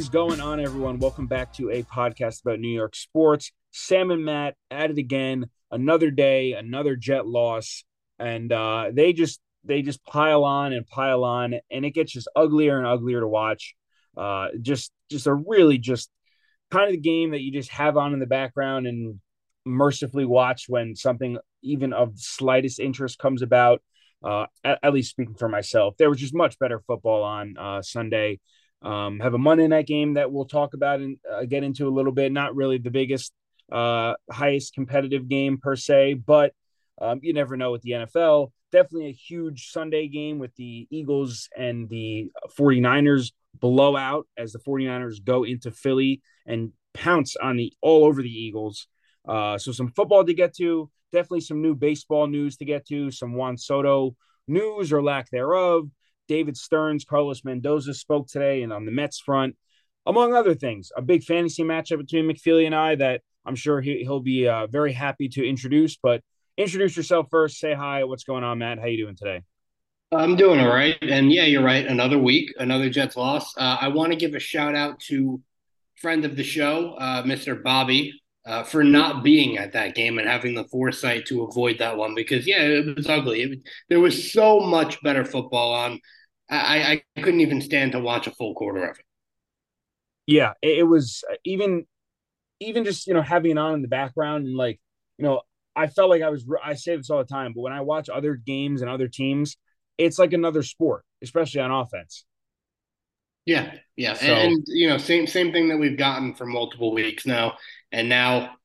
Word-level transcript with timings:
Is 0.00 0.08
going 0.08 0.40
on, 0.40 0.60
everyone? 0.60 0.98
Welcome 0.98 1.26
back 1.26 1.52
to 1.56 1.68
a 1.68 1.82
podcast 1.82 2.40
about 2.40 2.58
New 2.58 2.74
York 2.74 2.96
sports. 2.96 3.52
Sam 3.70 4.10
and 4.10 4.24
Matt 4.24 4.54
at 4.70 4.90
it 4.90 4.96
again. 4.96 5.50
Another 5.70 6.10
day, 6.10 6.54
another 6.54 6.96
Jet 6.96 7.26
loss, 7.26 7.84
and 8.18 8.50
uh, 8.50 8.92
they 8.94 9.12
just 9.12 9.40
they 9.62 9.82
just 9.82 10.02
pile 10.06 10.42
on 10.42 10.72
and 10.72 10.86
pile 10.86 11.22
on, 11.22 11.56
and 11.70 11.84
it 11.84 11.90
gets 11.90 12.12
just 12.12 12.28
uglier 12.34 12.78
and 12.78 12.86
uglier 12.86 13.20
to 13.20 13.28
watch. 13.28 13.74
Uh, 14.16 14.48
just 14.62 14.90
just 15.10 15.26
a 15.26 15.34
really 15.34 15.76
just 15.76 16.08
kind 16.70 16.86
of 16.86 16.92
the 16.92 16.96
game 16.96 17.32
that 17.32 17.42
you 17.42 17.52
just 17.52 17.68
have 17.68 17.98
on 17.98 18.14
in 18.14 18.20
the 18.20 18.26
background 18.26 18.86
and 18.86 19.20
mercifully 19.66 20.24
watch 20.24 20.64
when 20.66 20.96
something 20.96 21.36
even 21.60 21.92
of 21.92 22.14
slightest 22.16 22.80
interest 22.80 23.18
comes 23.18 23.42
about. 23.42 23.82
Uh, 24.24 24.46
at, 24.64 24.78
at, 24.82 24.94
least 24.94 25.10
speaking 25.10 25.34
for 25.34 25.48
myself, 25.48 25.94
there 25.98 26.08
was 26.08 26.18
just 26.18 26.34
much 26.34 26.58
better 26.58 26.80
football 26.86 27.22
on 27.22 27.54
uh, 27.58 27.82
Sunday. 27.82 28.40
Um, 28.82 29.20
have 29.20 29.34
a 29.34 29.38
Monday 29.38 29.68
night 29.68 29.86
game 29.86 30.14
that 30.14 30.32
we'll 30.32 30.46
talk 30.46 30.74
about 30.74 31.00
and 31.00 31.18
uh, 31.30 31.44
get 31.44 31.64
into 31.64 31.86
a 31.86 31.90
little 31.90 32.12
bit. 32.12 32.32
Not 32.32 32.54
really 32.54 32.78
the 32.78 32.90
biggest, 32.90 33.32
uh, 33.70 34.14
highest 34.30 34.74
competitive 34.74 35.28
game 35.28 35.58
per 35.58 35.76
se, 35.76 36.14
but 36.14 36.54
um, 37.00 37.20
you 37.22 37.32
never 37.32 37.56
know 37.56 37.72
with 37.72 37.82
the 37.82 37.92
NFL. 37.92 38.52
Definitely 38.72 39.08
a 39.08 39.12
huge 39.12 39.70
Sunday 39.70 40.08
game 40.08 40.38
with 40.38 40.54
the 40.56 40.86
Eagles 40.90 41.48
and 41.56 41.88
the 41.88 42.30
49ers 42.58 43.32
blowout 43.58 44.26
as 44.36 44.52
the 44.52 44.60
49ers 44.60 45.22
go 45.24 45.44
into 45.44 45.70
Philly 45.70 46.22
and 46.46 46.72
pounce 46.94 47.36
on 47.36 47.56
the 47.56 47.72
all 47.80 48.04
over 48.04 48.22
the 48.22 48.28
Eagles. 48.28 48.86
Uh, 49.26 49.58
so 49.58 49.72
some 49.72 49.88
football 49.88 50.24
to 50.24 50.34
get 50.34 50.54
to, 50.56 50.90
definitely 51.12 51.40
some 51.40 51.62
new 51.62 51.74
baseball 51.74 52.26
news 52.26 52.56
to 52.58 52.64
get 52.64 52.86
to, 52.86 53.10
some 53.10 53.34
Juan 53.34 53.56
Soto 53.56 54.16
news 54.48 54.92
or 54.92 55.02
lack 55.02 55.30
thereof. 55.30 55.88
David 56.30 56.56
Stearns, 56.56 57.04
Carlos 57.04 57.44
Mendoza 57.44 57.92
spoke 57.92 58.28
today, 58.28 58.62
and 58.62 58.72
on 58.72 58.84
the 58.84 58.92
Mets 58.92 59.18
front, 59.18 59.56
among 60.06 60.32
other 60.32 60.54
things, 60.54 60.92
a 60.96 61.02
big 61.02 61.24
fantasy 61.24 61.64
matchup 61.64 61.98
between 61.98 62.24
McFeely 62.24 62.66
and 62.66 62.74
I 62.74 62.94
that 62.94 63.22
I'm 63.44 63.56
sure 63.56 63.80
he, 63.80 64.06
will 64.06 64.20
be 64.20 64.46
uh, 64.46 64.68
very 64.68 64.92
happy 64.92 65.28
to 65.30 65.44
introduce. 65.44 65.96
But 65.96 66.22
introduce 66.56 66.96
yourself 66.96 67.26
first. 67.32 67.58
Say 67.58 67.74
hi. 67.74 68.04
What's 68.04 68.22
going 68.22 68.44
on, 68.44 68.58
Matt? 68.58 68.78
How 68.78 68.86
you 68.86 69.04
doing 69.04 69.16
today? 69.16 69.42
I'm 70.12 70.36
doing 70.36 70.60
all 70.60 70.68
right, 70.68 70.96
and 71.02 71.32
yeah, 71.32 71.46
you're 71.46 71.64
right. 71.64 71.84
Another 71.84 72.18
week, 72.18 72.54
another 72.60 72.88
Jets 72.88 73.16
loss. 73.16 73.56
Uh, 73.56 73.78
I 73.80 73.88
want 73.88 74.12
to 74.12 74.16
give 74.16 74.36
a 74.36 74.40
shout 74.40 74.76
out 74.76 75.00
to 75.08 75.42
friend 75.96 76.24
of 76.24 76.36
the 76.36 76.44
show, 76.44 76.94
uh, 76.94 77.24
Mr. 77.24 77.60
Bobby, 77.60 78.20
uh, 78.46 78.62
for 78.62 78.84
not 78.84 79.24
being 79.24 79.58
at 79.58 79.72
that 79.72 79.96
game 79.96 80.18
and 80.18 80.28
having 80.28 80.54
the 80.54 80.64
foresight 80.64 81.26
to 81.26 81.42
avoid 81.42 81.78
that 81.78 81.96
one 81.96 82.14
because 82.14 82.46
yeah, 82.46 82.62
it 82.62 82.96
was 82.96 83.08
ugly. 83.08 83.42
It, 83.42 83.58
there 83.88 84.00
was 84.00 84.32
so 84.32 84.60
much 84.60 85.02
better 85.02 85.24
football 85.24 85.74
on. 85.74 86.00
I, 86.50 87.02
I 87.16 87.20
couldn't 87.22 87.40
even 87.40 87.60
stand 87.60 87.92
to 87.92 88.00
watch 88.00 88.26
a 88.26 88.32
full 88.32 88.54
quarter 88.54 88.84
of 88.84 88.98
it. 88.98 89.04
Yeah, 90.26 90.52
it, 90.62 90.86
was 90.86 91.24
uh, 91.30 91.36
even 91.44 91.86
even 92.60 92.84
just 92.84 93.06
you 93.06 93.14
know 93.14 93.22
having 93.22 93.52
it 93.52 93.58
on 93.58 93.74
in 93.74 93.82
the 93.82 93.88
background 93.88 94.46
and 94.46 94.56
like 94.56 94.80
you 95.18 95.24
know 95.24 95.42
I 95.74 95.86
felt 95.86 96.10
like 96.10 96.22
I 96.22 96.30
was 96.30 96.44
I 96.62 96.74
say 96.74 96.96
this 96.96 97.10
all 97.10 97.18
the 97.18 97.24
time, 97.24 97.52
but 97.54 97.62
when 97.62 97.72
I 97.72 97.80
watch 97.80 98.08
other 98.08 98.34
games 98.34 98.82
and 98.82 98.90
other 98.90 99.08
teams, 99.08 99.56
it's 99.98 100.18
like 100.18 100.32
another 100.32 100.62
sport, 100.62 101.04
especially 101.22 101.60
on 101.60 101.70
offense. 101.70 102.24
Yeah, 103.46 103.72
yeah, 103.96 104.14
so, 104.14 104.26
and, 104.26 104.52
and, 104.52 104.64
you 104.68 104.88
know, 104.88 104.98
same 104.98 105.26
same 105.26 105.52
thing 105.52 105.68
that 105.68 105.78
we've 105.78 105.96
gotten 105.96 106.34
for 106.34 106.46
multiple 106.46 106.92
weeks 106.92 107.26
now, 107.26 107.56
and 107.90 108.08
now 108.08 108.56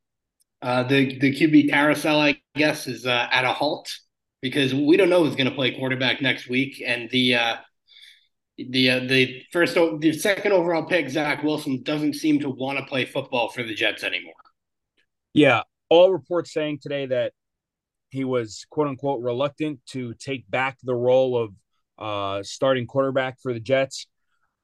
uh, 0.61 0.83
the 0.83 1.17
the 1.19 1.31
QB 1.31 1.69
carousel, 1.69 2.19
I 2.19 2.41
guess, 2.55 2.87
is 2.87 3.05
uh, 3.05 3.27
at 3.31 3.45
a 3.45 3.53
halt 3.53 3.91
because 4.41 4.73
we 4.73 4.97
don't 4.97 5.09
know 5.09 5.23
who's 5.23 5.35
going 5.35 5.49
to 5.49 5.55
play 5.55 5.71
quarterback 5.71 6.21
next 6.21 6.49
week, 6.49 6.83
and 6.85 7.09
the 7.09 7.35
uh, 7.35 7.55
the 8.57 8.89
uh, 8.89 8.99
the 8.99 9.43
first 9.51 9.75
the 9.75 10.13
second 10.13 10.53
overall 10.53 10.83
pick 10.83 11.09
Zach 11.09 11.43
Wilson 11.43 11.83
doesn't 11.83 12.13
seem 12.13 12.39
to 12.39 12.49
want 12.49 12.79
to 12.79 12.85
play 12.85 13.05
football 13.05 13.49
for 13.49 13.63
the 13.63 13.73
Jets 13.73 14.03
anymore. 14.03 14.33
Yeah, 15.33 15.63
all 15.89 16.11
reports 16.11 16.53
saying 16.53 16.79
today 16.81 17.07
that 17.07 17.33
he 18.09 18.23
was 18.23 18.65
quote 18.69 18.87
unquote 18.87 19.21
reluctant 19.21 19.79
to 19.87 20.13
take 20.13 20.49
back 20.49 20.77
the 20.83 20.95
role 20.95 21.37
of 21.37 21.53
uh, 21.97 22.43
starting 22.43 22.87
quarterback 22.87 23.39
for 23.41 23.53
the 23.53 23.59
Jets, 23.59 24.07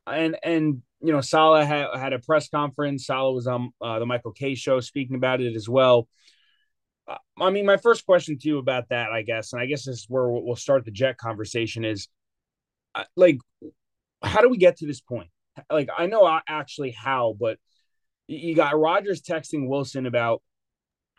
and 0.08 0.38
and 0.42 0.82
you 1.02 1.12
know 1.12 1.22
Saleh 1.22 1.68
had, 1.68 1.88
had 1.96 2.14
a 2.14 2.20
press 2.20 2.48
conference. 2.48 3.06
Saleh 3.08 3.36
was 3.36 3.48
on 3.48 3.72
uh, 3.82 4.00
the 4.00 4.06
Michael 4.06 4.32
Kay 4.32 4.56
show 4.56 4.80
speaking 4.80 5.18
about 5.18 5.42
it 5.42 5.56
as 5.56 5.68
well. 5.68 6.08
Uh, 7.10 7.18
I 7.42 7.50
mean, 7.50 7.66
my 7.66 7.78
first 7.78 8.06
question 8.06 8.38
to 8.38 8.48
you 8.48 8.58
about 8.58 8.88
that, 8.90 9.12
I 9.12 9.24
guess, 9.24 9.52
and 9.52 9.62
I 9.62 9.66
guess 9.66 9.86
this 9.86 10.00
is 10.00 10.06
where 10.08 10.30
we'll 10.30 10.56
start 10.56 10.86
the 10.86 10.92
Jet 10.92 11.18
conversation 11.18 11.84
is 11.84 12.08
uh, 12.96 13.04
like 13.18 13.40
how 14.22 14.42
do 14.42 14.50
we 14.50 14.58
get 14.58 14.78
to 14.78 14.88
this 14.88 15.02
point? 15.02 15.30
Like, 15.70 15.90
I 15.96 16.06
know 16.06 16.26
I 16.26 16.42
actually 16.48 16.92
how, 16.92 17.36
but 17.40 17.58
you 18.28 18.56
got 18.56 18.80
Rodgers 18.80 19.22
texting 19.22 19.68
Wilson 19.68 20.06
about, 20.06 20.42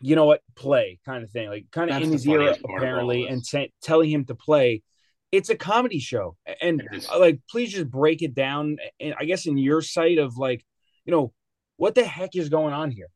you 0.01 0.17
know 0.17 0.25
what, 0.25 0.41
play 0.57 0.99
kind 1.05 1.23
of 1.23 1.31
thing, 1.31 1.49
like 1.49 1.67
kind 1.71 1.91
of 1.91 2.03
in 2.03 2.11
his 2.11 2.27
ear 2.27 2.55
apparently, 2.65 3.27
and 3.27 3.45
t- 3.45 3.73
telling 3.83 4.11
him 4.11 4.25
to 4.27 4.35
play. 4.35 4.83
It's 5.31 5.49
a 5.49 5.55
comedy 5.55 5.99
show, 5.99 6.37
and 6.61 6.83
like, 7.17 7.41
please 7.51 7.73
just 7.73 7.91
break 7.91 8.21
it 8.21 8.35
down. 8.35 8.77
And 9.01 9.15
I 9.19 9.25
guess 9.25 9.47
in 9.47 9.57
your 9.57 9.81
sight 9.81 10.19
of 10.19 10.37
like, 10.37 10.63
you 11.07 11.11
know, 11.11 11.33
what 11.77 11.95
the 11.95 12.05
heck 12.05 12.37
is 12.37 12.49
going 12.49 12.75
on 12.75 12.91
here? 12.91 13.09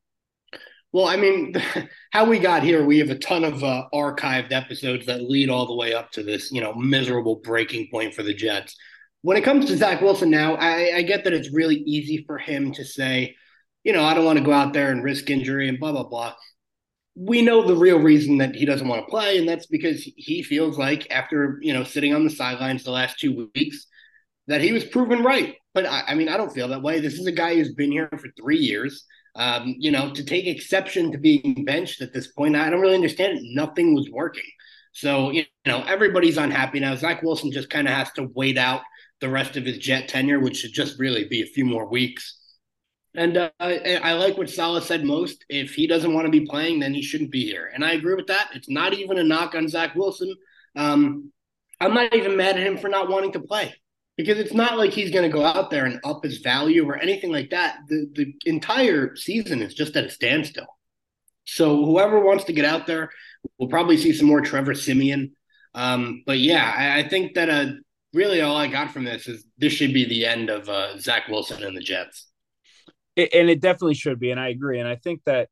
Well, 0.92 1.06
I 1.06 1.16
mean, 1.16 1.54
how 2.12 2.24
we 2.24 2.38
got 2.38 2.62
here, 2.62 2.86
we 2.86 2.98
have 3.00 3.10
a 3.10 3.18
ton 3.18 3.44
of 3.44 3.62
uh, 3.62 3.84
archived 3.92 4.52
episodes 4.52 5.04
that 5.06 5.22
lead 5.22 5.50
all 5.50 5.66
the 5.66 5.74
way 5.74 5.92
up 5.92 6.10
to 6.12 6.22
this, 6.22 6.50
you 6.50 6.62
know, 6.62 6.72
miserable 6.72 7.36
breaking 7.36 7.88
point 7.90 8.14
for 8.14 8.22
the 8.22 8.32
Jets 8.32 8.76
when 9.26 9.36
it 9.36 9.42
comes 9.42 9.66
to 9.66 9.76
Zach 9.76 10.02
Wilson 10.02 10.30
now, 10.30 10.54
I, 10.54 10.98
I 10.98 11.02
get 11.02 11.24
that 11.24 11.32
it's 11.32 11.52
really 11.52 11.78
easy 11.78 12.22
for 12.28 12.38
him 12.38 12.70
to 12.74 12.84
say, 12.84 13.34
you 13.82 13.92
know, 13.92 14.04
I 14.04 14.14
don't 14.14 14.24
want 14.24 14.38
to 14.38 14.44
go 14.44 14.52
out 14.52 14.72
there 14.72 14.92
and 14.92 15.02
risk 15.02 15.28
injury 15.30 15.68
and 15.68 15.80
blah, 15.80 15.90
blah, 15.90 16.04
blah. 16.04 16.34
We 17.16 17.42
know 17.42 17.66
the 17.66 17.74
real 17.74 17.98
reason 17.98 18.38
that 18.38 18.54
he 18.54 18.64
doesn't 18.64 18.86
want 18.86 19.04
to 19.04 19.10
play, 19.10 19.38
and 19.38 19.48
that's 19.48 19.66
because 19.66 20.08
he 20.16 20.44
feels 20.44 20.78
like 20.78 21.10
after, 21.10 21.58
you 21.60 21.72
know, 21.72 21.82
sitting 21.82 22.14
on 22.14 22.22
the 22.22 22.30
sidelines 22.30 22.84
the 22.84 22.92
last 22.92 23.18
two 23.18 23.50
weeks, 23.52 23.88
that 24.46 24.60
he 24.60 24.70
was 24.70 24.84
proven 24.84 25.24
right. 25.24 25.56
But 25.74 25.86
I, 25.86 26.04
I 26.06 26.14
mean, 26.14 26.28
I 26.28 26.36
don't 26.36 26.54
feel 26.54 26.68
that 26.68 26.82
way. 26.82 27.00
This 27.00 27.14
is 27.14 27.26
a 27.26 27.32
guy 27.32 27.56
who's 27.56 27.74
been 27.74 27.90
here 27.90 28.08
for 28.12 28.28
three 28.40 28.58
years. 28.58 29.06
Um, 29.34 29.74
you 29.76 29.90
know, 29.90 30.14
to 30.14 30.22
take 30.22 30.46
exception 30.46 31.10
to 31.10 31.18
being 31.18 31.64
benched 31.64 32.00
at 32.00 32.12
this 32.12 32.28
point, 32.28 32.54
I 32.54 32.70
don't 32.70 32.80
really 32.80 32.94
understand 32.94 33.38
it. 33.38 33.44
Nothing 33.56 33.92
was 33.92 34.08
working. 34.08 34.48
So, 34.92 35.30
you 35.30 35.46
know, 35.66 35.82
everybody's 35.82 36.38
unhappy 36.38 36.78
now. 36.78 36.94
Zach 36.94 37.24
Wilson 37.24 37.50
just 37.50 37.70
kind 37.70 37.88
of 37.88 37.94
has 37.94 38.12
to 38.12 38.30
wait 38.32 38.56
out 38.56 38.82
the 39.20 39.28
rest 39.28 39.56
of 39.56 39.64
his 39.64 39.78
Jet 39.78 40.08
tenure, 40.08 40.40
which 40.40 40.58
should 40.58 40.72
just 40.72 40.98
really 40.98 41.24
be 41.24 41.42
a 41.42 41.46
few 41.46 41.64
more 41.64 41.86
weeks. 41.86 42.38
And 43.14 43.36
uh, 43.38 43.50
I, 43.58 43.98
I, 44.02 44.12
like 44.12 44.36
what 44.36 44.50
Saleh 44.50 44.84
said 44.84 45.04
most. 45.04 45.44
If 45.48 45.74
he 45.74 45.86
doesn't 45.86 46.12
want 46.12 46.26
to 46.26 46.30
be 46.30 46.44
playing, 46.44 46.80
then 46.80 46.92
he 46.92 47.00
shouldn't 47.00 47.30
be 47.30 47.44
here. 47.44 47.70
And 47.72 47.82
I 47.82 47.92
agree 47.92 48.14
with 48.14 48.26
that. 48.26 48.50
It's 48.54 48.68
not 48.68 48.92
even 48.92 49.16
a 49.16 49.24
knock 49.24 49.54
on 49.54 49.68
Zach 49.68 49.94
Wilson. 49.94 50.34
Um, 50.76 51.32
I'm 51.80 51.94
not 51.94 52.14
even 52.14 52.36
mad 52.36 52.56
at 52.58 52.66
him 52.66 52.76
for 52.76 52.88
not 52.88 53.08
wanting 53.08 53.32
to 53.32 53.40
play 53.40 53.74
because 54.18 54.38
it's 54.38 54.52
not 54.52 54.76
like 54.76 54.90
he's 54.90 55.10
going 55.10 55.28
to 55.28 55.34
go 55.34 55.44
out 55.44 55.70
there 55.70 55.86
and 55.86 56.00
up 56.04 56.24
his 56.24 56.38
value 56.38 56.86
or 56.86 56.96
anything 56.96 57.32
like 57.32 57.50
that. 57.50 57.78
The, 57.88 58.06
the 58.14 58.34
entire 58.44 59.16
season 59.16 59.62
is 59.62 59.74
just 59.74 59.96
at 59.96 60.04
a 60.04 60.10
standstill. 60.10 60.66
So 61.44 61.84
whoever 61.84 62.20
wants 62.20 62.44
to 62.44 62.52
get 62.52 62.64
out 62.64 62.86
there, 62.86 63.10
we'll 63.58 63.68
probably 63.68 63.96
see 63.96 64.12
some 64.12 64.26
more 64.26 64.40
Trevor 64.42 64.74
Siemian. 64.74 65.32
Um, 65.74 66.22
but 66.26 66.38
yeah, 66.38 66.74
I, 66.76 67.00
I 67.00 67.08
think 67.08 67.34
that 67.34 67.48
uh, 67.48 67.72
really 68.12 68.40
all 68.40 68.56
I 68.56 68.66
got 68.68 68.92
from 68.92 69.04
this 69.04 69.28
is 69.28 69.44
this 69.58 69.72
should 69.72 69.92
be 69.92 70.04
the 70.04 70.26
end 70.26 70.50
of 70.50 70.68
uh, 70.68 70.98
Zach 70.98 71.28
Wilson 71.28 71.62
and 71.62 71.76
the 71.76 71.82
Jets. 71.82 72.28
It, 73.14 73.32
and 73.34 73.48
it 73.48 73.60
definitely 73.60 73.94
should 73.94 74.18
be, 74.18 74.30
and 74.30 74.40
I 74.40 74.48
agree. 74.48 74.78
And 74.78 74.88
I 74.88 74.96
think 74.96 75.22
that 75.24 75.48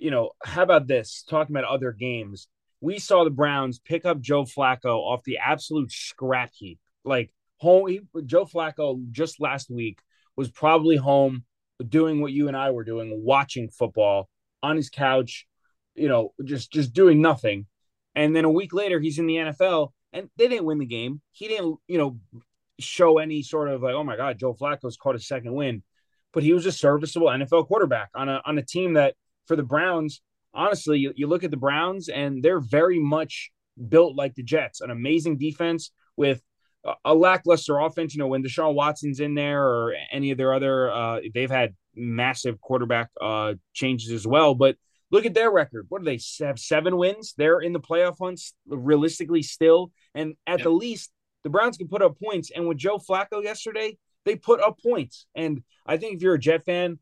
you 0.00 0.10
know, 0.10 0.30
how 0.44 0.62
about 0.62 0.86
this? 0.86 1.24
Talking 1.28 1.54
about 1.54 1.68
other 1.68 1.92
games, 1.92 2.48
we 2.80 2.98
saw 2.98 3.24
the 3.24 3.30
Browns 3.30 3.78
pick 3.78 4.04
up 4.04 4.20
Joe 4.20 4.44
Flacco 4.44 4.96
off 4.96 5.24
the 5.24 5.38
absolute 5.38 5.90
scrap 5.90 6.50
heap. 6.54 6.78
Like 7.04 7.32
home, 7.58 7.88
he, 7.88 8.00
Joe 8.24 8.44
Flacco 8.44 9.10
just 9.10 9.40
last 9.40 9.70
week 9.70 10.00
was 10.36 10.50
probably 10.50 10.96
home 10.96 11.44
doing 11.86 12.20
what 12.20 12.32
you 12.32 12.48
and 12.48 12.56
I 12.56 12.70
were 12.70 12.84
doing, 12.84 13.22
watching 13.24 13.68
football 13.68 14.28
on 14.62 14.76
his 14.76 14.90
couch, 14.90 15.46
you 15.94 16.08
know, 16.08 16.32
just 16.44 16.72
just 16.72 16.92
doing 16.92 17.20
nothing. 17.20 17.66
And 18.14 18.34
then 18.34 18.44
a 18.44 18.50
week 18.50 18.72
later, 18.72 19.00
he's 19.00 19.18
in 19.18 19.26
the 19.26 19.36
NFL 19.36 19.92
and 20.12 20.28
they 20.36 20.48
didn't 20.48 20.64
win 20.66 20.78
the 20.78 20.86
game. 20.86 21.20
He 21.32 21.48
didn't, 21.48 21.78
you 21.86 21.98
know, 21.98 22.18
show 22.80 23.18
any 23.18 23.42
sort 23.42 23.68
of 23.68 23.82
like, 23.82 23.94
oh 23.94 24.04
my 24.04 24.16
God, 24.16 24.38
Joe 24.38 24.54
Flacco's 24.54 24.96
caught 24.96 25.16
a 25.16 25.20
second 25.20 25.54
win, 25.54 25.82
but 26.32 26.42
he 26.42 26.52
was 26.52 26.66
a 26.66 26.72
serviceable 26.72 27.28
NFL 27.28 27.66
quarterback 27.66 28.10
on 28.14 28.28
a 28.28 28.40
on 28.44 28.58
a 28.58 28.62
team 28.62 28.94
that 28.94 29.14
for 29.46 29.56
the 29.56 29.62
Browns, 29.62 30.20
honestly, 30.54 30.98
you, 30.98 31.12
you 31.16 31.26
look 31.26 31.44
at 31.44 31.50
the 31.50 31.56
Browns 31.56 32.08
and 32.08 32.42
they're 32.42 32.60
very 32.60 32.98
much 32.98 33.50
built 33.88 34.16
like 34.16 34.34
the 34.34 34.42
Jets, 34.42 34.80
an 34.80 34.90
amazing 34.90 35.38
defense 35.38 35.90
with 36.16 36.42
a, 36.84 36.92
a 37.06 37.14
lackluster 37.14 37.78
offense. 37.78 38.14
You 38.14 38.20
know, 38.20 38.28
when 38.28 38.42
Deshaun 38.42 38.74
Watson's 38.74 39.20
in 39.20 39.34
there 39.34 39.64
or 39.64 39.94
any 40.12 40.30
of 40.30 40.38
their 40.38 40.54
other, 40.54 40.90
uh, 40.90 41.20
they've 41.34 41.50
had 41.50 41.74
massive 41.94 42.60
quarterback 42.60 43.10
uh, 43.20 43.54
changes 43.72 44.12
as 44.12 44.26
well, 44.26 44.54
but 44.54 44.76
Look 45.10 45.24
at 45.24 45.34
their 45.34 45.50
record. 45.50 45.86
What 45.88 46.02
do 46.02 46.04
they 46.04 46.20
have? 46.44 46.58
Seven 46.58 46.96
wins. 46.96 47.34
They're 47.36 47.60
in 47.60 47.72
the 47.72 47.80
playoff 47.80 48.16
hunts 48.20 48.54
realistically 48.66 49.42
still. 49.42 49.90
And 50.14 50.34
at 50.46 50.58
yep. 50.58 50.64
the 50.64 50.70
least, 50.70 51.10
the 51.44 51.50
Browns 51.50 51.78
can 51.78 51.88
put 51.88 52.02
up 52.02 52.18
points. 52.22 52.50
And 52.54 52.68
with 52.68 52.78
Joe 52.78 52.98
Flacco 52.98 53.42
yesterday, 53.42 53.96
they 54.24 54.36
put 54.36 54.60
up 54.60 54.78
points. 54.82 55.26
And 55.34 55.62
I 55.86 55.96
think 55.96 56.16
if 56.16 56.22
you're 56.22 56.34
a 56.34 56.38
Jet 56.38 56.64
fan, 56.64 56.98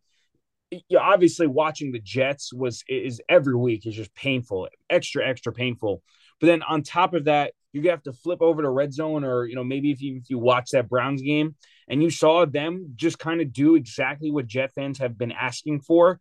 you 0.70 0.98
obviously 0.98 1.46
watching 1.46 1.92
the 1.92 2.00
Jets 2.00 2.52
was 2.52 2.82
is 2.88 3.20
every 3.28 3.56
week 3.56 3.86
is 3.86 3.94
just 3.94 4.14
painful, 4.14 4.68
extra 4.90 5.26
extra 5.26 5.52
painful. 5.52 6.02
But 6.40 6.48
then 6.48 6.62
on 6.62 6.82
top 6.82 7.14
of 7.14 7.24
that, 7.24 7.52
you 7.72 7.90
have 7.90 8.02
to 8.04 8.12
flip 8.12 8.42
over 8.42 8.62
to 8.62 8.70
red 8.70 8.92
zone, 8.92 9.24
or 9.24 9.46
you 9.46 9.54
know 9.54 9.64
maybe 9.64 9.90
if 9.90 10.00
you 10.00 10.16
if 10.16 10.30
you 10.30 10.38
watch 10.38 10.70
that 10.70 10.88
Browns 10.88 11.22
game 11.22 11.54
and 11.88 12.02
you 12.02 12.10
saw 12.10 12.44
them 12.46 12.92
just 12.96 13.18
kind 13.18 13.40
of 13.40 13.52
do 13.52 13.76
exactly 13.76 14.30
what 14.30 14.46
Jet 14.46 14.72
fans 14.74 14.98
have 14.98 15.16
been 15.16 15.32
asking 15.32 15.80
for, 15.80 16.20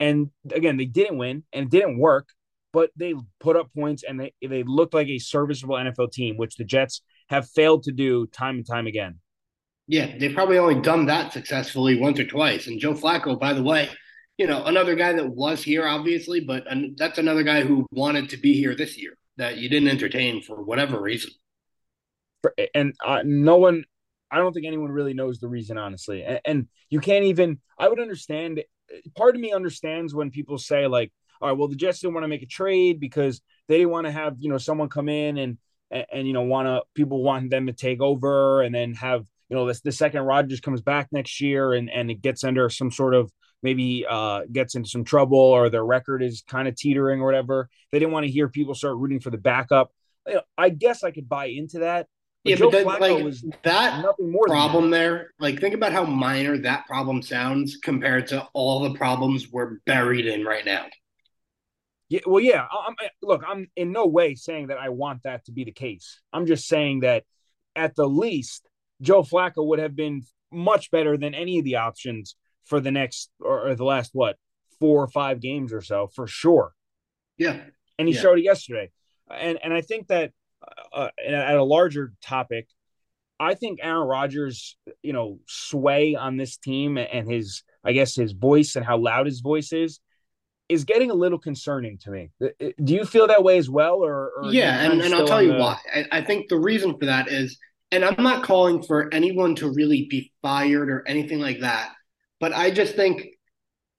and 0.00 0.30
again 0.52 0.76
they 0.76 0.86
didn't 0.86 1.18
win 1.18 1.44
and 1.52 1.66
it 1.66 1.70
didn't 1.70 1.98
work, 1.98 2.28
but 2.72 2.90
they 2.96 3.14
put 3.40 3.56
up 3.56 3.72
points 3.74 4.02
and 4.06 4.20
they 4.20 4.32
they 4.46 4.62
looked 4.62 4.94
like 4.94 5.08
a 5.08 5.18
serviceable 5.18 5.76
NFL 5.76 6.12
team, 6.12 6.36
which 6.36 6.56
the 6.56 6.64
Jets 6.64 7.02
have 7.28 7.48
failed 7.50 7.84
to 7.84 7.92
do 7.92 8.26
time 8.26 8.56
and 8.56 8.66
time 8.66 8.86
again. 8.86 9.20
Yeah, 9.86 10.16
they've 10.18 10.34
probably 10.34 10.58
only 10.58 10.80
done 10.80 11.06
that 11.06 11.32
successfully 11.32 11.98
once 11.98 12.18
or 12.18 12.26
twice. 12.26 12.66
And 12.66 12.80
Joe 12.80 12.94
Flacco, 12.94 13.38
by 13.38 13.52
the 13.52 13.62
way, 13.62 13.90
you 14.38 14.46
know, 14.46 14.64
another 14.64 14.94
guy 14.94 15.12
that 15.12 15.28
was 15.28 15.62
here, 15.62 15.86
obviously, 15.86 16.40
but 16.40 16.64
that's 16.96 17.18
another 17.18 17.42
guy 17.42 17.62
who 17.62 17.86
wanted 17.90 18.30
to 18.30 18.36
be 18.36 18.54
here 18.54 18.74
this 18.74 18.98
year 18.98 19.16
that 19.36 19.58
you 19.58 19.68
didn't 19.68 19.88
entertain 19.88 20.42
for 20.42 20.62
whatever 20.62 21.00
reason. 21.00 21.30
And 22.74 22.94
uh, 23.04 23.22
no 23.24 23.56
one, 23.56 23.84
I 24.30 24.38
don't 24.38 24.52
think 24.52 24.66
anyone 24.66 24.90
really 24.90 25.14
knows 25.14 25.38
the 25.38 25.48
reason, 25.48 25.78
honestly. 25.78 26.24
And, 26.24 26.40
and 26.44 26.68
you 26.90 27.00
can't 27.00 27.24
even, 27.26 27.60
I 27.78 27.88
would 27.88 28.00
understand, 28.00 28.62
part 29.16 29.34
of 29.34 29.40
me 29.40 29.52
understands 29.52 30.14
when 30.14 30.30
people 30.30 30.58
say, 30.58 30.86
like, 30.86 31.12
all 31.40 31.48
right, 31.48 31.58
well, 31.58 31.68
the 31.68 31.76
Jets 31.76 32.00
didn't 32.00 32.14
want 32.14 32.24
to 32.24 32.28
make 32.28 32.42
a 32.42 32.46
trade 32.46 33.00
because 33.00 33.40
they 33.68 33.78
didn't 33.78 33.90
want 33.90 34.06
to 34.06 34.12
have, 34.12 34.36
you 34.38 34.50
know, 34.50 34.58
someone 34.58 34.88
come 34.88 35.08
in 35.08 35.36
and, 35.38 35.58
and, 35.90 36.06
and 36.12 36.26
you 36.26 36.32
know, 36.32 36.42
want 36.42 36.66
to, 36.66 36.82
people 36.94 37.22
want 37.22 37.50
them 37.50 37.66
to 37.66 37.72
take 37.72 38.00
over 38.00 38.62
and 38.62 38.74
then 38.74 38.94
have, 38.94 39.26
you 39.48 39.56
know, 39.56 39.66
this, 39.66 39.80
the 39.80 39.92
second 39.92 40.22
Rodgers 40.22 40.60
comes 40.60 40.80
back 40.80 41.08
next 41.12 41.40
year 41.40 41.74
and, 41.74 41.90
and 41.90 42.10
it 42.10 42.22
gets 42.22 42.44
under 42.44 42.70
some 42.70 42.90
sort 42.90 43.14
of 43.14 43.30
maybe 43.62 44.04
uh, 44.08 44.42
gets 44.52 44.74
into 44.74 44.88
some 44.88 45.04
trouble 45.04 45.38
or 45.38 45.70
their 45.70 45.84
record 45.84 46.22
is 46.22 46.44
kind 46.46 46.68
of 46.68 46.76
teetering 46.76 47.20
or 47.20 47.24
whatever. 47.24 47.68
They 47.90 47.98
didn't 47.98 48.12
want 48.12 48.26
to 48.26 48.32
hear 48.32 48.48
people 48.48 48.74
start 48.74 48.96
rooting 48.96 49.20
for 49.20 49.30
the 49.30 49.38
backup. 49.38 49.90
You 50.26 50.34
know, 50.34 50.42
I 50.56 50.68
guess 50.68 51.02
I 51.02 51.10
could 51.10 51.28
buy 51.28 51.46
into 51.46 51.80
that. 51.80 52.06
But 52.44 52.50
yeah, 52.50 52.56
Joe 52.56 52.70
but 52.70 52.84
that, 52.84 53.00
like 53.00 53.24
was 53.24 53.44
that 53.62 54.02
nothing 54.02 54.30
more 54.30 54.46
problem 54.46 54.90
there. 54.90 55.32
Like, 55.38 55.60
think 55.60 55.74
about 55.74 55.92
how 55.92 56.04
minor 56.04 56.58
that 56.58 56.86
problem 56.86 57.22
sounds 57.22 57.78
compared 57.78 58.26
to 58.28 58.46
all 58.52 58.80
the 58.80 58.94
problems 58.98 59.50
we're 59.50 59.78
buried 59.86 60.26
in 60.26 60.44
right 60.44 60.64
now. 60.64 60.86
Yeah, 62.10 62.20
well, 62.26 62.40
yeah. 62.40 62.66
I'm, 62.86 62.94
look, 63.22 63.42
I'm 63.48 63.68
in 63.76 63.92
no 63.92 64.06
way 64.06 64.34
saying 64.34 64.66
that 64.66 64.78
I 64.78 64.90
want 64.90 65.22
that 65.22 65.46
to 65.46 65.52
be 65.52 65.64
the 65.64 65.72
case. 65.72 66.20
I'm 66.34 66.44
just 66.44 66.68
saying 66.68 67.00
that 67.00 67.24
at 67.74 67.96
the 67.96 68.06
least, 68.06 68.68
Joe 69.00 69.22
Flacco 69.22 69.66
would 69.66 69.78
have 69.78 69.96
been 69.96 70.22
much 70.52 70.90
better 70.90 71.16
than 71.16 71.34
any 71.34 71.58
of 71.58 71.64
the 71.64 71.76
options 71.76 72.36
for 72.66 72.78
the 72.78 72.90
next 72.90 73.30
or, 73.40 73.68
or 73.68 73.74
the 73.74 73.84
last 73.84 74.10
what 74.12 74.36
four 74.80 75.02
or 75.02 75.08
five 75.08 75.40
games 75.40 75.72
or 75.72 75.80
so 75.80 76.08
for 76.14 76.26
sure. 76.26 76.72
Yeah, 77.38 77.58
and 77.98 78.06
he 78.06 78.14
yeah. 78.14 78.20
showed 78.20 78.38
it 78.38 78.44
yesterday, 78.44 78.90
and 79.30 79.58
and 79.62 79.72
I 79.72 79.80
think 79.80 80.08
that 80.08 80.32
uh, 80.92 81.08
at 81.26 81.56
a 81.56 81.64
larger 81.64 82.12
topic, 82.22 82.68
I 83.40 83.54
think 83.54 83.80
Aaron 83.82 84.06
Rodgers, 84.06 84.76
you 85.02 85.12
know, 85.12 85.40
sway 85.46 86.14
on 86.14 86.36
this 86.36 86.56
team 86.56 86.98
and 86.98 87.30
his, 87.30 87.62
I 87.84 87.92
guess, 87.92 88.14
his 88.14 88.32
voice 88.32 88.76
and 88.76 88.84
how 88.84 88.98
loud 88.98 89.26
his 89.26 89.40
voice 89.40 89.72
is, 89.72 90.00
is 90.68 90.84
getting 90.84 91.10
a 91.10 91.14
little 91.14 91.38
concerning 91.38 91.98
to 91.98 92.10
me. 92.10 92.30
Uh, 92.42 92.46
uh, 92.62 92.68
do 92.82 92.94
you 92.94 93.04
feel 93.04 93.26
that 93.26 93.42
way 93.42 93.58
as 93.58 93.68
well, 93.68 93.96
or, 93.96 94.30
or 94.36 94.52
yeah? 94.52 94.90
And, 94.90 95.00
and 95.00 95.14
I'll 95.14 95.26
tell 95.26 95.42
you 95.42 95.52
the... 95.52 95.58
why. 95.58 95.78
I, 95.94 96.06
I 96.12 96.22
think 96.22 96.48
the 96.48 96.58
reason 96.58 96.96
for 96.98 97.06
that 97.06 97.28
is, 97.28 97.58
and 97.90 98.04
I'm 98.04 98.22
not 98.22 98.44
calling 98.44 98.82
for 98.82 99.12
anyone 99.12 99.54
to 99.56 99.70
really 99.70 100.06
be 100.08 100.32
fired 100.40 100.88
or 100.88 101.06
anything 101.06 101.40
like 101.40 101.60
that. 101.60 101.92
But 102.40 102.52
I 102.52 102.70
just 102.70 102.94
think 102.94 103.26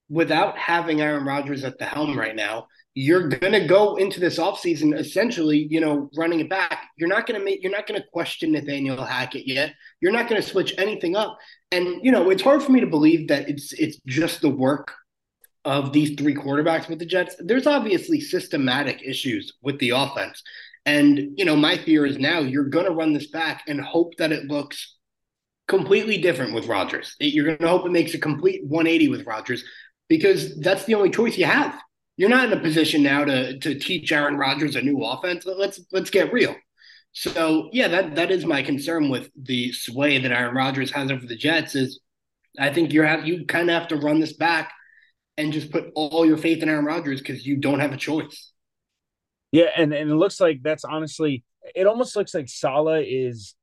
without 0.10 0.58
having 0.58 1.02
Aaron 1.02 1.26
Rodgers 1.26 1.64
at 1.64 1.78
the 1.78 1.86
helm 1.86 2.18
right 2.18 2.36
now, 2.36 2.68
you're 2.98 3.28
going 3.28 3.52
to 3.52 3.68
go 3.68 3.98
into 3.98 4.22
this 4.22 4.40
offseason 4.40 4.98
essentially, 4.98 5.68
you 5.70 5.82
know, 5.82 6.10
running 6.16 6.40
it 6.40 6.50
back. 6.50 6.88
You're 6.98 7.10
not 7.10 7.28
going 7.28 7.38
to 7.38 7.44
make, 7.44 7.62
you're 7.62 7.72
not 7.72 7.88
going 7.88 8.02
to 8.02 8.08
question 8.14 8.54
Nathaniel 8.54 9.04
Hackett 9.04 9.46
yet. 9.46 9.74
You're 10.00 10.14
not 10.14 10.30
going 10.30 10.42
to 10.42 10.48
switch 10.48 10.74
anything 10.78 11.14
up. 11.14 11.38
And, 11.72 12.04
you 12.04 12.12
know, 12.12 12.30
it's 12.30 12.42
hard 12.42 12.64
for 12.64 12.72
me 12.72 12.80
to 12.80 12.88
believe 12.88 13.28
that 13.28 13.50
it's, 13.50 13.74
it's 13.74 14.00
just 14.08 14.42
the 14.42 14.50
work 14.50 14.94
of 15.66 15.92
these 15.92 16.18
three 16.18 16.34
quarterbacks 16.34 16.88
with 16.88 17.00
the 17.00 17.06
Jets. 17.06 17.36
There's 17.38 17.68
obviously 17.68 18.22
systematic 18.22 19.02
issues 19.04 19.52
with 19.62 19.78
the 19.80 19.90
offense. 19.90 20.42
And, 20.86 21.38
you 21.38 21.44
know, 21.44 21.58
my 21.58 21.78
fear 21.78 22.06
is 22.06 22.18
now 22.18 22.40
you're 22.40 22.70
going 22.70 22.86
to 22.86 22.92
run 22.92 23.12
this 23.12 23.28
back 23.28 23.64
and 23.68 23.82
hope 23.82 24.16
that 24.20 24.32
it 24.32 24.46
looks 24.46 24.96
completely 25.68 26.18
different 26.18 26.54
with 26.54 26.68
Rodgers. 26.68 27.18
You're 27.20 27.46
going 27.46 27.58
to 27.58 27.68
hope 27.68 27.86
it 27.86 27.92
makes 27.92 28.14
a 28.14 28.20
complete 28.20 28.64
180 28.66 29.10
with 29.10 29.26
Rodgers 29.26 29.66
because 30.08 30.58
that's 30.60 30.86
the 30.86 30.96
only 30.96 31.10
choice 31.10 31.38
you 31.38 31.46
have. 31.46 31.76
You're 32.18 32.30
not 32.30 32.52
in 32.52 32.58
a 32.58 32.62
position 32.62 33.04
now 33.04 33.26
to 33.26 33.60
to 33.60 33.80
teach 33.80 34.12
Aaron 34.12 34.38
Rodgers 34.38 34.76
a 34.76 34.82
new 34.82 35.04
offense. 35.04 35.46
Let's 35.46 35.80
let's 35.92 36.10
get 36.10 36.32
real. 36.32 36.56
So 37.12 37.70
yeah, 37.72 37.88
that 37.90 38.16
that 38.16 38.32
is 38.32 38.46
my 38.46 38.62
concern 38.62 39.10
with 39.10 39.30
the 39.36 39.72
sway 39.72 40.18
that 40.18 40.32
Aaron 40.32 40.56
Rodgers 40.56 40.92
has 40.92 41.12
over 41.12 41.26
the 41.26 41.36
Jets. 41.36 41.76
Is 41.76 42.00
I 42.60 42.74
think 42.74 42.94
you 42.94 43.02
have 43.04 43.26
you 43.26 43.46
kind 43.46 43.70
of 43.70 43.80
have 43.80 43.90
to 43.90 43.98
run 43.98 44.20
this 44.20 44.34
back 44.34 44.72
and 45.38 45.52
just 45.52 45.72
put 45.72 45.92
all 45.96 46.26
your 46.26 46.38
faith 46.38 46.64
in 46.64 46.70
Aaron 46.70 46.86
Rodgers 46.86 47.20
because 47.20 47.46
you 47.46 47.58
don't 47.58 47.80
have 47.80 47.94
a 47.94 47.98
choice. 47.98 48.52
Yeah, 49.52 49.70
and 49.76 49.94
and 49.94 50.10
it 50.10 50.16
looks 50.16 50.40
like 50.40 50.62
that's 50.64 50.84
honestly, 50.84 51.44
it 51.76 51.88
almost 51.88 52.16
looks 52.16 52.34
like 52.34 52.50
Saleh 52.50 53.06
is 53.08 53.56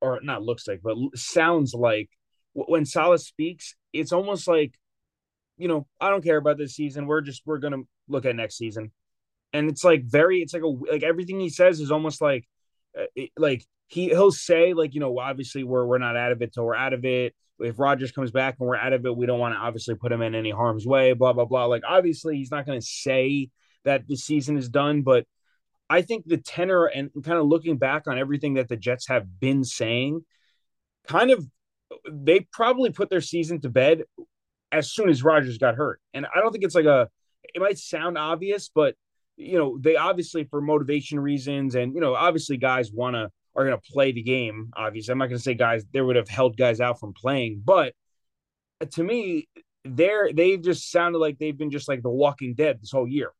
or 0.00 0.20
not 0.22 0.42
looks 0.42 0.66
like, 0.68 0.80
but 0.82 0.96
sounds 1.14 1.74
like 1.74 2.10
when 2.52 2.84
Saleh 2.84 3.20
speaks, 3.20 3.74
it's 3.92 4.12
almost 4.12 4.46
like, 4.46 4.74
you 5.56 5.68
know, 5.68 5.86
I 6.00 6.10
don't 6.10 6.24
care 6.24 6.36
about 6.36 6.58
this 6.58 6.74
season. 6.74 7.06
We're 7.06 7.20
just 7.20 7.42
we're 7.44 7.58
gonna 7.58 7.82
look 8.08 8.24
at 8.24 8.36
next 8.36 8.56
season, 8.56 8.92
and 9.52 9.68
it's 9.70 9.84
like 9.84 10.04
very, 10.04 10.42
it's 10.42 10.54
like 10.54 10.62
a 10.62 10.66
like 10.66 11.02
everything 11.02 11.40
he 11.40 11.48
says 11.48 11.80
is 11.80 11.90
almost 11.90 12.20
like, 12.20 12.46
uh, 12.98 13.04
it, 13.14 13.30
like 13.36 13.64
he 13.88 14.08
he'll 14.08 14.32
say 14.32 14.72
like 14.72 14.94
you 14.94 15.00
know 15.00 15.18
obviously 15.18 15.62
we're 15.62 15.86
we're 15.86 15.98
not 15.98 16.16
out 16.16 16.32
of 16.32 16.42
it 16.42 16.52
till 16.52 16.64
we're 16.64 16.74
out 16.74 16.92
of 16.92 17.04
it. 17.04 17.34
If 17.60 17.78
Rodgers 17.78 18.10
comes 18.10 18.30
back 18.32 18.56
and 18.58 18.68
we're 18.68 18.76
out 18.76 18.92
of 18.92 19.06
it, 19.06 19.16
we 19.16 19.26
don't 19.26 19.38
want 19.38 19.54
to 19.54 19.58
obviously 19.58 19.94
put 19.94 20.10
him 20.10 20.22
in 20.22 20.34
any 20.34 20.50
harm's 20.50 20.86
way. 20.86 21.12
Blah 21.12 21.32
blah 21.32 21.44
blah. 21.44 21.66
Like 21.66 21.82
obviously 21.86 22.36
he's 22.36 22.50
not 22.50 22.66
going 22.66 22.80
to 22.80 22.86
say 22.86 23.50
that 23.84 24.06
the 24.08 24.16
season 24.16 24.56
is 24.56 24.68
done, 24.68 25.02
but 25.02 25.26
I 25.88 26.02
think 26.02 26.24
the 26.26 26.38
tenor 26.38 26.86
and 26.86 27.10
kind 27.22 27.38
of 27.38 27.46
looking 27.46 27.76
back 27.76 28.06
on 28.06 28.18
everything 28.18 28.54
that 28.54 28.68
the 28.68 28.76
Jets 28.76 29.08
have 29.08 29.38
been 29.38 29.64
saying, 29.64 30.24
kind 31.06 31.30
of 31.30 31.46
they 32.10 32.40
probably 32.52 32.90
put 32.90 33.10
their 33.10 33.20
season 33.20 33.60
to 33.60 33.68
bed 33.68 34.02
as 34.72 34.90
soon 34.90 35.08
as 35.08 35.22
Rodgers 35.22 35.58
got 35.58 35.76
hurt. 35.76 36.00
And 36.12 36.26
I 36.26 36.40
don't 36.40 36.50
think 36.50 36.64
it's 36.64 36.74
like 36.74 36.86
a 36.86 37.08
it 37.54 37.60
might 37.60 37.78
sound 37.78 38.18
obvious, 38.18 38.70
but 38.74 38.94
you 39.36 39.58
know, 39.58 39.78
they 39.80 39.96
obviously 39.96 40.44
for 40.44 40.60
motivation 40.60 41.18
reasons 41.18 41.74
and 41.74 41.94
you 41.94 42.00
know, 42.00 42.14
obviously 42.14 42.56
guys 42.56 42.92
want 42.92 43.14
to 43.14 43.30
are 43.56 43.64
to 43.64 43.78
play 43.78 44.12
the 44.12 44.22
game. 44.22 44.70
Obviously, 44.76 45.12
I'm 45.12 45.18
not 45.18 45.30
to 45.30 45.38
say 45.38 45.54
guys 45.54 45.84
they 45.92 46.00
would 46.00 46.16
have 46.16 46.28
held 46.28 46.56
guys 46.56 46.80
out 46.80 47.00
from 47.00 47.12
playing, 47.12 47.62
but 47.64 47.94
to 48.92 49.02
me, 49.02 49.48
they're 49.84 50.32
they've 50.32 50.62
just 50.62 50.90
sounded 50.90 51.18
like 51.18 51.38
they've 51.38 51.56
been 51.56 51.70
just 51.70 51.88
like 51.88 52.02
the 52.02 52.10
Walking 52.10 52.54
Dead 52.54 52.80
this 52.80 52.90
whole 52.90 53.08
year. 53.08 53.30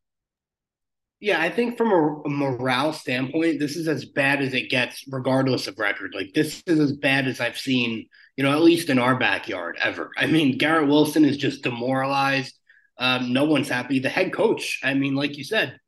Yeah, 1.21 1.41
I 1.41 1.49
think 1.49 1.79
from 1.79 1.91
a, 1.91 2.29
morale 2.29 2.93
standpoint, 2.93 3.59
this 3.59 3.77
is 3.77 3.89
as 3.89 4.05
bad 4.05 4.43
as 4.43 4.53
it 4.53 4.69
gets, 4.69 5.05
regardless 5.09 5.67
of 5.67 5.79
record. 5.79 6.13
Like 6.15 6.35
this 6.35 6.63
is 6.67 6.79
as 6.79 6.93
bad 6.93 7.27
as 7.27 7.41
I've 7.41 7.57
seen, 7.57 8.09
you 8.37 8.45
know, 8.45 8.53
at 8.53 8.61
least 8.61 8.91
in 8.91 8.99
our 8.99 9.19
backyard 9.19 9.79
ever. 9.81 10.11
I 10.19 10.27
mean, 10.27 10.59
Garrett 10.59 10.89
Wilson 10.89 11.25
is 11.25 11.39
just 11.39 11.63
demoralized. 11.63 12.59
Um, 12.99 13.33
no 13.33 13.45
one's 13.45 13.69
happy. 13.69 13.99
The 13.99 14.09
head 14.09 14.33
coach, 14.33 14.81
I 14.83 14.95
mean, 14.95 15.15
like 15.15 15.37
you 15.37 15.45
said, 15.45 15.79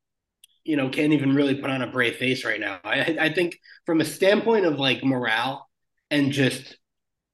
you 0.65 0.77
know, 0.77 0.89
can't 0.89 1.13
even 1.13 1.35
really 1.35 1.55
put 1.55 1.71
on 1.71 1.83
a 1.83 1.87
brave 1.87 2.17
face 2.17 2.45
right 2.45 2.61
now. 2.61 2.81
I, 2.83 3.17
I 3.21 3.33
think 3.33 3.59
from 3.85 4.01
a 4.01 4.05
standpoint 4.05 4.67
of 4.67 4.79
like 4.79 5.05
morale 5.05 5.69
and 6.11 6.33
just 6.33 6.77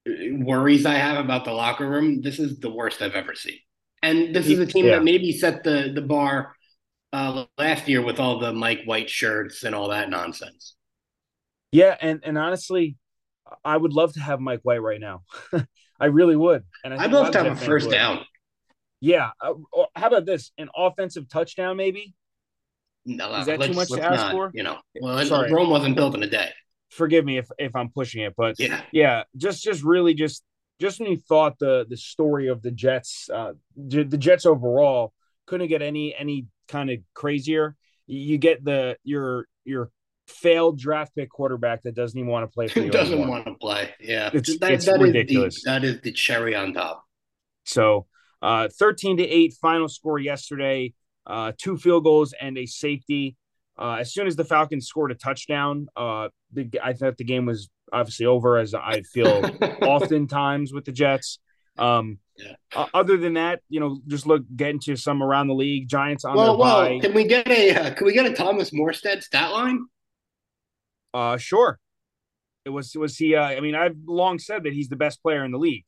worries 0.07 0.85
I 0.85 0.95
have 0.95 1.25
about 1.25 1.45
the 1.45 1.53
locker 1.53 1.89
room, 1.89 2.21
this 2.21 2.39
is 2.39 2.59
the 2.61 2.71
worst 2.71 3.01
I've 3.01 3.15
ever 3.15 3.35
seen. 3.35 3.59
And 4.03 4.35
this 4.35 4.49
is 4.49 4.59
a 4.59 4.67
team 4.67 4.87
yeah. 4.87 4.97
that 4.97 5.05
maybe 5.05 5.33
set 5.33 5.63
the 5.63 5.93
the 5.95 6.03
bar 6.03 6.57
uh, 7.13 7.45
last 7.57 7.87
year 7.89 8.03
with 8.03 8.19
all 8.19 8.41
the 8.41 8.53
Mike 8.53 8.83
White 8.85 9.09
shirts 9.09 9.63
and 9.63 9.75
all 9.75 9.89
that 9.91 10.11
nonsense. 10.11 10.75
Yeah, 11.71 11.97
and 12.01 12.21
and 12.25 12.37
honestly, 12.37 12.97
I 13.65 13.77
would 13.77 13.93
love 13.93 14.13
to 14.15 14.21
have 14.21 14.41
Mike 14.41 14.61
White 14.63 14.83
right 14.83 15.01
now. 15.01 15.23
I 16.01 16.07
really 16.07 16.37
would. 16.37 16.65
And 16.85 16.93
I 16.95 17.07
would 17.07 17.13
love 17.13 17.31
to 17.33 17.45
have 17.45 17.53
a 17.53 17.57
first 17.57 17.87
would. 17.87 17.93
down. 17.93 18.25
Yeah. 19.03 19.31
Uh, 19.41 19.55
how 19.97 20.07
about 20.07 20.25
this? 20.27 20.53
An 20.57 20.69
offensive 20.75 21.29
touchdown, 21.29 21.77
maybe? 21.77 22.15
No, 23.05 23.35
is 23.35 23.47
that 23.47 23.61
too 23.61 23.73
much 23.73 23.89
to 23.89 24.01
ask 24.01 24.17
not, 24.17 24.33
for? 24.33 24.51
You 24.55 24.63
know, 24.63 24.79
well, 25.01 25.27
Sorry. 25.27 25.53
Rome 25.53 25.71
wasn't 25.71 25.97
built 25.97 26.15
in 26.15 26.23
a 26.23 26.29
day. 26.29 26.51
Forgive 26.89 27.25
me 27.25 27.39
if 27.39 27.51
if 27.59 27.75
I'm 27.75 27.89
pushing 27.89 28.23
it, 28.23 28.35
but 28.37 28.61
yeah, 28.61 28.83
yeah, 28.93 29.25
just 29.37 29.65
just 29.65 29.83
really 29.83 30.15
just 30.15 30.45
just 30.79 31.01
when 31.01 31.11
you 31.11 31.17
thought 31.17 31.59
the 31.59 31.85
the 31.89 31.97
story 31.97 32.47
of 32.47 32.63
the 32.63 32.71
Jets, 32.71 33.29
uh, 33.33 33.55
the 33.77 34.05
Jets 34.05 34.47
overall 34.47 35.13
couldn't 35.47 35.69
get 35.69 35.83
any 35.83 36.15
any 36.15 36.47
kind 36.69 36.91
of 36.91 36.99
crazier. 37.13 37.75
You 38.07 38.39
get 38.39 38.65
the 38.65 38.97
your 39.03 39.47
your 39.65 39.91
failed 40.29 40.79
draft 40.79 41.15
pick 41.17 41.29
quarterback 41.31 41.83
that 41.83 41.95
doesn't 41.95 42.17
even 42.17 42.31
want 42.31 42.45
to 42.45 42.55
play 42.55 42.69
for 42.69 42.81
you. 42.81 42.91
doesn't 42.91 43.27
want 43.27 43.47
to 43.47 43.55
play. 43.55 43.91
Yeah, 43.99 44.29
It's- 44.29 44.59
that, 44.61 44.73
it's 44.73 44.85
that 44.85 44.97
is 44.97 45.01
ridiculous. 45.01 45.63
the, 45.65 45.71
that 45.71 45.85
is 45.85 46.01
the 46.03 46.13
cherry 46.13 46.55
on 46.55 46.73
top. 46.73 47.05
So, 47.65 48.07
uh, 48.43 48.69
13 48.69 49.19
to 49.19 49.27
8 49.29 49.55
final 49.61 49.89
score 49.89 50.19
yesterday, 50.19 50.93
uh, 51.27 51.53
two 51.57 51.77
field 51.77 52.05
goals 52.05 52.35
and 52.41 52.59
a 52.59 52.67
safety. 52.67 53.37
Uh, 53.79 53.95
as 54.01 54.13
soon 54.13 54.27
as 54.27 54.37
the 54.37 54.45
Falcons 54.45 54.87
scored 54.87 55.13
a 55.13 55.15
touchdown, 55.15 55.87
uh, 55.97 56.29
the, 56.53 56.69
I 56.83 56.93
thought 56.93 57.17
the 57.17 57.25
game 57.25 57.47
was 57.47 57.71
obviously 57.93 58.27
over, 58.27 58.59
as 58.59 58.75
I 58.75 59.03
feel 59.03 59.43
oftentimes 59.83 60.73
with 60.73 60.85
the 60.85 60.93
Jets. 60.93 61.39
Um, 61.79 62.19
Yeah. 62.37 62.55
uh, 62.75 62.87
other 62.93 63.17
than 63.17 63.35
that, 63.35 63.61
you 63.69 63.81
know, 63.81 64.01
just 64.07 64.27
look 64.27 64.43
get 64.57 64.71
into 64.71 64.97
some 64.97 65.23
around 65.23 65.49
the 65.49 65.55
league. 65.55 65.89
Giants 65.89 66.25
on 66.25 66.37
well, 66.37 66.57
their 66.57 66.57
well, 66.57 66.81
bye. 66.89 66.99
can 67.01 67.15
we 67.15 67.25
get 67.25 67.49
a 67.49 67.71
uh, 67.75 67.95
can 67.95 68.07
we 68.07 68.13
get 68.13 68.27
a 68.27 68.33
Thomas 68.35 68.71
Morstead 68.71 69.23
stat 69.23 69.53
line? 69.53 69.87
Uh, 71.15 71.37
sure. 71.37 71.79
It 72.65 72.71
was 72.71 72.95
was 72.95 73.17
he? 73.17 73.35
Uh, 73.35 73.43
I 73.45 73.61
mean, 73.61 73.75
I've 73.75 73.97
long 74.07 74.39
said 74.39 74.65
that 74.65 74.73
he's 74.73 74.89
the 74.89 74.97
best 74.97 75.23
player 75.23 75.45
in 75.45 75.51
the 75.51 75.59
league. 75.59 75.85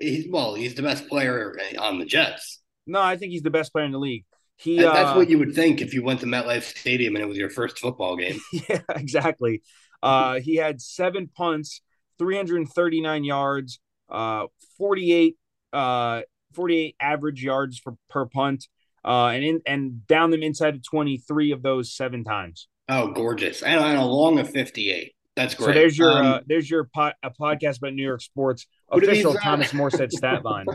He's 0.00 0.26
well, 0.30 0.54
he's 0.54 0.74
the 0.74 0.82
best 0.82 1.08
player 1.08 1.58
on 1.78 1.98
the 1.98 2.04
Jets. 2.04 2.60
No, 2.86 3.00
I 3.00 3.16
think 3.16 3.32
he's 3.32 3.42
the 3.42 3.50
best 3.50 3.72
player 3.72 3.84
in 3.84 3.92
the 3.92 3.98
league. 3.98 4.24
He 4.56 4.76
That- 4.80 4.92
That's 4.92 5.10
uh, 5.10 5.14
what 5.14 5.30
you 5.30 5.38
would 5.38 5.54
think 5.54 5.80
if 5.80 5.94
you 5.94 6.02
went 6.02 6.20
to 6.20 6.26
MetLife 6.26 6.62
Stadium 6.78 7.14
and 7.16 7.22
it 7.22 7.28
was 7.28 7.38
your 7.38 7.50
first 7.50 7.78
football 7.78 8.16
game. 8.16 8.40
Yeah, 8.68 8.80
exactly. 8.90 9.62
Uh, 10.02 10.40
he 10.40 10.56
had 10.56 10.80
seven 10.80 11.28
punts, 11.34 11.80
339 12.18 13.24
yards, 13.24 13.80
uh, 14.10 14.46
48, 14.76 15.36
uh, 15.72 16.22
48 16.54 16.96
average 17.00 17.42
yards 17.42 17.78
for 17.78 17.94
per 18.08 18.26
punt, 18.26 18.66
uh, 19.04 19.26
and 19.26 19.44
in, 19.44 19.60
and 19.66 20.06
down 20.06 20.30
them 20.30 20.42
inside 20.42 20.74
of 20.74 20.82
23 20.82 21.52
of 21.52 21.62
those 21.62 21.94
seven 21.94 22.24
times. 22.24 22.68
Oh, 22.88 23.08
gorgeous! 23.08 23.62
And, 23.62 23.80
and 23.80 23.98
along 23.98 24.38
of 24.38 24.48
fifty-eight. 24.50 25.12
That's 25.38 25.54
great. 25.54 25.66
So 25.68 25.72
there's 25.72 25.96
your 25.96 26.10
Um, 26.10 26.26
uh, 26.26 26.40
there's 26.46 26.68
your 26.68 26.88
po- 26.92 27.12
a 27.22 27.30
podcast 27.30 27.78
about 27.78 27.94
New 27.94 28.02
York 28.02 28.20
sports 28.20 28.66
do 28.92 28.98
these, 29.00 29.08
official 29.10 29.36
uh, 29.36 29.40
Thomas 29.40 29.72
Morstead 29.72 30.10
stat 30.20 30.44
line. 30.44 30.66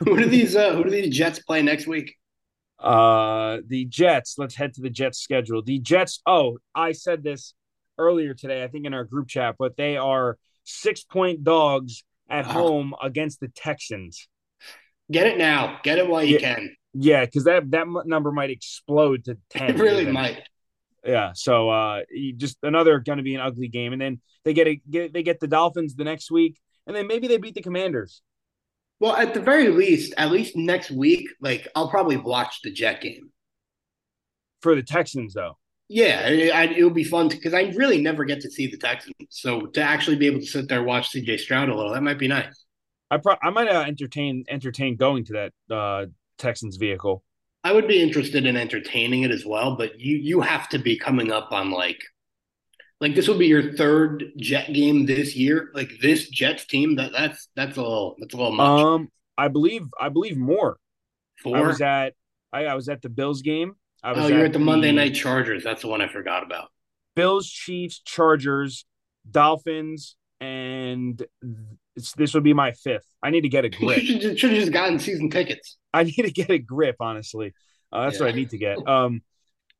who 0.00 0.16
do 0.16 0.24
these 0.26 0.56
uh, 0.56 0.74
who 0.74 0.82
do 0.82 0.90
these 0.90 1.16
Jets 1.16 1.38
play 1.38 1.62
next 1.62 1.86
week? 1.86 2.16
Uh, 2.80 3.58
the 3.68 3.84
Jets. 3.84 4.34
Let's 4.36 4.56
head 4.56 4.74
to 4.74 4.80
the 4.80 4.90
Jets 4.90 5.18
schedule. 5.20 5.62
The 5.62 5.78
Jets. 5.78 6.20
Oh, 6.26 6.58
I 6.74 6.90
said 6.92 7.22
this 7.22 7.54
earlier 7.98 8.34
today. 8.34 8.64
I 8.64 8.68
think 8.68 8.84
in 8.84 8.94
our 8.94 9.04
group 9.04 9.28
chat, 9.28 9.54
but 9.58 9.76
they 9.76 9.96
are 9.96 10.38
six 10.64 11.04
point 11.04 11.44
dogs 11.44 12.02
at 12.28 12.46
home 12.46 12.94
against 13.00 13.38
the 13.40 13.48
Texans. 13.48 14.28
Get 15.10 15.26
it 15.28 15.38
now. 15.38 15.78
Get 15.84 15.98
it 15.98 16.08
while 16.08 16.22
you 16.24 16.38
Yeah. 16.40 16.54
can. 16.54 16.74
Yeah, 16.94 17.24
because 17.24 17.44
that 17.44 17.70
that 17.70 17.86
number 18.06 18.32
might 18.32 18.50
explode 18.50 19.24
to 19.26 19.38
ten. 19.50 19.70
It 19.70 19.78
really 19.78 20.02
even. 20.02 20.14
might. 20.14 20.42
Yeah. 21.04 21.32
So 21.34 21.70
uh, 21.70 22.02
you 22.10 22.34
just 22.34 22.58
another 22.62 23.00
going 23.00 23.18
to 23.18 23.22
be 23.22 23.34
an 23.34 23.40
ugly 23.40 23.68
game, 23.68 23.92
and 23.92 24.00
then 24.00 24.20
they 24.44 24.52
get 24.52 24.66
a 24.66 24.80
get 24.90 25.12
they 25.12 25.22
get 25.22 25.40
the 25.40 25.48
Dolphins 25.48 25.94
the 25.94 26.04
next 26.04 26.30
week, 26.30 26.60
and 26.86 26.94
then 26.94 27.06
maybe 27.06 27.28
they 27.28 27.38
beat 27.38 27.54
the 27.54 27.62
Commanders. 27.62 28.22
Well, 29.00 29.14
at 29.14 29.32
the 29.32 29.40
very 29.40 29.68
least, 29.68 30.12
at 30.16 30.30
least 30.30 30.56
next 30.56 30.90
week, 30.90 31.28
like 31.40 31.68
I'll 31.74 31.88
probably 31.88 32.16
watch 32.16 32.60
the 32.62 32.72
Jet 32.72 33.00
game. 33.00 33.30
For 34.60 34.74
the 34.74 34.82
Texans, 34.82 35.34
though, 35.34 35.56
Yeah, 35.88 36.26
it 36.28 36.82
would 36.82 36.94
be 36.94 37.04
fun 37.04 37.28
because 37.28 37.54
I 37.54 37.72
really 37.76 38.02
never 38.02 38.24
get 38.24 38.40
to 38.40 38.50
see 38.50 38.66
the 38.66 38.76
Texans. 38.76 39.14
So 39.30 39.66
to 39.66 39.80
actually 39.80 40.16
be 40.16 40.26
able 40.26 40.40
to 40.40 40.46
sit 40.46 40.68
there 40.68 40.78
and 40.78 40.86
watch 40.86 41.12
CJ 41.12 41.38
Stroud 41.38 41.68
a 41.68 41.76
little, 41.76 41.92
that 41.92 42.02
might 42.02 42.18
be 42.18 42.26
nice. 42.26 42.64
I 43.10 43.18
pro- 43.18 43.38
I 43.40 43.50
might 43.50 43.68
uh, 43.68 43.84
entertain 43.86 44.44
entertain 44.48 44.96
going 44.96 45.24
to 45.26 45.32
that 45.34 45.74
uh, 45.74 46.06
Texans 46.36 46.76
vehicle. 46.76 47.22
I 47.64 47.72
would 47.72 47.88
be 47.88 48.00
interested 48.00 48.46
in 48.46 48.56
entertaining 48.56 49.22
it 49.22 49.30
as 49.30 49.44
well, 49.44 49.76
but 49.76 50.00
you 50.00 50.16
you 50.16 50.40
have 50.40 50.68
to 50.70 50.78
be 50.78 50.96
coming 50.96 51.32
up 51.32 51.52
on 51.52 51.70
like 51.70 52.02
like 53.00 53.14
this 53.14 53.28
will 53.28 53.38
be 53.38 53.46
your 53.46 53.72
third 53.74 54.24
Jet 54.36 54.72
game 54.72 55.06
this 55.06 55.36
year. 55.36 55.70
Like 55.74 55.90
this 56.00 56.28
Jets 56.28 56.66
team, 56.66 56.96
that 56.96 57.12
that's 57.12 57.48
that's 57.54 57.76
a 57.76 57.82
little 57.82 58.16
that's 58.18 58.34
a 58.34 58.36
little 58.36 58.52
much. 58.52 58.80
Um, 58.80 59.08
I 59.36 59.48
believe 59.48 59.82
I 60.00 60.08
believe 60.08 60.36
more. 60.36 60.78
I 61.38 61.42
Four. 61.42 61.66
was 61.68 61.80
at 61.80 62.14
I, 62.52 62.64
I 62.66 62.74
was 62.74 62.88
at 62.88 63.02
the 63.02 63.08
Bills 63.08 63.42
game. 63.42 63.74
I 64.02 64.12
was 64.12 64.24
Oh, 64.24 64.28
you're 64.28 64.46
at 64.46 64.52
the 64.52 64.58
Monday 64.58 64.92
Night 64.92 65.14
Chargers. 65.14 65.62
That's 65.64 65.82
the 65.82 65.88
one 65.88 66.00
I 66.00 66.08
forgot 66.08 66.44
about. 66.44 66.68
Bills, 67.14 67.48
Chiefs, 67.48 68.00
Chargers, 68.04 68.84
Dolphins, 69.28 70.16
and 70.40 71.24
it's, 71.98 72.12
this 72.12 72.34
would 72.34 72.44
be 72.44 72.54
my 72.54 72.72
fifth. 72.72 73.06
I 73.22 73.30
need 73.30 73.42
to 73.42 73.48
get 73.48 73.64
a 73.64 73.68
grip. 73.68 74.00
should, 74.00 74.38
should 74.38 74.50
have 74.50 74.60
just 74.60 74.72
gotten 74.72 74.98
season 74.98 75.30
tickets. 75.30 75.76
I 75.92 76.04
need 76.04 76.22
to 76.22 76.30
get 76.30 76.50
a 76.50 76.58
grip, 76.58 76.96
honestly. 77.00 77.54
Uh, 77.92 78.04
that's 78.04 78.20
what 78.20 78.28
I 78.28 78.32
need 78.32 78.50
to 78.50 78.58
get. 78.58 78.86
Um, 78.86 79.22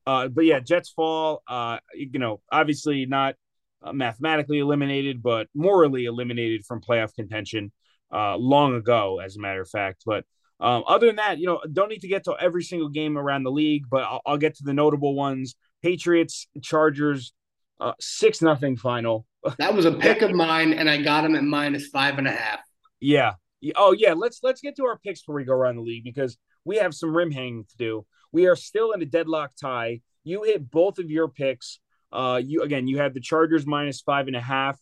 uh, 0.06 0.28
but 0.28 0.44
yeah, 0.44 0.60
Jets 0.60 0.90
fall. 0.90 1.42
Uh, 1.46 1.78
you 1.94 2.18
know, 2.18 2.40
obviously 2.50 3.06
not 3.06 3.34
uh, 3.82 3.92
mathematically 3.92 4.58
eliminated, 4.58 5.22
but 5.22 5.48
morally 5.54 6.06
eliminated 6.06 6.64
from 6.64 6.80
playoff 6.80 7.14
contention 7.14 7.72
uh, 8.12 8.36
long 8.36 8.74
ago, 8.74 9.20
as 9.20 9.36
a 9.36 9.40
matter 9.40 9.60
of 9.60 9.68
fact. 9.68 10.02
But 10.06 10.24
um, 10.60 10.84
other 10.88 11.06
than 11.06 11.16
that, 11.16 11.38
you 11.38 11.46
know, 11.46 11.60
don't 11.72 11.90
need 11.90 12.00
to 12.00 12.08
get 12.08 12.24
to 12.24 12.34
every 12.40 12.62
single 12.62 12.88
game 12.88 13.16
around 13.16 13.44
the 13.44 13.50
league, 13.50 13.84
but 13.90 14.02
I'll, 14.02 14.22
I'll 14.26 14.38
get 14.38 14.56
to 14.56 14.64
the 14.64 14.72
notable 14.72 15.14
ones: 15.14 15.54
Patriots, 15.82 16.48
Chargers, 16.62 17.32
uh, 17.80 17.92
six 18.00 18.42
nothing 18.42 18.76
final. 18.76 19.26
That 19.58 19.74
was 19.74 19.84
a 19.84 19.92
pick 19.92 20.22
of 20.22 20.32
mine, 20.32 20.72
and 20.72 20.88
I 20.88 21.00
got 21.02 21.24
him 21.24 21.34
at 21.34 21.44
minus 21.44 21.88
five 21.88 22.18
and 22.18 22.26
a 22.28 22.32
half. 22.32 22.60
Yeah. 23.00 23.34
Yeah. 23.60 23.72
Oh 23.76 23.92
yeah. 23.92 24.12
Let's 24.14 24.40
let's 24.42 24.60
get 24.60 24.76
to 24.76 24.84
our 24.86 24.98
picks 24.98 25.20
before 25.22 25.36
we 25.36 25.44
go 25.44 25.52
around 25.52 25.76
the 25.76 25.82
league 25.82 26.04
because 26.04 26.36
we 26.64 26.76
have 26.76 26.94
some 26.94 27.16
rim 27.16 27.30
hanging 27.30 27.64
to 27.64 27.76
do. 27.76 28.06
We 28.32 28.46
are 28.46 28.56
still 28.56 28.92
in 28.92 29.02
a 29.02 29.06
deadlock 29.06 29.52
tie. 29.60 30.00
You 30.24 30.42
hit 30.44 30.70
both 30.70 30.98
of 30.98 31.10
your 31.10 31.28
picks. 31.28 31.80
Uh, 32.12 32.40
you 32.44 32.62
again. 32.62 32.86
You 32.86 32.98
had 32.98 33.14
the 33.14 33.20
Chargers 33.20 33.66
minus 33.66 34.00
five 34.00 34.26
and 34.26 34.36
a 34.36 34.40
half. 34.40 34.78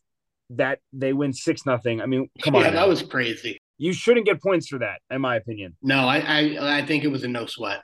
That 0.51 0.79
they 0.93 1.13
win 1.13 1.33
six 1.33 1.67
nothing. 1.67 2.01
I 2.01 2.07
mean, 2.07 2.29
come 2.43 2.55
on. 2.55 2.63
yeah, 2.63 2.71
that 2.71 2.89
was 2.89 3.03
crazy. 3.03 3.59
you 3.79 3.93
shouldn't 3.93 4.27
get 4.27 4.41
points 4.41 4.69
for 4.69 4.79
that, 4.79 5.01
in 5.11 5.21
my 5.21 5.35
opinion. 5.37 5.77
No, 5.83 6.07
I, 6.07 6.19
I 6.19 6.79
I 6.79 6.87
think 6.87 7.03
it 7.03 7.09
was 7.09 7.25
a 7.25 7.29
no 7.29 7.47
sweat. 7.47 7.81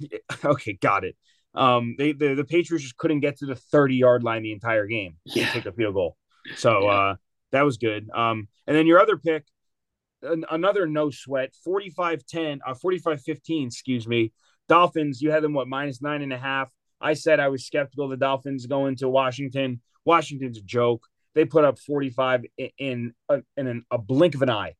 okay, 0.44 0.74
got 0.74 1.04
it. 1.04 1.16
Um, 1.54 1.94
they 1.98 2.12
the, 2.12 2.34
the 2.34 2.44
Patriots 2.44 2.82
just 2.84 2.96
couldn't 2.96 3.20
get 3.20 3.38
to 3.38 3.46
the 3.46 3.54
thirty 3.54 3.96
yard 3.96 4.24
line 4.24 4.42
the 4.42 4.52
entire 4.52 4.86
game. 4.86 5.16
to 5.28 5.40
Yeah. 5.40 5.50
take 5.52 5.66
a 5.66 5.72
field 5.72 5.94
goal. 5.94 6.16
So 6.56 6.84
Yeah. 6.84 6.90
uh, 6.90 7.16
that 7.52 7.62
was 7.62 7.76
good. 7.76 8.08
Um, 8.14 8.48
and 8.66 8.76
then 8.76 8.86
your 8.86 9.00
other 9.00 9.16
pick, 9.16 9.44
an, 10.22 10.44
another 10.50 10.86
no 10.86 11.10
sweat, 11.10 11.54
45 11.64 12.24
10, 12.26 12.60
uh, 12.66 12.74
45 12.74 13.22
15, 13.22 13.66
excuse 13.66 14.06
me. 14.08 14.32
Dolphins, 14.68 15.20
you 15.20 15.30
had 15.30 15.42
them 15.42 15.52
what, 15.54 15.68
minus 15.68 16.00
nine 16.00 16.22
and 16.22 16.32
a 16.32 16.38
half. 16.38 16.72
I 17.00 17.14
said 17.14 17.40
I 17.40 17.48
was 17.48 17.66
skeptical 17.66 18.04
of 18.04 18.10
the 18.10 18.16
Dolphins 18.16 18.66
going 18.66 18.96
to 18.96 19.08
Washington. 19.08 19.80
Washington's 20.04 20.58
a 20.58 20.62
joke. 20.62 21.04
They 21.34 21.44
put 21.44 21.64
up 21.64 21.78
45 21.78 22.44
in, 22.56 22.70
in, 22.78 23.14
a, 23.28 23.40
in 23.56 23.66
an, 23.66 23.84
a 23.90 23.98
blink 23.98 24.34
of 24.34 24.42
an 24.42 24.50
eye. 24.50 24.74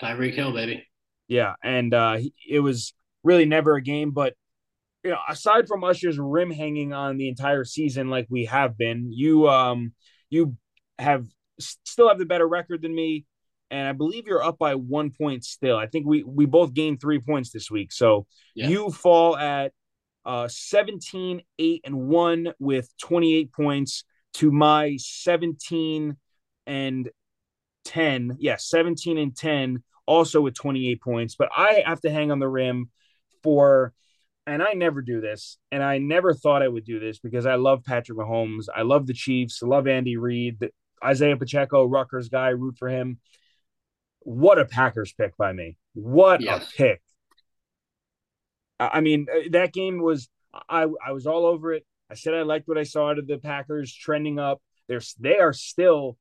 Tyreek 0.00 0.34
Hill, 0.34 0.52
baby. 0.52 0.86
Yeah. 1.28 1.54
And 1.62 1.94
uh, 1.94 2.18
it 2.48 2.60
was 2.60 2.92
really 3.22 3.44
never 3.44 3.76
a 3.76 3.82
game. 3.82 4.10
But, 4.10 4.34
you 5.04 5.10
know, 5.10 5.18
aside 5.28 5.68
from 5.68 5.84
us 5.84 5.98
just 5.98 6.18
rim 6.18 6.50
hanging 6.50 6.92
on 6.92 7.16
the 7.16 7.28
entire 7.28 7.64
season 7.64 8.08
like 8.08 8.26
we 8.30 8.46
have 8.46 8.76
been, 8.76 9.12
you, 9.12 9.48
um, 9.48 9.92
you 10.28 10.56
have 11.00 11.26
still 11.58 12.08
have 12.08 12.18
the 12.18 12.26
better 12.26 12.46
record 12.46 12.82
than 12.82 12.94
me. 12.94 13.26
And 13.70 13.86
I 13.86 13.92
believe 13.92 14.26
you're 14.26 14.42
up 14.42 14.58
by 14.58 14.74
one 14.74 15.10
point 15.10 15.44
still. 15.44 15.76
I 15.76 15.86
think 15.86 16.06
we 16.06 16.24
we 16.24 16.46
both 16.46 16.74
gained 16.74 17.00
three 17.00 17.20
points 17.20 17.50
this 17.50 17.70
week. 17.70 17.92
So 17.92 18.26
Yeah. 18.54 18.68
you 18.68 18.90
fall 18.90 19.36
at 19.36 19.72
uh 20.24 20.48
17, 20.48 21.42
8, 21.58 21.80
and 21.84 21.94
1 22.08 22.52
with 22.58 22.88
28 22.98 23.52
points 23.52 24.04
to 24.34 24.50
my 24.50 24.96
17 24.98 26.16
and 26.66 27.10
10. 27.84 28.36
Yeah, 28.38 28.56
17 28.58 29.18
and 29.18 29.36
10, 29.36 29.82
also 30.06 30.40
with 30.40 30.54
28 30.54 31.00
points. 31.00 31.36
But 31.36 31.50
I 31.56 31.82
have 31.86 32.00
to 32.02 32.10
hang 32.10 32.30
on 32.30 32.38
the 32.38 32.48
rim 32.48 32.90
for 33.42 33.92
and 34.46 34.62
I 34.62 34.72
never 34.72 35.00
do 35.00 35.20
this, 35.20 35.58
and 35.70 35.82
I 35.82 35.98
never 35.98 36.34
thought 36.34 36.62
I 36.62 36.66
would 36.66 36.84
do 36.84 36.98
this 36.98 37.20
because 37.20 37.46
I 37.46 37.54
love 37.54 37.84
Patrick 37.84 38.18
Mahomes. 38.18 38.64
I 38.74 38.82
love 38.82 39.06
the 39.06 39.12
Chiefs. 39.14 39.62
I 39.62 39.66
love 39.66 39.86
Andy 39.86 40.16
Reid. 40.16 40.58
Isaiah 41.04 41.36
Pacheco, 41.36 41.84
Rutgers 41.84 42.28
guy, 42.28 42.48
root 42.50 42.76
for 42.78 42.88
him. 42.88 43.18
What 44.20 44.58
a 44.58 44.64
Packers 44.64 45.12
pick 45.12 45.36
by 45.36 45.52
me. 45.52 45.76
What 45.94 46.40
Yes. 46.40 46.70
a 46.70 46.76
pick. 46.76 47.02
I 48.78 49.00
mean, 49.00 49.26
uh, 49.32 49.48
that 49.50 49.72
game 49.72 50.00
was 50.00 50.28
I 50.68 50.86
I 51.04 51.12
was 51.12 51.26
all 51.26 51.46
over 51.46 51.72
it. 51.72 51.84
I 52.10 52.14
said 52.14 52.34
I 52.34 52.42
liked 52.42 52.66
what 52.66 52.78
I 52.78 52.82
saw 52.82 53.10
out 53.10 53.18
of 53.18 53.26
the 53.26 53.38
Packers 53.38 53.94
trending 53.94 54.38
up. 54.38 54.60
They're 54.88 55.02
they 55.18 55.38
are 55.38 55.52
still 55.52 56.16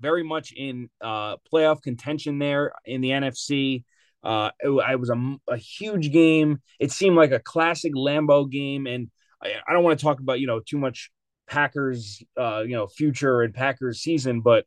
very 0.00 0.22
much 0.22 0.52
in 0.52 0.90
uh 1.00 1.36
playoff 1.52 1.82
contention 1.82 2.38
there 2.38 2.72
in 2.84 3.00
the 3.00 3.12
NFC. 3.12 3.84
Uh, 4.22 4.50
it, 4.60 4.68
it 4.68 5.00
was 5.00 5.10
a, 5.10 5.36
a 5.48 5.56
huge 5.56 6.10
game. 6.10 6.60
It 6.80 6.90
seemed 6.90 7.16
like 7.16 7.30
a 7.30 7.38
classic 7.38 7.94
Lambeau 7.94 8.50
game, 8.50 8.86
and 8.86 9.08
I, 9.40 9.52
I 9.68 9.72
don't 9.72 9.84
want 9.84 9.98
to 9.98 10.04
talk 10.04 10.18
about 10.18 10.40
you 10.40 10.46
know 10.46 10.60
too 10.60 10.78
much 10.78 11.10
Packers, 11.46 12.22
uh, 12.36 12.62
you 12.66 12.74
know, 12.74 12.86
future 12.86 13.42
and 13.42 13.54
Packers 13.54 14.00
season, 14.00 14.40
but 14.40 14.66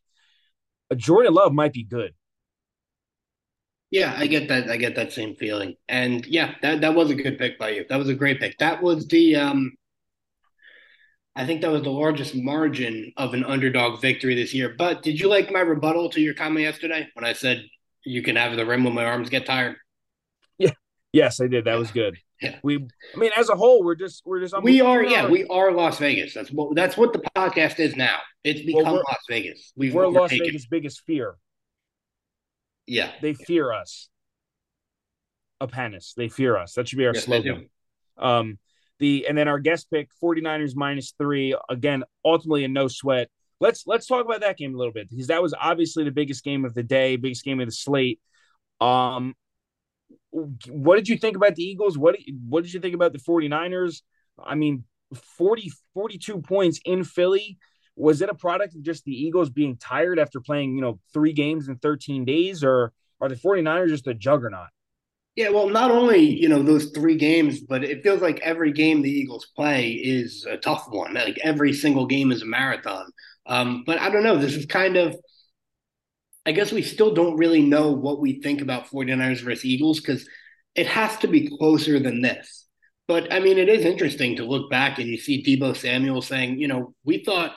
a 0.89 0.95
Jordan 0.95 1.33
Love 1.33 1.53
might 1.53 1.74
be 1.74 1.83
good. 1.83 2.13
Yeah, 3.91 4.13
I 4.15 4.27
get 4.27 4.48
that. 4.50 4.69
I 4.69 4.77
get 4.77 4.95
that 4.95 5.13
same 5.13 5.36
feeling. 5.36 5.75
And 5.88 6.25
yeah, 6.25 6.53
that, 6.62 6.81
that 6.81 6.93
was 6.93 7.09
a 7.09 7.15
good 7.15 7.39
pick 7.39 7.57
by 7.57 7.69
you. 7.69 7.86
That 7.89 7.98
was 7.98 8.09
a 8.09 8.13
great 8.13 8.39
pick. 8.39 8.57
That 8.59 8.83
was 8.83 9.07
the 9.07 9.36
um 9.36 9.71
I 11.36 11.45
think 11.45 11.62
that 11.62 11.71
was 11.71 11.83
the 11.83 11.89
largest 11.89 12.36
margin 12.36 13.13
of 13.17 13.33
an 13.33 13.45
underdog 13.45 14.01
victory 14.01 14.36
this 14.36 14.53
year. 14.53 14.75
But 14.77 15.03
did 15.03 15.19
you 15.19 15.29
like 15.29 15.51
my 15.51 15.62
rebuttal 15.62 16.09
to 16.09 16.21
your 16.21 16.33
comment 16.33 16.65
yesterday 16.65 17.07
when 17.13 17.24
I 17.24 17.33
said 17.33 17.65
you 18.03 18.21
can 18.21 18.36
have 18.36 18.55
the 18.57 18.65
rim 18.65 18.83
when 18.83 18.93
my 18.93 19.05
arms 19.05 19.29
get 19.29 19.45
tired? 19.45 19.77
Yeah. 21.12 21.25
Yes, 21.25 21.42
I 21.42 21.48
did. 21.48 21.66
That 21.66 21.78
was 21.78 21.92
good. 21.92 22.18
Yeah. 22.42 22.58
We, 22.63 22.78
I 23.16 23.18
mean, 23.18 23.32
as 23.36 23.50
a 23.50 23.56
whole, 23.56 23.84
we're 23.84 23.96
just 23.96 24.24
we're 24.25 24.39
just 24.39 24.56
we 24.62 24.80
are 24.82 25.04
yeah 25.04 25.28
we 25.28 25.46
are 25.46 25.72
Las 25.72 25.98
Vegas. 25.98 26.34
That's 26.34 26.51
what 26.51 26.75
that's 26.75 26.96
what 26.96 27.13
the 27.13 27.22
podcast 27.36 27.80
is 27.80 27.96
now. 27.96 28.18
It's 28.44 28.62
become 28.62 28.84
well, 28.84 29.04
Las 29.08 29.20
Vegas. 29.28 29.74
We've 29.75 29.94
we're 29.94 30.08
Las 30.08 30.32
Vegas' 30.32 30.66
biggest 30.66 31.01
fear. 31.06 31.36
Yeah, 32.88 33.12
they 33.22 33.34
fear 33.34 33.74
us. 33.74 34.10
Apanis, 35.62 36.13
they 36.16 36.30
fear 36.30 36.56
us. 36.56 36.74
That 36.74 36.88
should 36.88 36.98
be 36.98 37.06
our 37.06 37.13
yes, 37.13 37.25
slogan. 37.25 37.70
Um, 38.18 38.58
the 39.00 39.25
and 39.28 39.38
then 39.38 39.48
our 39.48 39.60
guest 39.60 39.89
pick 39.92 40.10
49ers 40.22 40.75
minus 40.75 41.13
three 41.18 41.56
again 41.70 42.04
ultimately 42.24 42.66
a 42.66 42.68
no 42.68 42.88
sweat 42.88 43.30
let's 43.60 43.88
let's 43.88 44.06
talk 44.06 44.25
about 44.25 44.42
that 44.42 44.58
game 44.58 44.75
a 44.75 44.78
little 44.78 44.94
bit 44.94 45.10
because 45.10 45.28
that 45.28 45.42
was 45.42 45.54
obviously 45.60 46.04
the 46.04 46.12
biggest 46.12 46.44
game 46.44 46.66
of 46.66 46.74
the 46.74 46.84
day 46.84 47.16
biggest 47.16 47.44
game 47.44 47.60
of 47.60 47.66
the 47.66 47.72
slate 47.72 48.20
um 48.82 49.34
what 50.32 50.96
did 50.96 51.08
you 51.08 51.18
think 51.18 51.36
about 51.36 51.56
the 51.56 51.63
Eagles? 51.63 51.98
What 51.98 52.18
what 52.48 52.63
did 52.63 52.74
you 52.74 52.80
think 52.80 52.96
about 52.96 53.13
the 53.13 53.20
49ers? 53.20 54.01
I 54.44 54.56
mean, 54.56 54.84
40 55.38 55.72
42 55.94 56.42
points 56.42 56.80
in 56.86 57.04
Philly. 57.04 57.58
Was 57.96 58.22
it 58.22 58.30
a 58.30 58.34
product 58.34 58.75
of 58.75 58.82
just 58.82 59.04
the 59.04 59.12
Eagles 59.12 59.50
being 59.50 59.75
tired 59.75 60.20
after 60.20 60.39
playing, 60.39 60.75
you 60.75 60.82
know, 60.82 61.00
three 61.13 61.34
games 61.34 61.68
in 61.68 61.78
13 61.78 62.24
days, 62.24 62.63
or 62.63 62.94
are 63.20 63.28
the 63.28 63.36
49ers 63.36 63.89
just 63.89 64.08
a 64.08 64.13
juggernaut? 64.13 64.70
Yeah, 65.36 65.50
well, 65.50 65.70
not 65.70 65.92
only, 65.92 66.20
you 66.20 66.50
know, 66.50 66.62
those 66.63 66.92
three 66.92 67.16
games, 67.16 67.62
but 67.62 67.84
it 67.84 68.04
feels 68.04 68.22
like 68.22 68.39
every 68.42 68.72
game 68.72 69.01
the 69.01 69.12
Eagles 69.12 69.48
play 69.56 69.92
is 69.92 70.46
a 70.50 70.58
tough 70.58 70.86
one. 70.89 71.13
Like 71.13 71.39
every 71.44 71.74
single 71.74 72.06
game 72.06 72.32
is 72.32 72.42
a 72.42 72.46
marathon. 72.46 73.10
Um, 73.46 73.84
but 73.86 74.00
I 74.00 74.10
don't 74.10 74.24
know. 74.24 74.38
This 74.38 74.56
is 74.56 74.66
kind 74.66 74.98
of 74.98 75.16
I 76.50 76.51
guess 76.51 76.72
we 76.72 76.82
still 76.82 77.13
don't 77.13 77.38
really 77.38 77.62
know 77.62 77.91
what 77.91 78.20
we 78.20 78.41
think 78.41 78.62
about 78.62 78.88
49ers 78.88 79.41
versus 79.41 79.65
Eagles 79.65 80.00
because 80.00 80.27
it 80.74 80.88
has 80.88 81.15
to 81.20 81.27
be 81.27 81.48
closer 81.48 82.00
than 82.00 82.24
this. 82.24 82.65
But 83.08 83.32
I 83.32 83.39
mean, 83.39 83.60
it 83.60 83.70
is 83.70 83.86
interesting 83.86 84.38
to 84.38 84.46
look 84.46 84.68
back 84.68 84.98
and 84.98 85.08
you 85.08 85.20
see 85.20 85.44
Deebo 85.44 85.77
Samuel 85.77 86.24
saying, 86.24 86.58
you 86.58 86.68
know, 86.68 86.96
we 87.03 87.24
thought 87.24 87.56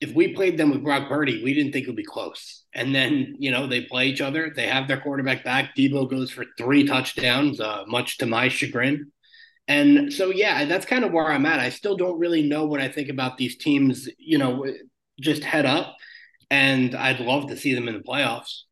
if 0.00 0.14
we 0.14 0.32
played 0.32 0.56
them 0.56 0.70
with 0.70 0.82
Brock 0.82 1.10
Purdy, 1.10 1.44
we 1.44 1.52
didn't 1.52 1.72
think 1.72 1.84
it 1.84 1.90
would 1.90 1.96
be 1.96 2.04
close. 2.04 2.64
And 2.74 2.94
then, 2.94 3.36
you 3.38 3.50
know, 3.50 3.66
they 3.66 3.82
play 3.82 4.06
each 4.06 4.22
other. 4.22 4.50
They 4.56 4.66
have 4.66 4.88
their 4.88 5.02
quarterback 5.02 5.44
back. 5.44 5.76
Deebo 5.76 6.08
goes 6.08 6.30
for 6.30 6.46
three 6.56 6.86
touchdowns, 6.86 7.60
uh, 7.60 7.84
much 7.86 8.16
to 8.18 8.26
my 8.26 8.48
chagrin. 8.48 9.12
And 9.68 10.10
so, 10.10 10.30
yeah, 10.30 10.64
that's 10.64 10.86
kind 10.86 11.04
of 11.04 11.12
where 11.12 11.26
I'm 11.30 11.44
at. 11.44 11.60
I 11.60 11.68
still 11.68 11.98
don't 11.98 12.18
really 12.18 12.48
know 12.48 12.64
what 12.64 12.80
I 12.80 12.88
think 12.88 13.10
about 13.10 13.36
these 13.36 13.58
teams, 13.58 14.08
you 14.16 14.38
know, 14.38 14.64
just 15.20 15.44
head 15.44 15.66
up 15.66 15.98
and 16.52 16.94
I'd 16.94 17.18
love 17.18 17.48
to 17.48 17.56
see 17.56 17.72
them 17.72 17.88
in 17.88 17.94
the 17.94 18.00
playoffs. 18.00 18.64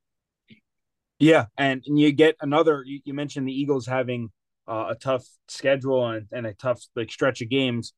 Yeah, 1.18 1.46
and, 1.56 1.82
and 1.86 1.98
you 1.98 2.12
get 2.12 2.36
another. 2.42 2.82
You, 2.84 3.00
you 3.06 3.14
mentioned 3.14 3.48
the 3.48 3.58
Eagles 3.58 3.86
having 3.86 4.28
uh, 4.68 4.88
a 4.90 4.94
tough 4.94 5.24
schedule 5.48 6.06
and, 6.06 6.26
and 6.30 6.46
a 6.46 6.52
tough 6.52 6.82
like 6.94 7.10
stretch 7.10 7.40
of 7.40 7.48
games. 7.48 7.94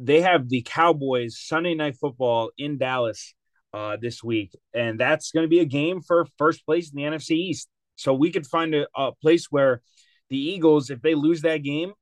They 0.00 0.20
have 0.22 0.48
the 0.48 0.62
Cowboys 0.62 1.38
Sunday 1.38 1.74
Night 1.74 1.96
Football 1.96 2.50
in 2.58 2.76
Dallas 2.76 3.34
uh, 3.72 3.98
this 4.00 4.22
week, 4.24 4.50
and 4.74 4.98
that's 4.98 5.30
going 5.30 5.44
to 5.44 5.48
be 5.48 5.60
a 5.60 5.64
game 5.64 6.00
for 6.02 6.26
first 6.36 6.66
place 6.66 6.90
in 6.90 6.96
the 6.96 7.08
NFC 7.08 7.30
East. 7.30 7.68
So 7.94 8.12
we 8.14 8.32
could 8.32 8.48
find 8.48 8.74
a, 8.74 8.88
a 8.96 9.12
place 9.22 9.46
where 9.48 9.80
the 10.28 10.38
Eagles, 10.38 10.90
if 10.90 11.02
they 11.02 11.14
lose 11.14 11.42
that 11.42 11.58
game, 11.58 11.92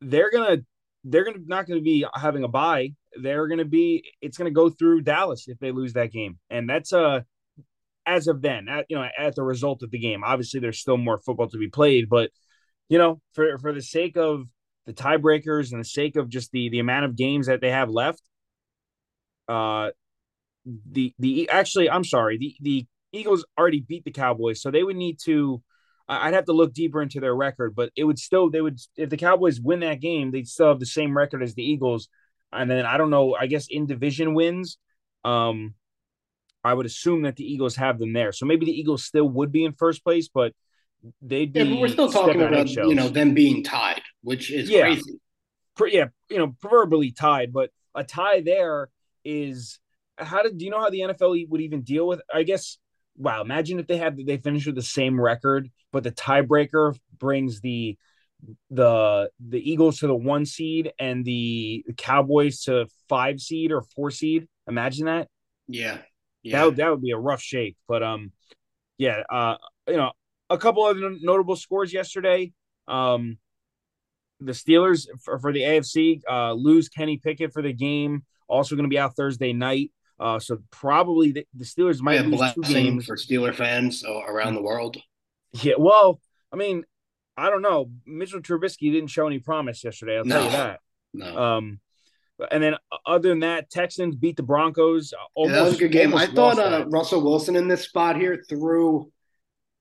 they're 0.00 0.30
gonna 0.30 0.62
they're 1.04 1.24
gonna 1.24 1.38
not 1.46 1.66
to 1.78 1.82
be 1.82 2.04
having 2.14 2.44
a 2.44 2.48
bye 2.48 2.90
they're 3.20 3.48
to 3.58 3.64
be 3.64 4.04
it's 4.20 4.36
to 4.50 4.54
go 4.54 4.70
through 4.70 5.02
Dallas 5.02 5.48
if 5.48 5.58
they 5.58 5.72
lose 5.72 5.94
that 5.94 6.12
game, 6.12 6.38
and 6.48 6.68
that's 6.68 6.92
uh 6.92 7.20
as 8.06 8.26
of 8.26 8.42
then, 8.42 8.68
at, 8.68 8.86
you 8.88 8.96
know, 8.96 9.06
at 9.18 9.34
the 9.36 9.42
result 9.42 9.82
of 9.82 9.90
the 9.90 9.98
game. 9.98 10.24
Obviously, 10.24 10.58
there's 10.58 10.80
still 10.80 10.96
more 10.96 11.20
football 11.20 11.48
to 11.48 11.58
be 11.58 11.68
played, 11.68 12.08
but 12.08 12.30
you 12.88 12.98
know, 12.98 13.20
for 13.34 13.58
for 13.58 13.72
the 13.72 13.82
sake 13.82 14.16
of 14.16 14.48
the 14.86 14.92
tiebreakers 14.92 15.70
and 15.70 15.80
the 15.80 15.84
sake 15.84 16.16
of 16.16 16.28
just 16.28 16.50
the 16.52 16.68
the 16.70 16.80
amount 16.80 17.04
of 17.04 17.16
games 17.16 17.46
that 17.46 17.60
they 17.60 17.70
have 17.70 17.90
left, 17.90 18.22
uh, 19.48 19.90
the 20.90 21.14
the 21.18 21.48
actually, 21.50 21.90
I'm 21.90 22.04
sorry, 22.04 22.38
the 22.38 22.54
the 22.60 22.86
Eagles 23.12 23.44
already 23.58 23.80
beat 23.80 24.04
the 24.04 24.12
Cowboys, 24.12 24.60
so 24.62 24.70
they 24.70 24.82
would 24.82 24.96
need 24.96 25.18
to. 25.24 25.62
I'd 26.10 26.34
have 26.34 26.46
to 26.46 26.52
look 26.52 26.74
deeper 26.74 27.00
into 27.00 27.20
their 27.20 27.34
record, 27.34 27.74
but 27.74 27.90
it 27.96 28.04
would 28.04 28.18
still 28.18 28.50
they 28.50 28.60
would 28.60 28.80
if 28.96 29.10
the 29.10 29.16
Cowboys 29.16 29.60
win 29.60 29.80
that 29.80 30.00
game, 30.00 30.32
they'd 30.32 30.48
still 30.48 30.68
have 30.68 30.80
the 30.80 30.86
same 30.86 31.16
record 31.16 31.42
as 31.42 31.54
the 31.54 31.62
Eagles, 31.62 32.08
and 32.52 32.70
then 32.70 32.84
I 32.84 32.96
don't 32.96 33.10
know, 33.10 33.36
I 33.38 33.46
guess 33.46 33.68
in 33.70 33.86
division 33.86 34.34
wins, 34.34 34.78
um, 35.24 35.74
I 36.64 36.74
would 36.74 36.86
assume 36.86 37.22
that 37.22 37.36
the 37.36 37.44
Eagles 37.44 37.76
have 37.76 37.98
them 37.98 38.12
there. 38.12 38.32
So 38.32 38.44
maybe 38.44 38.66
the 38.66 38.78
Eagles 38.78 39.04
still 39.04 39.28
would 39.28 39.52
be 39.52 39.64
in 39.64 39.72
first 39.72 40.02
place, 40.02 40.28
but 40.28 40.52
they'd 41.22 41.52
be. 41.52 41.60
Yeah, 41.60 41.70
but 41.70 41.80
we're 41.80 41.88
still 41.88 42.10
talking 42.10 42.42
about 42.42 42.68
you 42.68 42.94
know 42.94 43.08
them 43.08 43.32
being 43.34 43.62
tied, 43.62 44.02
which 44.22 44.50
is 44.50 44.68
yeah. 44.68 44.82
crazy. 44.82 45.20
yeah, 45.94 46.06
you 46.28 46.38
know, 46.38 46.54
proverbially 46.60 47.12
tied, 47.12 47.52
but 47.52 47.70
a 47.94 48.04
tie 48.04 48.40
there 48.40 48.88
is 49.24 49.78
how 50.16 50.42
did 50.42 50.58
do 50.58 50.64
you 50.64 50.70
know 50.70 50.80
how 50.80 50.90
the 50.90 51.00
NFL 51.00 51.48
would 51.48 51.60
even 51.60 51.82
deal 51.82 52.06
with? 52.06 52.20
I 52.32 52.42
guess. 52.42 52.78
Wow, 53.20 53.42
imagine 53.42 53.78
if 53.78 53.86
they 53.86 53.98
had 53.98 54.16
they 54.16 54.38
finished 54.38 54.66
with 54.66 54.76
the 54.76 54.82
same 54.82 55.20
record, 55.20 55.70
but 55.92 56.02
the 56.02 56.10
tiebreaker 56.10 56.96
brings 57.18 57.60
the 57.60 57.98
the 58.70 59.30
the 59.46 59.70
Eagles 59.70 59.98
to 59.98 60.06
the 60.06 60.16
one 60.16 60.46
seed 60.46 60.92
and 60.98 61.22
the 61.22 61.84
Cowboys 61.98 62.62
to 62.62 62.86
five 63.10 63.38
seed 63.38 63.72
or 63.72 63.82
four 63.82 64.10
seed. 64.10 64.48
Imagine 64.66 65.04
that. 65.06 65.28
Yeah. 65.68 65.98
Yeah. 66.42 66.58
That 66.60 66.64
would, 66.64 66.76
that 66.76 66.90
would 66.90 67.02
be 67.02 67.10
a 67.10 67.18
rough 67.18 67.42
shake. 67.42 67.76
But 67.86 68.02
um 68.02 68.32
yeah, 68.96 69.22
uh 69.30 69.56
you 69.86 69.98
know, 69.98 70.12
a 70.48 70.56
couple 70.56 70.86
of 70.86 70.96
notable 71.20 71.56
scores 71.56 71.92
yesterday. 71.92 72.52
Um 72.88 73.36
the 74.40 74.52
Steelers 74.52 75.06
for, 75.22 75.38
for 75.38 75.52
the 75.52 75.60
AFC 75.60 76.22
uh 76.26 76.52
lose 76.54 76.88
Kenny 76.88 77.18
Pickett 77.18 77.52
for 77.52 77.60
the 77.60 77.74
game. 77.74 78.24
Also 78.48 78.74
going 78.74 78.84
to 78.84 78.90
be 78.90 78.98
out 78.98 79.14
Thursday 79.14 79.52
night. 79.52 79.92
Uh, 80.20 80.38
so 80.38 80.58
probably 80.70 81.32
the, 81.32 81.46
the 81.54 81.64
Steelers 81.64 82.02
might 82.02 82.20
lose 82.26 82.52
two 82.52 82.62
games 82.62 83.06
for 83.06 83.16
Steeler 83.16 83.54
fans 83.54 84.04
around 84.04 84.54
the 84.54 84.62
world. 84.62 84.98
Yeah, 85.52 85.74
well, 85.78 86.20
I 86.52 86.56
mean, 86.56 86.84
I 87.38 87.48
don't 87.48 87.62
know. 87.62 87.90
Mitchell 88.06 88.40
Trubisky 88.40 88.92
didn't 88.92 89.08
show 89.08 89.26
any 89.26 89.38
promise 89.38 89.82
yesterday. 89.82 90.18
I'll 90.18 90.24
no, 90.26 90.34
tell 90.34 90.44
you 90.44 90.50
that. 90.50 90.80
No. 91.14 91.38
Um, 91.38 91.80
and 92.50 92.62
then 92.62 92.74
other 93.06 93.30
than 93.30 93.40
that, 93.40 93.70
Texans 93.70 94.14
beat 94.14 94.36
the 94.36 94.42
Broncos. 94.42 95.14
Almost, 95.34 95.54
yeah, 95.54 95.58
that 95.58 95.64
was 95.66 95.74
a 95.76 95.78
good 95.78 95.92
game. 95.92 96.14
I 96.14 96.26
thought 96.26 96.58
uh, 96.58 96.84
Russell 96.88 97.24
Wilson 97.24 97.56
in 97.56 97.66
this 97.66 97.82
spot 97.82 98.16
here 98.16 98.44
threw 98.48 99.10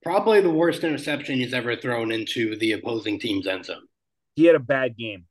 probably 0.04 0.40
the 0.40 0.50
worst 0.50 0.86
interception 0.86 1.36
he's 1.36 1.54
ever 1.54 1.76
thrown 1.76 2.12
into 2.14 2.56
the 2.58 2.74
opposing 2.74 3.20
team's 3.20 3.46
end 3.46 3.66
zone. 3.66 3.88
He 4.36 4.46
had 4.46 4.56
a 4.56 4.60
bad 4.60 4.98
game. 4.98 5.26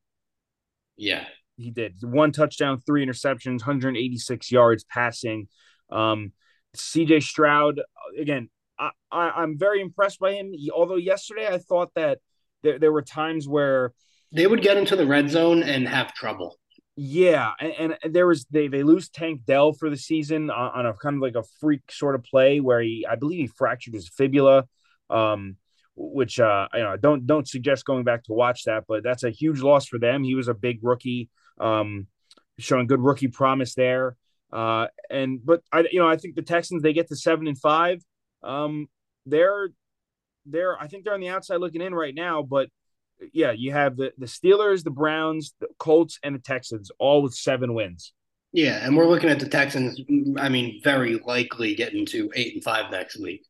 Yeah, 0.97 1.25
he 1.59 1.71
did. 1.71 1.97
One 2.03 2.33
touchdown, 2.33 2.81
three 2.87 3.05
interceptions, 3.05 3.61
186 3.61 4.51
yards 4.51 4.85
passing. 4.85 5.49
Um, 5.91 6.33
CJ 6.77 7.23
Stroud 7.23 7.81
again 8.19 8.51
I, 8.79 8.91
I 9.11 9.43
am 9.43 9.59
very 9.59 9.81
impressed 9.81 10.21
by 10.21 10.33
him. 10.33 10.53
He, 10.53 10.71
although 10.71 10.97
yesterday 10.97 11.49
I 11.49 11.59
thought 11.59 11.91
that 11.95 12.19
there, 12.63 12.79
there 12.79 12.93
were 12.93 13.03
times 13.03 13.49
where 13.49 13.93
they 14.33 14.47
would 14.47 14.63
get 14.63 14.77
into 14.77 14.97
the 14.97 15.07
red 15.07 15.31
zone 15.31 15.63
and 15.63 15.89
have 15.89 16.15
trouble. 16.15 16.57
Yeah, 16.97 17.53
and, 17.61 17.97
and, 18.03 18.15
there 18.15 18.27
was 18.27 18.45
they 18.51 18.67
they 18.69 18.83
lose 18.83 19.09
Tank 19.09 19.43
Dell 19.47 19.73
for 19.73 19.89
the 19.89 19.97
season 19.97 20.51
on, 20.51 20.81
on, 20.81 20.87
a 20.87 20.95
kind 20.95 21.17
of 21.17 21.23
like 21.23 21.37
a 21.37 21.45
freak 21.61 21.83
sort 21.91 22.17
of 22.17 22.25
play 22.25 22.59
where 22.61 22.81
he 22.81 23.07
I 23.09 23.15
believe 23.15 23.39
he 23.39 23.47
fractured 23.47 23.95
his 23.95 24.09
fibula, 24.09 24.65
um, 25.09 25.57
which 25.95 26.41
uh 26.41 26.67
you 26.75 26.81
know 26.81 26.91
I 26.91 26.97
don't 26.97 27.25
don't 27.25 27.49
suggest 27.49 27.85
going 27.85 28.03
back 28.03 28.25
to 28.25 28.33
watch 28.33 28.65
that, 28.65 28.85
but 28.89 29.05
that's 29.05 29.23
a 29.23 29.31
huge 29.31 29.61
loss 29.61 29.87
for 29.87 29.99
them. 29.99 30.25
He 30.25 30.35
was 30.35 30.49
a 30.49 30.55
big 30.55 30.81
rookie, 30.83 31.31
um, 31.61 32.07
showing 32.59 32.87
good 32.87 33.01
rookie 33.01 33.29
promise 33.29 33.75
there. 33.75 34.17
Uh, 34.53 34.87
and 35.11 35.45
but 35.45 35.63
I 35.73 35.85
you 35.91 36.01
know 36.01 36.09
I 36.09 36.17
think 36.17 36.35
the 36.35 36.43
Texans 36.43 36.83
they 36.83 36.93
get 36.93 37.09
to 37.09 37.17
seven 37.17 37.47
and 37.47 37.59
five. 37.59 38.03
Um, 38.43 38.89
they're 39.27 39.71
they're 40.47 40.81
I 40.81 40.87
think 40.87 41.05
they're 41.05 41.15
on 41.15 41.21
the 41.21 41.29
outside 41.29 41.57
looking 41.57 41.83
in 41.83 41.95
right 41.95 42.15
now, 42.15 42.43
but 42.43 42.69
yeah, 43.33 43.53
you 43.53 43.73
have 43.73 43.97
the 43.97 44.13
the 44.17 44.27
Steelers, 44.27 44.85
the 44.85 44.91
Browns, 44.91 45.55
the 45.61 45.69
Colts, 45.79 46.19
and 46.23 46.35
the 46.35 46.41
Texans 46.41 46.91
all 46.99 47.23
with 47.23 47.35
seven 47.35 47.75
wins. 47.75 48.13
Yeah, 48.53 48.85
and 48.85 48.97
we're 48.97 49.07
looking 49.07 49.29
at 49.29 49.41
the 49.41 49.49
Texans. 49.49 50.01
I 50.39 50.49
mean, 50.49 50.81
very 50.83 51.19
likely 51.27 51.75
getting 51.75 52.07
to 52.07 52.31
eight 52.35 52.55
and 52.55 52.65
five 52.65 52.91
next 52.91 53.21
week. 53.21 53.45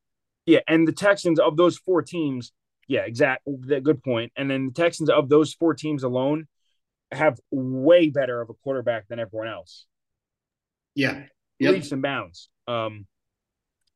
Yeah, 0.47 0.61
and 0.67 0.89
the 0.89 0.93
Texans 0.93 1.39
of 1.39 1.57
those 1.57 1.79
four 1.79 2.03
teams, 2.03 2.53
yeah, 2.89 3.03
exactly. 3.03 3.55
Good 3.81 4.03
point. 4.03 4.33
And 4.37 4.51
then 4.51 4.67
the 4.67 4.73
Texans 4.73 5.11
of 5.11 5.29
those 5.29 5.55
four 5.55 5.75
teams 5.75 6.03
alone 6.03 6.49
have 7.13 7.39
way 7.51 8.11
better 8.11 8.41
of 8.41 8.51
a 8.51 8.55
quarterback 8.55 9.09
than 9.09 9.19
everyone 9.19 9.49
else. 9.49 9.87
Yeah, 10.95 11.25
yep. 11.59 11.73
leaps 11.73 11.93
and 11.93 12.03
bounds. 12.03 12.49
Um, 12.67 13.07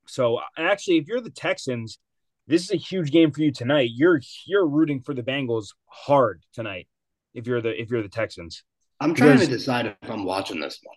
so 0.06 0.40
actually, 0.56 0.98
if 0.98 1.08
you're 1.08 1.20
the 1.20 1.30
Texans, 1.30 1.98
this 2.46 2.64
is 2.64 2.70
a 2.70 2.76
huge 2.76 3.10
game 3.10 3.30
for 3.30 3.42
you 3.42 3.52
tonight. 3.52 3.90
You're 3.94 4.20
you're 4.46 4.66
rooting 4.66 5.00
for 5.00 5.14
the 5.14 5.22
Bengals 5.22 5.68
hard 5.86 6.42
tonight. 6.52 6.88
If 7.34 7.46
you're 7.46 7.60
the 7.60 7.80
if 7.80 7.90
you're 7.90 8.02
the 8.02 8.08
Texans, 8.08 8.64
I'm 9.00 9.14
trying 9.14 9.34
because, 9.34 9.48
to 9.48 9.54
decide 9.54 9.86
if 9.86 10.10
I'm 10.10 10.24
watching 10.24 10.60
this 10.60 10.78
one. 10.82 10.96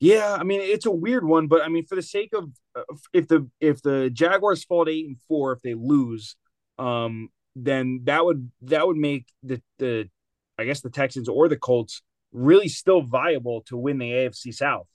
Yeah, 0.00 0.36
I 0.38 0.44
mean 0.44 0.60
it's 0.60 0.86
a 0.86 0.90
weird 0.90 1.24
one, 1.24 1.46
but 1.46 1.62
I 1.62 1.68
mean 1.68 1.86
for 1.86 1.94
the 1.94 2.02
sake 2.02 2.32
of 2.34 2.50
if 3.12 3.28
the 3.28 3.48
if 3.60 3.82
the 3.82 4.10
Jaguars 4.12 4.64
fall 4.64 4.84
to 4.84 4.90
eight 4.90 5.06
and 5.06 5.16
four, 5.28 5.52
if 5.52 5.62
they 5.62 5.74
lose, 5.74 6.36
um, 6.78 7.28
then 7.56 8.02
that 8.04 8.24
would 8.24 8.50
that 8.62 8.86
would 8.86 8.96
make 8.96 9.26
the 9.42 9.62
the 9.78 10.08
I 10.58 10.64
guess 10.64 10.80
the 10.80 10.90
Texans 10.90 11.28
or 11.28 11.48
the 11.48 11.56
Colts 11.56 12.02
really 12.32 12.68
still 12.68 13.02
viable 13.02 13.62
to 13.62 13.76
win 13.76 13.98
the 13.98 14.10
AFC 14.10 14.52
South. 14.52 14.88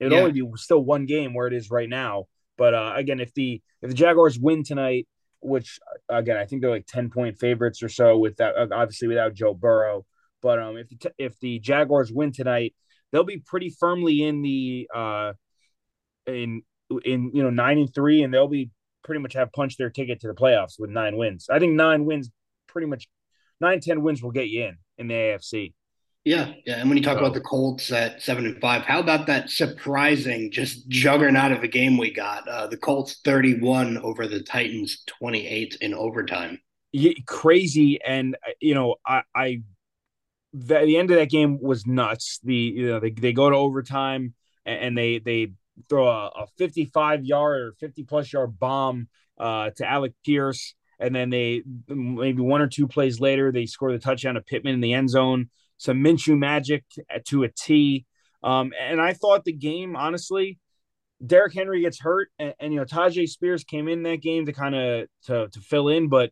It 0.00 0.06
would 0.06 0.12
yeah. 0.12 0.18
only 0.18 0.32
be 0.32 0.48
still 0.56 0.82
one 0.82 1.06
game 1.06 1.34
where 1.34 1.46
it 1.46 1.54
is 1.54 1.70
right 1.70 1.88
now. 1.88 2.24
But 2.58 2.74
uh, 2.74 2.92
again, 2.96 3.20
if 3.20 3.32
the 3.34 3.62
if 3.80 3.90
the 3.90 3.94
Jaguars 3.94 4.38
win 4.38 4.64
tonight, 4.64 5.06
which 5.40 5.78
again 6.08 6.36
I 6.36 6.44
think 6.44 6.60
they're 6.60 6.70
like 6.70 6.86
ten 6.86 7.10
point 7.10 7.38
favorites 7.38 7.82
or 7.82 7.88
so, 7.88 8.18
with 8.18 8.36
that 8.36 8.54
obviously 8.72 9.08
without 9.08 9.34
Joe 9.34 9.54
Burrow. 9.54 10.04
But 10.40 10.58
um, 10.58 10.76
if 10.76 10.88
the, 10.88 11.12
if 11.18 11.38
the 11.38 11.60
Jaguars 11.60 12.12
win 12.12 12.32
tonight, 12.32 12.74
they'll 13.12 13.24
be 13.24 13.38
pretty 13.38 13.70
firmly 13.70 14.22
in 14.22 14.42
the 14.42 14.88
uh, 14.94 15.32
in 16.26 16.62
in 17.04 17.30
you 17.32 17.42
know 17.42 17.50
nine 17.50 17.78
and 17.78 17.94
three, 17.94 18.22
and 18.22 18.34
they'll 18.34 18.48
be 18.48 18.70
pretty 19.04 19.20
much 19.20 19.34
have 19.34 19.52
punched 19.52 19.78
their 19.78 19.90
ticket 19.90 20.20
to 20.20 20.28
the 20.28 20.34
playoffs 20.34 20.78
with 20.78 20.90
nine 20.90 21.16
wins. 21.16 21.48
I 21.50 21.58
think 21.58 21.74
nine 21.74 22.04
wins, 22.04 22.30
pretty 22.66 22.86
much 22.86 23.08
nine 23.60 23.80
ten 23.80 24.02
wins 24.02 24.22
will 24.22 24.32
get 24.32 24.48
you 24.48 24.64
in 24.64 24.78
in 24.98 25.08
the 25.08 25.14
AFC. 25.14 25.72
Yeah, 26.24 26.52
yeah. 26.64 26.76
And 26.78 26.88
when 26.88 26.96
you 26.96 27.02
talk 27.02 27.18
so, 27.18 27.20
about 27.20 27.34
the 27.34 27.40
Colts 27.40 27.90
at 27.90 28.22
seven 28.22 28.46
and 28.46 28.60
five, 28.60 28.82
how 28.82 29.00
about 29.00 29.26
that 29.26 29.50
surprising, 29.50 30.52
just 30.52 30.88
juggernaut 30.88 31.50
of 31.50 31.64
a 31.64 31.68
game 31.68 31.98
we 31.98 32.12
got? 32.12 32.46
Uh, 32.46 32.68
the 32.68 32.76
Colts 32.76 33.20
thirty-one 33.24 33.98
over 33.98 34.28
the 34.28 34.40
Titans 34.40 35.02
twenty-eight 35.06 35.78
in 35.80 35.94
overtime. 35.94 36.60
Yeah, 36.92 37.12
crazy, 37.26 38.00
and 38.06 38.36
uh, 38.46 38.52
you 38.60 38.74
know, 38.74 38.96
I, 39.04 39.22
I 39.34 39.62
the, 40.52 40.80
the 40.84 40.96
end 40.96 41.10
of 41.10 41.18
that 41.18 41.30
game 41.30 41.60
was 41.60 41.86
nuts. 41.86 42.38
The 42.44 42.54
you 42.54 42.86
know 42.88 43.00
they, 43.00 43.10
they 43.10 43.32
go 43.32 43.50
to 43.50 43.56
overtime 43.56 44.34
and, 44.64 44.80
and 44.80 44.98
they 44.98 45.18
they 45.18 45.52
throw 45.88 46.06
a, 46.06 46.26
a 46.28 46.46
55 46.58 47.24
yard 47.24 47.60
or 47.60 47.72
50 47.80 48.04
plus 48.04 48.32
yard 48.32 48.58
bomb 48.58 49.08
uh, 49.38 49.70
to 49.70 49.88
Alec 49.88 50.12
Pierce, 50.24 50.74
and 51.02 51.14
then 51.14 51.30
they 51.30 51.62
maybe 51.88 52.40
one 52.40 52.62
or 52.62 52.68
two 52.68 52.86
plays 52.86 53.20
later 53.20 53.50
they 53.50 53.66
score 53.66 53.92
the 53.92 53.98
touchdown 53.98 54.34
to 54.34 54.40
Pittman 54.40 54.74
in 54.74 54.80
the 54.80 54.94
end 54.94 55.10
zone. 55.10 55.50
Some 55.76 55.98
Minshew 55.98 56.38
magic 56.38 56.84
to 57.26 57.42
a 57.42 57.48
T. 57.48 58.06
Um, 58.42 58.72
and 58.80 59.00
I 59.00 59.12
thought 59.12 59.44
the 59.44 59.52
game, 59.52 59.96
honestly, 59.96 60.58
Derrick 61.24 61.54
Henry 61.54 61.82
gets 61.82 62.00
hurt, 62.00 62.28
and, 62.38 62.54
and 62.58 62.72
you 62.72 62.78
know 62.78 62.84
Tyjae 62.84 63.28
Spears 63.28 63.64
came 63.64 63.88
in 63.88 64.02
that 64.04 64.22
game 64.22 64.46
to 64.46 64.52
kind 64.52 64.74
of 64.74 65.08
to 65.26 65.48
to 65.48 65.60
fill 65.60 65.88
in, 65.88 66.08
but 66.08 66.30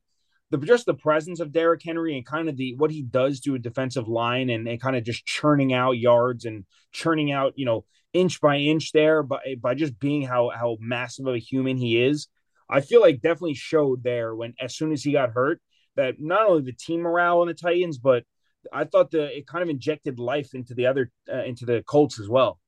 the 0.50 0.58
just 0.58 0.86
the 0.86 0.94
presence 0.94 1.40
of 1.40 1.52
Derrick 1.52 1.82
Henry 1.84 2.16
and 2.16 2.26
kind 2.26 2.48
of 2.48 2.56
the 2.56 2.74
what 2.76 2.90
he 2.90 3.02
does 3.02 3.40
to 3.40 3.54
a 3.54 3.58
defensive 3.58 4.08
line 4.08 4.50
and, 4.50 4.66
and 4.66 4.80
kind 4.80 4.96
of 4.96 5.04
just 5.04 5.24
churning 5.24 5.72
out 5.72 5.92
yards 5.92 6.44
and 6.44 6.64
churning 6.92 7.30
out, 7.30 7.52
you 7.56 7.64
know, 7.64 7.84
inch 8.12 8.40
by 8.40 8.56
inch 8.56 8.92
there 8.92 9.22
by 9.22 9.38
by 9.60 9.74
just 9.74 9.98
being 9.98 10.22
how 10.22 10.50
how 10.50 10.76
massive 10.80 11.26
of 11.26 11.34
a 11.34 11.38
human 11.38 11.76
he 11.76 12.02
is. 12.02 12.28
I 12.70 12.80
feel 12.80 13.00
like 13.00 13.20
definitely 13.20 13.54
showed 13.54 14.02
there 14.02 14.34
when 14.34 14.54
as 14.60 14.76
soon 14.76 14.92
as 14.92 15.02
he 15.02 15.12
got 15.12 15.30
hurt 15.30 15.60
that 15.96 16.14
not 16.18 16.48
only 16.48 16.62
the 16.62 16.72
team 16.72 17.00
morale 17.00 17.40
on 17.40 17.48
the 17.48 17.54
Titans, 17.54 17.98
but 17.98 18.24
I 18.72 18.84
thought 18.84 19.10
the 19.10 19.36
it 19.36 19.46
kind 19.46 19.62
of 19.62 19.68
injected 19.68 20.18
life 20.18 20.54
into 20.54 20.74
the 20.74 20.86
other 20.86 21.10
uh, 21.32 21.44
into 21.44 21.64
the 21.64 21.82
Colts 21.82 22.20
as 22.20 22.28
well. 22.28 22.58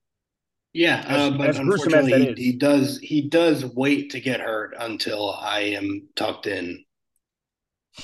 Yeah, 0.72 1.04
uh, 1.06 1.30
but 1.30 1.50
as 1.50 1.58
unfortunately, 1.58 2.34
he, 2.34 2.44
he, 2.44 2.52
does 2.52 2.98
he 2.98 3.28
does 3.28 3.64
wait 3.64 4.10
to 4.12 4.20
get 4.20 4.40
hurt 4.40 4.74
until 4.78 5.30
I 5.34 5.60
am 5.60 6.08
tucked 6.16 6.46
in 6.46 6.82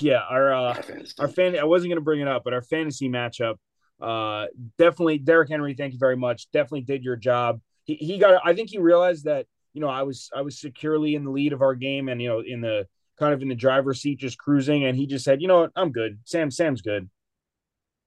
yeah, 0.00 0.20
our 0.28 0.52
uh, 0.52 0.82
our 1.18 1.28
fan. 1.28 1.58
I 1.58 1.64
wasn't 1.64 1.90
going 1.90 1.96
to 1.96 2.04
bring 2.04 2.20
it 2.20 2.28
up, 2.28 2.44
but 2.44 2.52
our 2.52 2.62
fantasy 2.62 3.08
matchup. 3.08 3.54
Uh, 4.00 4.46
definitely, 4.76 5.18
Derrick 5.18 5.48
Henry. 5.48 5.74
Thank 5.74 5.94
you 5.94 5.98
very 5.98 6.16
much. 6.16 6.50
Definitely 6.52 6.82
did 6.82 7.02
your 7.02 7.16
job. 7.16 7.60
He 7.84 7.94
he 7.94 8.18
got. 8.18 8.40
I 8.44 8.54
think 8.54 8.70
he 8.70 8.78
realized 8.78 9.24
that 9.24 9.46
you 9.72 9.80
know 9.80 9.88
I 9.88 10.02
was 10.02 10.30
I 10.34 10.42
was 10.42 10.58
securely 10.58 11.14
in 11.14 11.24
the 11.24 11.30
lead 11.30 11.52
of 11.52 11.62
our 11.62 11.74
game, 11.74 12.08
and 12.08 12.20
you 12.20 12.28
know 12.28 12.40
in 12.40 12.60
the 12.60 12.86
kind 13.18 13.32
of 13.34 13.42
in 13.42 13.48
the 13.48 13.54
driver's 13.54 14.00
seat, 14.00 14.18
just 14.18 14.38
cruising, 14.38 14.84
and 14.84 14.96
he 14.96 15.06
just 15.06 15.24
said, 15.24 15.42
you 15.42 15.48
know 15.48 15.60
what, 15.60 15.72
I'm 15.76 15.92
good. 15.92 16.18
Sam 16.24 16.50
Sam's 16.50 16.82
good. 16.82 17.08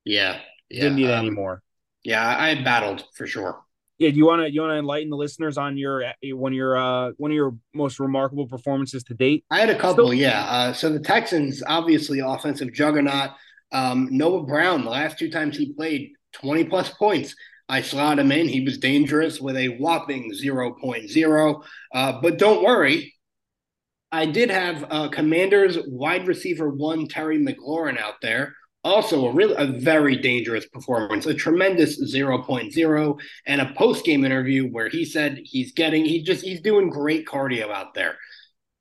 Yeah, 0.06 0.40
yeah. 0.70 0.84
Didn't 0.84 0.96
need 0.98 1.12
um, 1.12 1.26
any 1.26 1.30
more. 1.30 1.62
Yeah, 2.04 2.26
I 2.26 2.62
battled 2.64 3.06
for 3.16 3.28
sure 3.28 3.62
yeah, 4.02 4.10
do 4.10 4.18
you 4.18 4.26
want 4.26 4.42
to 4.42 4.52
you 4.52 4.62
want 4.62 4.72
to 4.72 4.78
enlighten 4.78 5.12
the 5.12 5.16
listeners 5.16 5.60
on 5.60 5.78
your 5.78 6.04
one 6.24 6.54
of 6.54 6.56
your 6.56 6.76
uh, 6.76 7.12
one 7.18 7.30
of 7.30 7.36
your 7.36 7.56
most 7.76 8.00
remarkable 8.00 8.48
performances 8.48 9.04
to 9.04 9.14
date? 9.14 9.46
I 9.52 9.60
had 9.60 9.70
a 9.70 9.78
couple, 9.78 10.08
Still- 10.08 10.14
yeah. 10.16 10.42
Uh, 10.46 10.74
so 10.74 10.90
the 10.90 11.00
Texans, 11.00 11.62
obviously, 11.68 12.20
offensive 12.20 12.74
juggernaut. 12.74 13.30
Um, 13.72 14.08
Noah 14.10 14.44
Brown, 14.44 14.84
the 14.84 14.90
last 14.90 15.20
two 15.20 15.30
times 15.30 15.56
he 15.56 15.72
played, 15.74 16.14
twenty 16.32 16.64
plus 16.64 16.90
points. 16.90 17.36
I 17.72 17.82
slot 17.82 18.20
him 18.20 18.34
in. 18.34 18.50
He 18.50 18.60
was 18.60 18.78
dangerous 18.78 19.40
with 19.40 19.56
a 19.56 19.70
whopping 19.78 20.34
0.0. 20.34 21.64
Uh, 21.94 22.22
but 22.22 22.38
don't 22.38 22.66
worry, 22.66 23.14
I 24.12 24.26
did 24.26 24.52
have 24.52 24.86
uh, 24.90 25.08
Commanders 25.08 25.78
wide 25.88 26.28
receiver 26.28 26.70
one 26.70 27.08
Terry 27.08 27.40
McLaurin 27.40 27.98
out 27.98 28.16
there. 28.22 28.56
Also 28.84 29.26
a 29.26 29.32
really 29.32 29.56
a 29.58 29.68
very 29.68 30.18
dangerous 30.18 30.66
performance 30.66 31.28
a 31.28 31.34
tremendous 31.34 32.14
0.0 32.14 33.20
and 33.46 33.62
a 33.62 33.74
post-game 33.78 34.26
interview 34.26 34.68
where 34.68 34.90
he 34.90 35.06
said 35.06 35.40
he's 35.44 35.72
getting 35.72 36.04
he 36.04 36.24
just 36.24 36.44
he's 36.44 36.62
doing 36.62 36.90
great 36.90 37.26
cardio 37.26 37.72
out 37.72 37.94
there. 37.94 38.18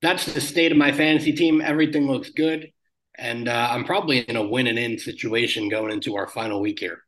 That's 0.03 0.25
the 0.25 0.41
state 0.41 0.73
of 0.73 0.79
my 0.79 0.91
fantasy 0.91 1.33
team. 1.33 1.61
Everything 1.61 2.09
looks 2.11 2.31
good. 2.31 2.73
And 3.19 3.49
uh, 3.49 3.69
i'm 3.71 3.85
probably 3.85 4.21
in 4.21 4.37
a 4.37 4.47
win 4.49 4.67
and 4.67 4.79
in 4.79 4.99
situation 4.99 5.69
going 5.69 5.93
into 5.93 6.17
our 6.17 6.27
final 6.27 6.61
week 6.61 6.81
here 6.81 7.03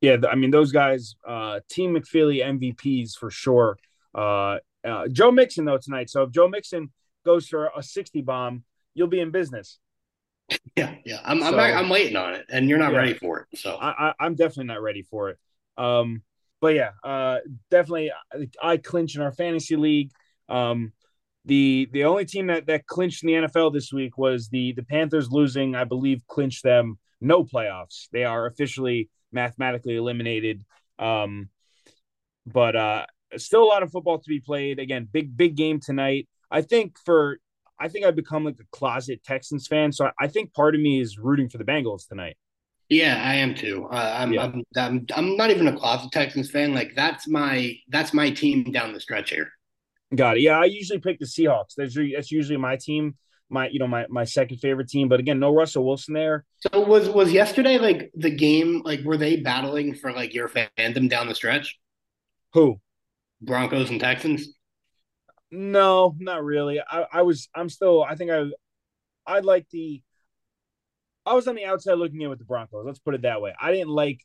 yeah 0.00 0.16
i 0.30 0.34
mean 0.34 0.50
those 0.50 0.72
guys 0.72 1.14
uh 1.26 1.60
team 1.70 1.94
mcphilly 1.94 2.42
mvps 2.44 3.12
for 3.16 3.30
sure 3.30 3.78
uh, 4.14 4.58
uh 4.84 5.08
joe 5.08 5.30
mixon 5.30 5.64
though 5.64 5.78
tonight 5.78 6.10
so 6.10 6.22
if 6.22 6.30
joe 6.30 6.48
mixon 6.48 6.90
goes 7.24 7.48
for 7.48 7.70
a 7.76 7.82
60 7.82 8.22
bomb 8.22 8.64
you'll 8.94 9.08
be 9.08 9.20
in 9.20 9.30
business 9.30 9.78
yeah, 10.76 10.94
yeah. 11.04 11.20
I'm 11.24 11.40
so, 11.40 11.58
I'm, 11.58 11.58
I'm 11.58 11.88
waiting 11.88 12.16
on 12.16 12.34
it, 12.34 12.46
and 12.50 12.68
you're 12.68 12.78
not 12.78 12.92
yeah, 12.92 12.98
ready 12.98 13.14
for 13.14 13.40
it. 13.40 13.58
So 13.58 13.76
I, 13.76 14.12
I 14.18 14.26
am 14.26 14.34
definitely 14.34 14.66
not 14.66 14.82
ready 14.82 15.02
for 15.02 15.30
it. 15.30 15.38
Um, 15.76 16.22
but 16.60 16.74
yeah, 16.74 16.90
uh, 17.02 17.38
definitely 17.70 18.12
I 18.62 18.76
clinch 18.76 19.16
in 19.16 19.22
our 19.22 19.32
fantasy 19.32 19.76
league. 19.76 20.10
Um, 20.48 20.92
the 21.44 21.88
the 21.92 22.04
only 22.04 22.24
team 22.24 22.46
that 22.48 22.66
that 22.66 22.86
clinched 22.86 23.22
in 23.22 23.28
the 23.28 23.48
NFL 23.48 23.72
this 23.72 23.92
week 23.92 24.16
was 24.18 24.48
the 24.48 24.72
the 24.72 24.82
Panthers 24.82 25.30
losing. 25.30 25.74
I 25.74 25.84
believe 25.84 26.26
clinched 26.26 26.62
them 26.62 26.98
no 27.20 27.44
playoffs. 27.44 28.08
They 28.12 28.24
are 28.24 28.46
officially 28.46 29.08
mathematically 29.36 29.94
eliminated. 29.94 30.64
Um, 30.98 31.50
but 32.44 32.74
uh, 32.74 33.06
still 33.36 33.62
a 33.62 33.70
lot 33.70 33.84
of 33.84 33.92
football 33.92 34.18
to 34.18 34.28
be 34.28 34.40
played. 34.40 34.80
Again, 34.80 35.08
big 35.10 35.36
big 35.36 35.54
game 35.54 35.78
tonight. 35.78 36.28
I 36.50 36.62
think 36.62 36.96
for 37.04 37.38
I 37.78 37.88
think 37.88 38.04
I've 38.04 38.16
become 38.16 38.44
like 38.44 38.58
a 38.60 38.66
closet 38.72 39.22
Texans 39.22 39.66
fan. 39.66 39.92
So 39.92 40.10
I 40.18 40.26
think 40.26 40.52
part 40.54 40.74
of 40.74 40.80
me 40.80 41.00
is 41.00 41.18
rooting 41.18 41.48
for 41.48 41.58
the 41.58 41.64
Bengals 41.64 42.08
tonight. 42.08 42.36
Yeah, 42.88 43.20
I 43.22 43.34
am 43.34 43.54
too. 43.54 43.88
Uh, 43.90 44.16
I'm, 44.18 44.32
yeah. 44.32 44.44
I'm, 44.44 44.62
I'm, 44.76 45.06
I'm 45.14 45.36
not 45.36 45.50
even 45.50 45.66
a 45.66 45.76
closet 45.76 46.12
Texans 46.12 46.50
fan. 46.50 46.72
Like 46.72 46.92
that's 46.94 47.28
my 47.28 47.74
that's 47.88 48.14
my 48.14 48.30
team 48.30 48.70
down 48.72 48.92
the 48.92 49.00
stretch 49.00 49.30
here. 49.30 49.50
Got 50.14 50.36
it. 50.36 50.42
Yeah, 50.42 50.60
I 50.60 50.66
usually 50.66 51.00
pick 51.00 51.18
the 51.18 51.26
Seahawks. 51.26 51.74
That's 51.76 51.96
that's 52.14 52.30
usually 52.30 52.58
my 52.58 52.76
team. 52.76 53.16
My 53.48 53.68
you 53.68 53.78
know 53.78 53.86
my 53.86 54.06
my 54.08 54.24
second 54.24 54.58
favorite 54.58 54.88
team. 54.88 55.08
But 55.08 55.20
again, 55.20 55.38
no 55.38 55.54
Russell 55.54 55.86
Wilson 55.86 56.14
there. 56.14 56.44
So 56.58 56.80
was 56.80 57.08
was 57.08 57.32
yesterday 57.32 57.78
like 57.78 58.10
the 58.14 58.30
game? 58.30 58.82
Like 58.84 59.02
were 59.02 59.16
they 59.16 59.36
battling 59.36 59.94
for 59.94 60.12
like 60.12 60.34
your 60.34 60.48
fandom 60.48 61.08
down 61.08 61.28
the 61.28 61.34
stretch? 61.34 61.78
Who? 62.54 62.80
Broncos 63.40 63.90
and 63.90 64.00
Texans. 64.00 64.48
No, 65.50 66.14
not 66.18 66.42
really. 66.42 66.80
I, 66.80 67.06
I 67.12 67.22
was 67.22 67.48
I'm 67.54 67.68
still 67.68 68.02
I 68.02 68.16
think 68.16 68.30
I 68.30 68.46
I 69.26 69.40
like 69.40 69.68
the 69.70 70.02
I 71.24 71.34
was 71.34 71.48
on 71.48 71.54
the 71.54 71.64
outside 71.64 71.94
looking 71.94 72.20
in 72.20 72.30
with 72.30 72.38
the 72.38 72.44
Broncos. 72.44 72.84
Let's 72.84 72.98
put 72.98 73.14
it 73.14 73.22
that 73.22 73.40
way. 73.40 73.54
I 73.60 73.72
didn't 73.72 73.90
like 73.90 74.20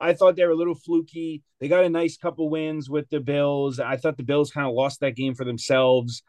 I 0.00 0.12
thought 0.12 0.36
they 0.36 0.44
were 0.44 0.52
a 0.52 0.56
little 0.56 0.74
fluky. 0.74 1.42
They 1.60 1.68
got 1.68 1.84
a 1.84 1.88
nice 1.88 2.16
couple 2.16 2.50
wins 2.50 2.90
with 2.90 3.08
the 3.08 3.20
Bills. 3.20 3.80
I 3.80 3.96
thought 3.96 4.16
the 4.16 4.22
Bills 4.22 4.50
kind 4.50 4.66
of 4.66 4.74
lost 4.74 5.00
that 5.00 5.16
game 5.16 5.34
for 5.34 5.44
themselves. 5.44 6.22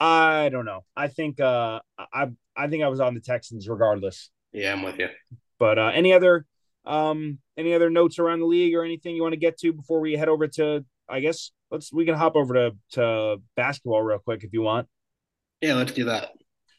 I 0.00 0.48
don't 0.48 0.64
know. 0.64 0.84
I 0.96 1.08
think 1.08 1.40
uh 1.40 1.80
I 1.98 2.28
I 2.56 2.68
think 2.68 2.82
I 2.82 2.88
was 2.88 3.00
on 3.00 3.14
the 3.14 3.20
Texans 3.20 3.68
regardless. 3.68 4.30
Yeah, 4.52 4.72
I'm 4.72 4.82
with 4.82 4.98
you. 4.98 5.08
But 5.58 5.78
uh 5.78 5.90
any 5.94 6.12
other 6.12 6.46
um 6.86 7.38
any 7.56 7.74
other 7.74 7.90
notes 7.90 8.18
around 8.18 8.40
the 8.40 8.46
league 8.46 8.74
or 8.74 8.82
anything 8.82 9.14
you 9.14 9.22
want 9.22 9.34
to 9.34 9.40
get 9.40 9.58
to 9.58 9.72
before 9.72 10.00
we 10.00 10.14
head 10.14 10.28
over 10.28 10.48
to 10.48 10.84
I 11.08 11.20
guess 11.20 11.50
let's 11.70 11.92
we 11.92 12.06
can 12.06 12.14
hop 12.14 12.34
over 12.34 12.54
to 12.54 12.76
to 12.92 13.36
basketball 13.56 14.02
real 14.02 14.18
quick 14.18 14.42
if 14.42 14.52
you 14.52 14.62
want. 14.62 14.88
Yeah, 15.60 15.74
let's 15.74 15.92
do 15.92 16.04
that. 16.04 16.32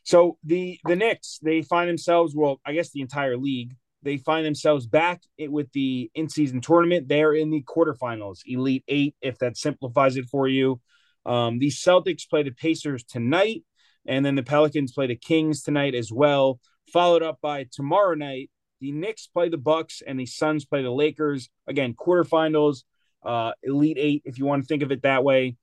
So 0.04 0.38
the 0.44 0.80
the 0.86 0.96
Knicks 0.96 1.40
they 1.44 1.62
find 1.62 1.88
themselves 1.88 2.34
well, 2.36 2.60
I 2.66 2.74
guess 2.74 2.90
the 2.92 3.02
entire 3.02 3.38
league 3.38 3.76
they 4.04 4.18
find 4.18 4.44
themselves 4.44 4.88
back 4.88 5.22
with 5.38 5.72
the 5.74 6.10
in 6.16 6.28
season 6.28 6.60
tournament. 6.62 7.08
They're 7.08 7.34
in 7.34 7.52
the 7.52 7.64
quarterfinals, 7.64 8.40
Elite 8.48 8.84
Eight, 8.88 9.16
if 9.22 9.38
that 9.40 9.58
simplifies 9.58 10.18
it 10.18 10.26
for 10.26 10.48
you. 10.48 10.82
Um, 11.26 11.60
the 11.60 11.68
Celtics 11.70 12.28
play 12.30 12.44
the 12.44 12.52
Pacers 12.52 13.04
tonight, 13.04 13.64
and 14.06 14.26
then 14.26 14.36
the 14.36 14.44
Pelicans 14.44 14.92
play 14.92 15.08
the 15.08 15.16
Kings 15.16 15.64
tonight 15.64 15.96
as 15.96 16.12
well. 16.12 16.60
Followed 16.92 17.24
up 17.24 17.40
by 17.42 17.68
tomorrow 17.72 18.16
night, 18.16 18.50
the 18.80 18.92
Knicks 18.92 19.28
play 19.28 19.50
the 19.50 19.58
Bucks 19.58 20.02
and 20.06 20.20
the 20.20 20.26
Suns 20.26 20.66
play 20.66 20.82
the 20.82 20.92
Lakers. 20.92 21.50
Again, 21.68 21.94
quarterfinals, 21.94 22.84
uh, 23.24 23.52
Elite 23.64 23.98
Eight, 24.00 24.24
if 24.26 24.40
you 24.40 24.46
want 24.46 24.64
to 24.64 24.68
think 24.68 24.84
of 24.84 24.92
it 24.92 25.04
that 25.04 25.24
way. 25.24 25.58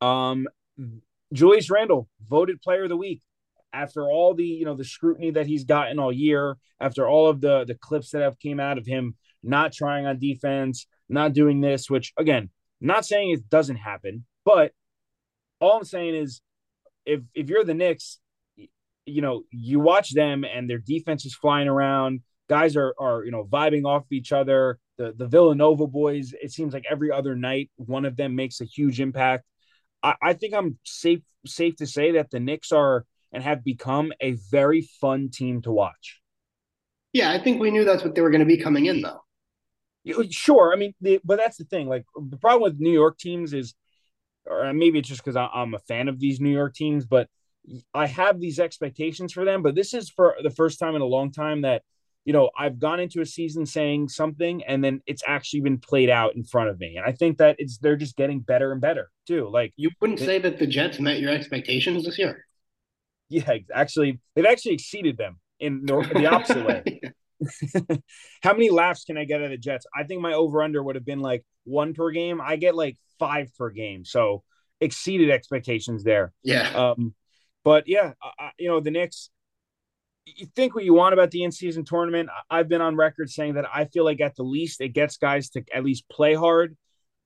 Um, 0.00 0.46
Julius 1.32 1.70
Randle 1.70 2.08
voted 2.28 2.60
Player 2.62 2.84
of 2.84 2.88
the 2.88 2.96
Week 2.96 3.22
after 3.72 4.10
all 4.10 4.34
the 4.34 4.44
you 4.44 4.64
know 4.64 4.74
the 4.74 4.84
scrutiny 4.84 5.30
that 5.32 5.46
he's 5.46 5.64
gotten 5.64 5.98
all 5.98 6.12
year, 6.12 6.56
after 6.80 7.08
all 7.08 7.28
of 7.28 7.40
the 7.40 7.64
the 7.64 7.74
clips 7.74 8.10
that 8.10 8.22
have 8.22 8.38
came 8.38 8.60
out 8.60 8.78
of 8.78 8.86
him 8.86 9.14
not 9.42 9.72
trying 9.72 10.06
on 10.06 10.18
defense, 10.18 10.86
not 11.08 11.32
doing 11.32 11.60
this. 11.60 11.90
Which 11.90 12.12
again, 12.16 12.50
not 12.80 13.04
saying 13.04 13.30
it 13.30 13.48
doesn't 13.48 13.76
happen, 13.76 14.24
but 14.48 14.72
all 15.60 15.76
I'm 15.76 15.84
saying 15.84 16.14
is 16.14 16.40
if 17.04 17.20
if 17.34 17.50
you're 17.50 17.64
the 17.64 17.74
Knicks, 17.74 18.18
you 19.04 19.20
know, 19.20 19.42
you 19.50 19.78
watch 19.78 20.14
them 20.14 20.42
and 20.42 20.70
their 20.70 20.78
defense 20.78 21.26
is 21.26 21.34
flying 21.34 21.68
around. 21.68 22.22
Guys 22.48 22.74
are 22.74 22.94
are 22.98 23.22
you 23.26 23.30
know 23.30 23.44
vibing 23.44 23.84
off 23.84 24.10
each 24.10 24.32
other. 24.32 24.78
The 24.96 25.12
the 25.14 25.26
Villanova 25.26 25.86
boys. 25.86 26.32
It 26.40 26.50
seems 26.50 26.72
like 26.72 26.86
every 26.90 27.10
other 27.10 27.36
night 27.36 27.70
one 27.76 28.06
of 28.06 28.16
them 28.16 28.36
makes 28.36 28.62
a 28.62 28.64
huge 28.64 29.00
impact. 29.00 29.44
I, 30.02 30.14
I 30.22 30.32
think 30.32 30.54
I'm 30.54 30.78
safe 30.82 31.20
safe 31.44 31.76
to 31.76 31.86
say 31.86 32.12
that 32.12 32.30
the 32.30 32.40
Knicks 32.40 32.72
are 32.72 33.04
and 33.32 33.42
have 33.42 33.62
become 33.62 34.14
a 34.18 34.32
very 34.50 34.88
fun 34.98 35.28
team 35.28 35.60
to 35.62 35.70
watch. 35.70 36.22
Yeah, 37.12 37.30
I 37.32 37.38
think 37.38 37.60
we 37.60 37.70
knew 37.70 37.84
that's 37.84 38.02
what 38.02 38.14
they 38.14 38.22
were 38.22 38.30
going 38.30 38.40
to 38.40 38.46
be 38.46 38.56
coming 38.56 38.86
in, 38.86 39.02
though. 39.02 39.20
Sure, 40.30 40.72
I 40.72 40.76
mean, 40.76 40.94
the, 41.02 41.20
but 41.22 41.36
that's 41.36 41.58
the 41.58 41.64
thing. 41.64 41.86
Like 41.86 42.06
the 42.16 42.38
problem 42.38 42.62
with 42.62 42.80
New 42.80 42.92
York 42.92 43.18
teams 43.18 43.52
is, 43.52 43.74
or 44.48 44.66
uh, 44.66 44.72
maybe 44.72 44.98
it's 44.98 45.08
just 45.08 45.24
because 45.24 45.36
I'm 45.36 45.74
a 45.74 45.78
fan 45.78 46.08
of 46.08 46.18
these 46.18 46.40
New 46.40 46.50
York 46.50 46.74
teams, 46.74 47.04
but 47.04 47.28
I 47.94 48.06
have 48.06 48.40
these 48.40 48.58
expectations 48.58 49.32
for 49.32 49.44
them. 49.44 49.62
But 49.62 49.74
this 49.74 49.94
is 49.94 50.10
for 50.10 50.36
the 50.42 50.50
first 50.50 50.78
time 50.78 50.94
in 50.96 51.02
a 51.02 51.06
long 51.06 51.32
time 51.32 51.62
that 51.62 51.82
you 52.24 52.32
know 52.32 52.50
I've 52.58 52.78
gone 52.78 53.00
into 53.00 53.20
a 53.20 53.26
season 53.26 53.66
saying 53.66 54.08
something, 54.08 54.64
and 54.64 54.82
then 54.82 55.00
it's 55.06 55.22
actually 55.26 55.60
been 55.60 55.78
played 55.78 56.10
out 56.10 56.34
in 56.34 56.44
front 56.44 56.70
of 56.70 56.78
me. 56.78 56.96
And 56.96 57.06
I 57.06 57.12
think 57.12 57.38
that 57.38 57.56
it's 57.58 57.78
they're 57.78 57.96
just 57.96 58.16
getting 58.16 58.40
better 58.40 58.72
and 58.72 58.80
better 58.80 59.10
too. 59.26 59.48
Like 59.48 59.72
you 59.76 59.90
wouldn't 60.00 60.20
say 60.20 60.38
that 60.38 60.58
the 60.58 60.66
Jets 60.66 60.98
met 60.98 61.20
your 61.20 61.30
expectations 61.30 62.04
this 62.04 62.18
year. 62.18 62.44
Yeah, 63.30 63.58
actually, 63.74 64.20
they've 64.34 64.46
actually 64.46 64.72
exceeded 64.72 65.18
them 65.18 65.38
in 65.60 65.84
the 65.84 66.26
opposite 66.32 66.66
way. 66.66 67.02
How 68.42 68.52
many 68.52 68.70
laughs 68.70 69.04
can 69.04 69.16
I 69.16 69.24
get 69.24 69.42
at 69.42 69.50
the 69.50 69.56
Jets? 69.56 69.86
I 69.94 70.04
think 70.04 70.20
my 70.20 70.32
over 70.32 70.62
under 70.62 70.82
would 70.82 70.96
have 70.96 71.04
been 71.04 71.20
like 71.20 71.44
one 71.64 71.94
per 71.94 72.10
game. 72.10 72.40
I 72.40 72.56
get 72.56 72.74
like 72.74 72.96
five 73.18 73.50
per 73.56 73.70
game, 73.70 74.04
so 74.04 74.42
exceeded 74.80 75.30
expectations 75.30 76.04
there. 76.04 76.32
Yeah. 76.42 76.68
Um, 76.70 77.14
but 77.64 77.84
yeah, 77.86 78.12
I, 78.22 78.50
you 78.58 78.68
know 78.68 78.80
the 78.80 78.90
Knicks. 78.90 79.30
You 80.26 80.46
think 80.54 80.74
what 80.74 80.84
you 80.84 80.92
want 80.92 81.14
about 81.14 81.30
the 81.30 81.42
in-season 81.42 81.86
tournament. 81.86 82.28
I've 82.50 82.68
been 82.68 82.82
on 82.82 82.96
record 82.96 83.30
saying 83.30 83.54
that 83.54 83.64
I 83.72 83.86
feel 83.86 84.04
like 84.04 84.20
at 84.20 84.36
the 84.36 84.42
least 84.42 84.80
it 84.82 84.90
gets 84.90 85.16
guys 85.16 85.48
to 85.50 85.64
at 85.74 85.84
least 85.84 86.08
play 86.10 86.34
hard. 86.34 86.76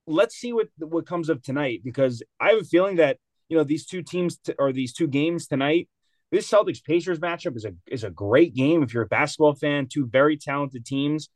Let's 0.07 0.37
see 0.37 0.53
what 0.53 0.69
what 0.79 1.07
comes 1.07 1.29
of 1.29 1.43
tonight 1.43 1.83
because 1.85 2.23
I 2.41 2.51
have 2.51 2.61
a 2.61 2.65
feeling 2.65 2.97
that 2.97 3.19
you 3.49 3.57
know 3.57 3.65
these 3.65 3.87
two 3.87 4.03
teams 4.03 4.39
t- 4.39 4.55
or 4.59 4.73
these 4.73 4.93
two 4.93 5.09
games 5.09 5.47
tonight 5.47 5.89
this 6.33 6.51
Celtics 6.51 6.83
Pacers 6.83 7.21
matchup 7.21 7.57
is 7.57 7.67
a 7.67 7.75
is 7.87 8.05
a 8.05 8.11
great 8.11 8.55
game 8.55 8.83
if 8.83 8.93
you're 8.93 9.05
a 9.05 9.09
basketball 9.09 9.55
fan. 9.55 9.87
Two 9.87 10.07
very 10.07 10.39
talented 10.39 10.85
teams, 10.85 11.29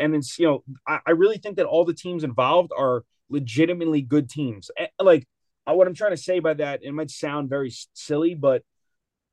and 0.00 0.12
then 0.12 0.22
you 0.38 0.46
know 0.46 0.64
I, 0.86 1.00
I 1.06 1.10
really 1.12 1.36
think 1.36 1.58
that 1.58 1.66
all 1.66 1.84
the 1.84 1.94
teams 1.94 2.24
involved 2.24 2.72
are 2.76 3.04
legitimately 3.28 4.00
good 4.00 4.30
teams. 4.30 4.70
Like 4.98 5.28
uh, 5.68 5.74
what 5.74 5.86
I'm 5.86 5.94
trying 5.94 6.12
to 6.12 6.16
say 6.16 6.40
by 6.40 6.54
that, 6.54 6.80
it 6.82 6.92
might 6.92 7.10
sound 7.10 7.50
very 7.50 7.70
silly, 7.92 8.34
but 8.34 8.62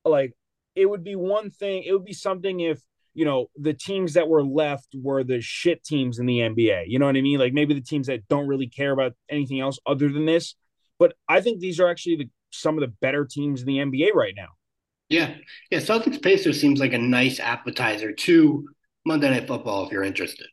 like 0.04 0.34
it 0.75 0.86
would 0.86 1.04
be 1.04 1.15
one 1.15 1.49
thing. 1.49 1.84
It 1.84 1.93
would 1.93 2.06
be 2.06 2.13
something 2.13 2.60
if 2.60 2.82
you 3.13 3.23
know 3.23 3.47
the 3.56 3.73
teams 3.73 4.15
that 4.15 4.28
were 4.28 4.43
left 4.43 4.89
were 4.93 5.23
the 5.23 5.39
shit 5.39 5.82
teams 5.86 6.19
in 6.19 6.25
the 6.25 6.39
NBA. 6.39 6.84
You 6.88 6.99
know 6.99 7.06
what 7.06 7.15
I 7.15 7.21
mean? 7.21 7.39
Like 7.39 7.54
maybe 7.54 7.73
the 7.73 7.80
teams 7.80 8.08
that 8.08 8.28
don't 8.28 8.49
really 8.49 8.67
care 8.67 8.91
about 8.91 9.13
anything 9.30 9.62
else 9.62 9.80
other 9.86 10.12
than 10.12 10.25
this. 10.25 10.56
But 10.99 11.13
I 11.30 11.39
think 11.39 11.62
these 11.62 11.80
are 11.80 11.88
actually 11.88 12.17
the, 12.17 12.30
some 12.51 12.75
of 12.75 12.82
the 12.82 12.93
better 13.01 13.25
teams 13.25 13.62
in 13.62 13.67
the 13.67 13.78
NBA 13.78 14.13
right 14.13 14.34
now. 14.36 14.49
Yeah. 15.10 15.36
Yeah. 15.70 15.80
Celtics 15.80 16.22
Pacers 16.22 16.60
seems 16.60 16.80
like 16.80 16.94
a 16.94 16.98
nice 16.98 17.39
appetizer 17.39 18.12
to 18.12 18.68
Monday 19.06 19.30
Night 19.30 19.48
Football 19.48 19.86
if 19.86 19.91
you're 19.91 20.04
interested. 20.04 20.48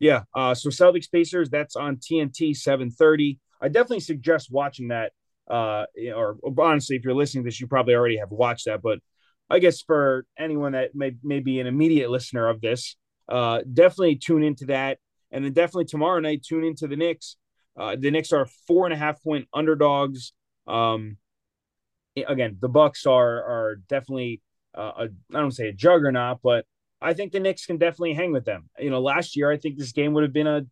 Yeah. 0.00 0.22
Uh, 0.34 0.54
so 0.54 0.70
Celtics 0.70 1.10
Pacers, 1.10 1.50
that's 1.50 1.76
on 1.76 1.96
TNT 1.96 2.56
730. 2.56 3.38
I 3.60 3.68
definitely 3.68 4.00
suggest 4.00 4.50
watching 4.50 4.88
that. 4.88 5.12
Uh, 5.48 5.84
or, 6.14 6.38
honestly, 6.58 6.96
if 6.96 7.04
you're 7.04 7.14
listening 7.14 7.44
to 7.44 7.48
this, 7.48 7.60
you 7.60 7.66
probably 7.66 7.94
already 7.94 8.16
have 8.16 8.30
watched 8.30 8.64
that. 8.66 8.82
But 8.82 8.98
I 9.48 9.58
guess 9.58 9.82
for 9.82 10.26
anyone 10.38 10.72
that 10.72 10.94
may, 10.94 11.12
may 11.22 11.40
be 11.40 11.60
an 11.60 11.66
immediate 11.66 12.10
listener 12.10 12.48
of 12.48 12.60
this, 12.60 12.96
uh, 13.28 13.60
definitely 13.70 14.16
tune 14.16 14.42
into 14.42 14.66
that. 14.66 14.98
And 15.30 15.44
then 15.44 15.52
definitely 15.52 15.86
tomorrow 15.86 16.20
night, 16.20 16.44
tune 16.46 16.64
into 16.64 16.86
the 16.86 16.96
Knicks. 16.96 17.36
Uh, 17.78 17.96
the 17.98 18.10
Knicks 18.10 18.32
are 18.32 18.46
four 18.66 18.86
and 18.86 18.92
a 18.92 18.96
half 18.96 19.22
point 19.22 19.48
underdogs. 19.52 20.32
Um, 20.66 21.18
again, 22.16 22.56
the 22.60 22.68
Bucks 22.68 23.06
are 23.06 23.42
are 23.42 23.76
definitely 23.88 24.42
uh, 24.76 24.92
a 24.96 25.02
I 25.34 25.40
don't 25.40 25.50
say 25.50 25.68
a 25.68 25.72
juggernaut, 25.72 26.38
but 26.42 26.66
I 27.00 27.14
think 27.14 27.32
the 27.32 27.40
Knicks 27.40 27.66
can 27.66 27.78
definitely 27.78 28.14
hang 28.14 28.32
with 28.32 28.44
them. 28.44 28.68
You 28.78 28.90
know, 28.90 29.00
last 29.00 29.36
year 29.36 29.50
I 29.50 29.56
think 29.56 29.78
this 29.78 29.92
game 29.92 30.12
would 30.14 30.22
have 30.22 30.32
been 30.32 30.46
a 30.46 30.62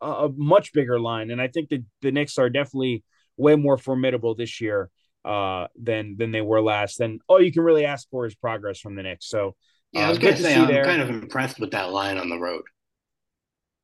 a 0.00 0.28
much 0.36 0.72
bigger 0.72 1.00
line, 1.00 1.30
and 1.30 1.40
I 1.40 1.48
think 1.48 1.70
that 1.70 1.84
the 2.02 2.12
Knicks 2.12 2.38
are 2.38 2.50
definitely 2.50 3.04
way 3.36 3.56
more 3.56 3.78
formidable 3.78 4.34
this 4.34 4.60
year 4.60 4.90
uh, 5.24 5.66
than 5.80 6.16
than 6.16 6.30
they 6.30 6.40
were 6.40 6.62
last. 6.62 7.00
And 7.00 7.20
all 7.28 7.42
you 7.42 7.52
can 7.52 7.62
really 7.62 7.84
ask 7.84 8.08
for 8.10 8.26
is 8.26 8.34
progress 8.34 8.78
from 8.78 8.94
the 8.94 9.02
Knicks. 9.02 9.28
So 9.28 9.56
yeah, 9.92 10.06
I 10.06 10.08
was 10.08 10.18
uh, 10.18 10.20
going 10.22 10.36
to 10.36 10.42
say 10.42 10.54
I'm 10.54 10.68
there. 10.68 10.84
kind 10.84 11.02
of 11.02 11.10
impressed 11.10 11.58
with 11.58 11.72
that 11.72 11.90
line 11.90 12.18
on 12.18 12.28
the 12.28 12.38
road. 12.38 12.62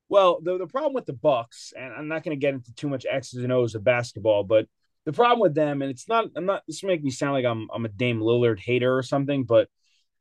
Well, 0.09 0.41
the 0.43 0.59
the 0.59 0.67
problem 0.67 0.93
with 0.93 1.07
the 1.07 1.13
Bucks, 1.13 1.73
and 1.77 1.93
I'm 1.93 2.09
not 2.09 2.23
going 2.23 2.39
to 2.39 2.41
get 2.41 2.55
into 2.55 2.73
too 2.75 2.89
much 2.89 3.07
X's 3.11 3.43
and 3.43 3.53
O's 3.53 3.75
of 3.75 3.85
basketball, 3.85 4.45
but 4.45 4.67
the 5.05 5.13
problem 5.13 5.41
with 5.41 5.55
them, 5.55 5.83
and 5.83 5.91
it's 5.91 6.09
not, 6.09 6.27
I'm 6.37 6.47
not, 6.47 6.63
this 6.67 6.83
make 6.83 7.03
me 7.03 7.11
sound 7.11 7.35
like 7.35 7.45
I'm, 7.45 7.69
I'm 7.73 7.85
a 7.85 7.89
Dame 7.89 8.21
Lillard 8.21 8.59
hater 8.59 8.97
or 8.97 9.03
something, 9.03 9.45
but 9.45 9.69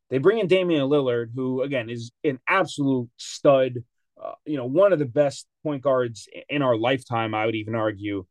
they 0.09 0.17
bring 0.17 0.39
in 0.39 0.47
Damian 0.47 0.89
Lillard, 0.89 1.29
who 1.33 1.61
again 1.61 1.89
is 1.89 2.11
an 2.23 2.39
absolute 2.47 3.09
stud, 3.17 3.83
uh, 4.21 4.33
you 4.45 4.57
know, 4.57 4.65
one 4.65 4.93
of 4.93 4.99
the 4.99 5.05
best 5.05 5.47
point 5.63 5.81
guards 5.81 6.27
in 6.49 6.61
our 6.61 6.77
lifetime, 6.77 7.33
I 7.33 7.45
would 7.45 7.55
even 7.55 7.75
argue, 7.75 8.25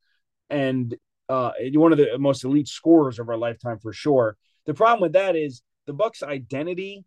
and 0.50 0.94
uh, 1.28 1.52
one 1.72 1.92
of 1.92 1.98
the 1.98 2.18
most 2.18 2.44
elite 2.44 2.68
scorers 2.68 3.18
of 3.18 3.28
our 3.28 3.38
lifetime 3.38 3.78
for 3.78 3.92
sure. 3.92 4.36
The 4.66 4.74
problem 4.74 5.00
with 5.00 5.14
that 5.14 5.34
is 5.34 5.62
the 5.86 5.94
Bucks' 5.94 6.22
identity 6.22 7.04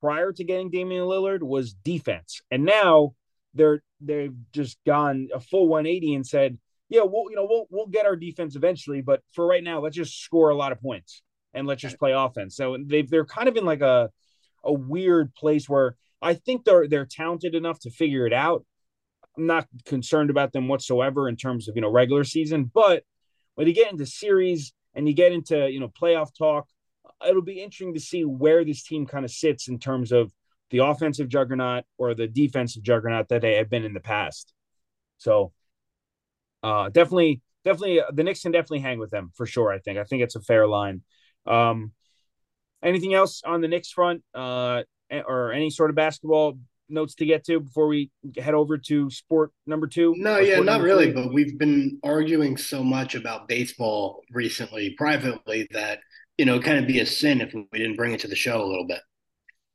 prior 0.00 0.32
to 0.32 0.44
getting 0.44 0.70
Damian 0.70 1.04
Lillard 1.04 1.42
was 1.42 1.74
defense, 1.74 2.40
and 2.50 2.64
now 2.64 3.14
they're 3.54 3.82
they've 4.00 4.34
just 4.52 4.78
gone 4.86 5.28
a 5.34 5.40
full 5.40 5.68
180 5.68 6.14
and 6.14 6.26
said, 6.26 6.58
yeah, 6.94 7.02
we'll 7.02 7.28
you 7.28 7.36
know 7.36 7.46
we'll 7.48 7.66
we'll 7.70 7.86
get 7.88 8.06
our 8.06 8.14
defense 8.14 8.54
eventually, 8.54 9.00
but 9.00 9.20
for 9.32 9.44
right 9.46 9.64
now, 9.64 9.80
let's 9.80 9.96
just 9.96 10.22
score 10.22 10.50
a 10.50 10.54
lot 10.54 10.70
of 10.70 10.80
points 10.80 11.22
and 11.52 11.66
let's 11.66 11.82
just 11.82 11.98
play 11.98 12.12
offense. 12.12 12.56
So 12.56 12.76
they 12.80 13.02
they're 13.02 13.24
kind 13.24 13.48
of 13.48 13.56
in 13.56 13.64
like 13.64 13.80
a 13.80 14.10
a 14.62 14.72
weird 14.72 15.34
place 15.34 15.68
where 15.68 15.96
I 16.22 16.34
think 16.34 16.64
they're 16.64 16.86
they're 16.86 17.06
talented 17.06 17.56
enough 17.56 17.80
to 17.80 17.90
figure 17.90 18.26
it 18.26 18.32
out. 18.32 18.64
I'm 19.36 19.46
not 19.46 19.66
concerned 19.84 20.30
about 20.30 20.52
them 20.52 20.68
whatsoever 20.68 21.28
in 21.28 21.36
terms 21.36 21.68
of 21.68 21.74
you 21.74 21.82
know 21.82 21.90
regular 21.90 22.22
season, 22.22 22.70
but 22.72 23.02
when 23.56 23.66
you 23.66 23.74
get 23.74 23.90
into 23.90 24.06
series 24.06 24.72
and 24.94 25.08
you 25.08 25.14
get 25.14 25.32
into 25.32 25.68
you 25.68 25.80
know 25.80 25.88
playoff 25.88 26.28
talk, 26.38 26.68
it'll 27.28 27.42
be 27.42 27.60
interesting 27.60 27.94
to 27.94 28.00
see 28.00 28.24
where 28.24 28.64
this 28.64 28.84
team 28.84 29.04
kind 29.04 29.24
of 29.24 29.32
sits 29.32 29.66
in 29.66 29.80
terms 29.80 30.12
of 30.12 30.32
the 30.70 30.78
offensive 30.78 31.28
juggernaut 31.28 31.84
or 31.98 32.14
the 32.14 32.28
defensive 32.28 32.84
juggernaut 32.84 33.28
that 33.30 33.42
they 33.42 33.56
have 33.56 33.68
been 33.68 33.84
in 33.84 33.94
the 33.94 34.00
past. 34.00 34.52
So 35.18 35.52
uh, 36.64 36.88
definitely, 36.88 37.42
definitely, 37.64 38.00
uh, 38.00 38.06
the 38.12 38.24
Knicks 38.24 38.42
can 38.42 38.52
definitely 38.52 38.80
hang 38.80 38.98
with 38.98 39.10
them 39.10 39.30
for 39.34 39.46
sure. 39.46 39.72
I 39.72 39.78
think. 39.78 39.98
I 39.98 40.04
think 40.04 40.22
it's 40.22 40.36
a 40.36 40.40
fair 40.40 40.66
line. 40.66 41.02
Um, 41.46 41.92
anything 42.82 43.14
else 43.14 43.42
on 43.44 43.60
the 43.60 43.68
Knicks 43.68 43.90
front, 43.90 44.22
uh, 44.34 44.82
or 45.10 45.52
any 45.52 45.70
sort 45.70 45.90
of 45.90 45.96
basketball 45.96 46.58
notes 46.88 47.14
to 47.16 47.26
get 47.26 47.44
to 47.44 47.60
before 47.60 47.86
we 47.86 48.10
head 48.36 48.54
over 48.54 48.78
to 48.78 49.10
sport 49.10 49.52
number 49.66 49.86
two? 49.86 50.14
No, 50.16 50.38
yeah, 50.38 50.60
not 50.60 50.80
really. 50.80 51.12
Three? 51.12 51.22
But 51.22 51.32
we've 51.32 51.58
been 51.58 51.98
arguing 52.02 52.56
so 52.56 52.82
much 52.82 53.14
about 53.14 53.48
baseball 53.48 54.22
recently, 54.30 54.94
privately, 54.96 55.68
that 55.72 56.00
you 56.38 56.44
know, 56.44 56.60
kind 56.60 56.78
of 56.78 56.86
be 56.86 57.00
a 57.00 57.06
sin 57.06 57.40
if 57.40 57.54
we 57.54 57.78
didn't 57.78 57.96
bring 57.96 58.12
it 58.12 58.20
to 58.20 58.28
the 58.28 58.34
show 58.34 58.62
a 58.62 58.66
little 58.66 58.86
bit. 58.86 59.00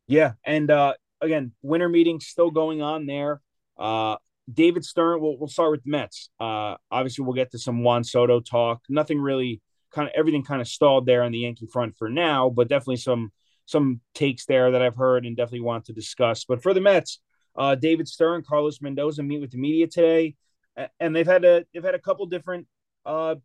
Yeah, 0.07 0.33
and 0.43 0.69
uh, 0.71 0.93
again, 1.21 1.51
winter 1.61 1.87
meetings 1.87 2.25
still 2.25 2.51
going 2.51 2.81
on 2.81 3.05
there. 3.05 3.41
Uh, 3.77 4.17
David 4.51 4.83
Stearns, 4.85 5.21
we'll, 5.21 5.37
we'll 5.37 5.47
start 5.47 5.71
with 5.71 5.83
the 5.83 5.91
Mets. 5.91 6.29
Uh, 6.39 6.75
obviously, 6.91 7.25
we'll 7.25 7.33
get 7.33 7.51
to 7.51 7.59
some 7.59 7.83
Juan 7.83 8.03
Soto 8.03 8.39
talk. 8.39 8.81
Nothing 8.89 9.19
really, 9.19 9.61
kind 9.91 10.07
of 10.07 10.13
everything 10.15 10.43
kind 10.43 10.61
of 10.61 10.67
stalled 10.67 11.05
there 11.05 11.23
on 11.23 11.31
the 11.31 11.39
Yankee 11.39 11.67
front 11.67 11.95
for 11.97 12.09
now, 12.09 12.49
but 12.49 12.67
definitely 12.67 12.97
some 12.97 13.31
some 13.65 14.01
takes 14.15 14.45
there 14.45 14.71
that 14.71 14.81
I've 14.81 14.95
heard 14.95 15.25
and 15.25 15.37
definitely 15.37 15.61
want 15.61 15.85
to 15.85 15.93
discuss. 15.93 16.43
But 16.43 16.63
for 16.63 16.73
the 16.73 16.81
Mets, 16.81 17.19
uh, 17.55 17.75
David 17.75 18.07
Stearns, 18.07 18.47
Carlos 18.47 18.81
Mendoza 18.81 19.21
meet 19.21 19.41
with 19.41 19.51
the 19.51 19.59
media 19.59 19.85
today, 19.85 20.35
and 20.99 21.15
they've 21.15 21.27
had 21.27 21.45
a 21.45 21.65
they've 21.73 21.83
had 21.83 21.95
a 21.95 21.99
couple 21.99 22.25
different 22.25 22.67
uh, 23.05 23.35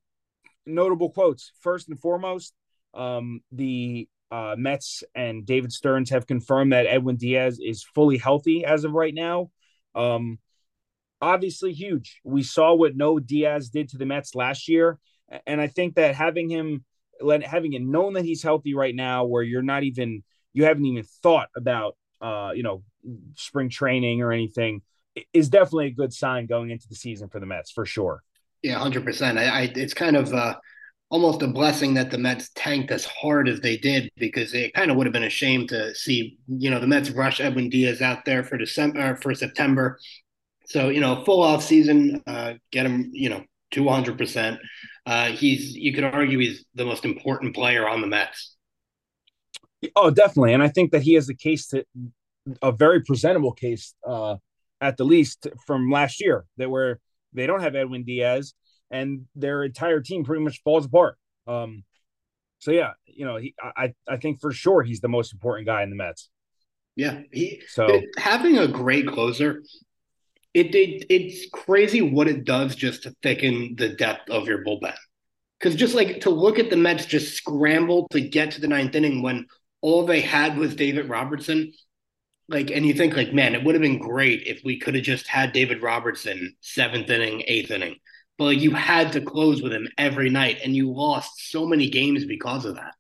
notable 0.66 1.10
quotes. 1.10 1.52
First 1.60 1.88
and 1.88 1.98
foremost, 1.98 2.54
um, 2.94 3.40
the 3.52 4.08
uh, 4.30 4.54
Mets 4.56 5.04
and 5.14 5.44
David 5.44 5.72
Stearns 5.72 6.10
have 6.10 6.26
confirmed 6.26 6.72
that 6.72 6.86
Edwin 6.86 7.16
Diaz 7.16 7.58
is 7.62 7.84
fully 7.94 8.18
healthy 8.18 8.64
as 8.64 8.84
of 8.84 8.92
right 8.92 9.14
now. 9.14 9.50
Um, 9.94 10.38
obviously, 11.20 11.72
huge. 11.72 12.20
We 12.24 12.42
saw 12.42 12.74
what 12.74 12.96
No 12.96 13.18
Diaz 13.18 13.70
did 13.70 13.88
to 13.90 13.98
the 13.98 14.07
Mets 14.07 14.35
last 14.35 14.68
year, 14.68 14.98
and 15.46 15.61
I 15.61 15.66
think 15.66 15.94
that 15.96 16.14
having 16.14 16.48
him, 16.48 16.85
having 17.44 17.72
it 17.72 17.83
known 17.83 18.14
that 18.14 18.24
he's 18.24 18.42
healthy 18.42 18.74
right 18.74 18.94
now, 18.94 19.24
where 19.24 19.42
you're 19.42 19.62
not 19.62 19.83
even, 19.83 20.22
you 20.53 20.64
haven't 20.64 20.87
even 20.87 21.05
thought 21.22 21.48
about, 21.57 21.96
uh, 22.20 22.53
you 22.55 22.62
know, 22.62 22.83
spring 23.37 23.68
training 23.68 24.22
or 24.22 24.33
anything, 24.33 24.83
is 25.33 25.48
definitely 25.48 25.87
a 25.87 25.90
good 25.92 26.12
sign 26.12 26.46
going 26.46 26.70
into 26.70 26.88
the 26.88 26.96
season 26.96 27.29
for 27.29 27.40
the 27.40 27.46
Mets 27.46 27.70
for 27.70 27.87
sure. 27.87 28.22
Yeah, 28.62 28.79
hundred 28.79 29.05
percent. 29.05 29.38
I, 29.38 29.44
I, 29.44 29.72
it's 29.74 29.94
kind 29.94 30.16
of. 30.16 30.33
Uh 30.33 30.57
almost 31.11 31.42
a 31.42 31.46
blessing 31.46 31.94
that 31.94 32.11
the 32.11 32.18
Mets 32.18 32.50
tanked 32.57 32.90
as 32.90 33.05
hard 33.05 33.48
as 33.48 33.61
they 33.61 33.77
did 33.77 34.11
because 34.16 34.53
it 34.53 34.74
kind 34.74 34.90
of 34.90 34.96
would 34.96 35.07
have 35.07 35.12
been 35.12 35.22
a 35.22 35.31
shame 35.31 35.64
to 35.68 35.94
see, 35.94 36.38
you 36.48 36.70
know, 36.70 36.81
the 36.81 36.88
Mets 36.88 37.11
rush 37.11 37.40
Edwin 37.40 37.68
Diaz 37.68 38.03
out 38.03 38.24
there 38.24 38.42
for 38.42 38.57
December 38.57 39.14
for 39.16 39.33
September. 39.33 39.98
So, 40.66 40.88
you 40.88 41.00
know, 41.00 41.24
full 41.24 41.42
off 41.42 41.62
season, 41.62 42.22
uh, 42.27 42.55
get 42.72 42.87
him, 42.87 43.11
you 43.12 43.29
know, 43.29 43.44
200%. 43.74 44.59
Uh, 45.07 45.27
he's, 45.27 45.74
you 45.74 45.92
could 45.92 46.05
argue 46.05 46.38
he's 46.38 46.64
the 46.74 46.85
most 46.85 47.05
important 47.05 47.55
player 47.55 47.88
on 47.88 48.00
the 48.00 48.07
Mets. 48.07 48.57
Oh, 49.94 50.11
definitely. 50.11 50.55
And 50.55 50.62
I 50.62 50.68
think 50.68 50.92
that 50.92 51.03
he 51.03 51.14
has 51.14 51.29
a 51.29 51.35
case 51.35 51.68
to 51.68 51.85
a 52.62 52.72
very 52.72 53.03
presentable 53.03 53.53
case, 53.53 53.94
uh, 54.07 54.37
at 54.81 54.96
the 54.96 55.05
least 55.05 55.46
from 55.66 55.90
last 55.90 56.20
year 56.20 56.44
that 56.57 56.70
where 56.70 57.00
they 57.33 57.46
don't 57.46 57.61
have 57.61 57.74
Edwin 57.74 58.05
Diaz 58.05 58.55
and 58.90 59.27
their 59.35 59.64
entire 59.64 60.00
team 60.00 60.24
pretty 60.24 60.42
much 60.42 60.62
falls 60.62 60.87
apart. 60.87 61.16
Um, 61.46 61.85
so 62.59 62.70
yeah, 62.70 62.92
you 63.07 63.27
know, 63.27 63.37
he, 63.37 63.55
I 63.61 63.92
I 64.09 64.16
think 64.16 64.40
for 64.40 64.53
sure 64.53 64.83
he's 64.83 65.00
the 65.00 65.09
most 65.09 65.33
important 65.33 65.66
guy 65.66 65.83
in 65.83 65.90
the 65.90 65.96
Mets. 65.96 66.31
Yeah, 66.96 67.20
he 67.33 67.61
so 67.68 68.00
having 68.16 68.59
a 68.59 68.68
great 68.68 69.07
closer, 69.07 69.62
it, 70.54 70.74
it 70.74 71.06
it's 71.10 71.48
crazy 71.52 72.00
what 72.00 72.28
it 72.28 72.44
does 72.44 72.74
just 72.74 73.02
to 73.02 73.14
thicken 73.22 73.74
the 73.76 73.90
depth 73.90 74.30
of 74.30 74.46
your 74.46 74.64
bullpen. 74.64 74.94
Because 75.58 75.74
just 75.74 75.94
like 75.94 76.22
to 76.22 76.30
look 76.30 76.58
at 76.58 76.70
the 76.70 76.76
Mets 76.76 77.06
just 77.06 77.36
scramble 77.36 78.08
to 78.10 78.20
get 78.20 78.52
to 78.52 78.60
the 78.60 78.68
ninth 78.68 78.94
inning 78.94 79.22
when 79.22 79.46
all 79.80 80.06
they 80.06 80.20
had 80.20 80.56
was 80.56 80.74
David 80.74 81.08
Robertson, 81.08 81.72
like, 82.48 82.70
and 82.70 82.86
you 82.86 82.94
think 82.94 83.16
like, 83.16 83.32
man, 83.32 83.54
it 83.54 83.64
would 83.64 83.74
have 83.74 83.82
been 83.82 83.98
great 83.98 84.46
if 84.46 84.62
we 84.64 84.78
could 84.78 84.94
have 84.94 85.04
just 85.04 85.26
had 85.26 85.52
David 85.52 85.82
Robertson 85.82 86.54
seventh 86.60 87.10
inning, 87.10 87.42
eighth 87.46 87.70
inning 87.70 87.96
but 88.38 88.44
like 88.44 88.60
you 88.60 88.72
had 88.72 89.12
to 89.12 89.20
close 89.20 89.62
with 89.62 89.72
him 89.72 89.88
every 89.96 90.30
night, 90.30 90.58
and 90.64 90.74
you 90.74 90.92
lost 90.92 91.50
so 91.50 91.66
many 91.66 91.88
games 91.88 92.24
because 92.24 92.64
of 92.64 92.76
that. 92.76 92.94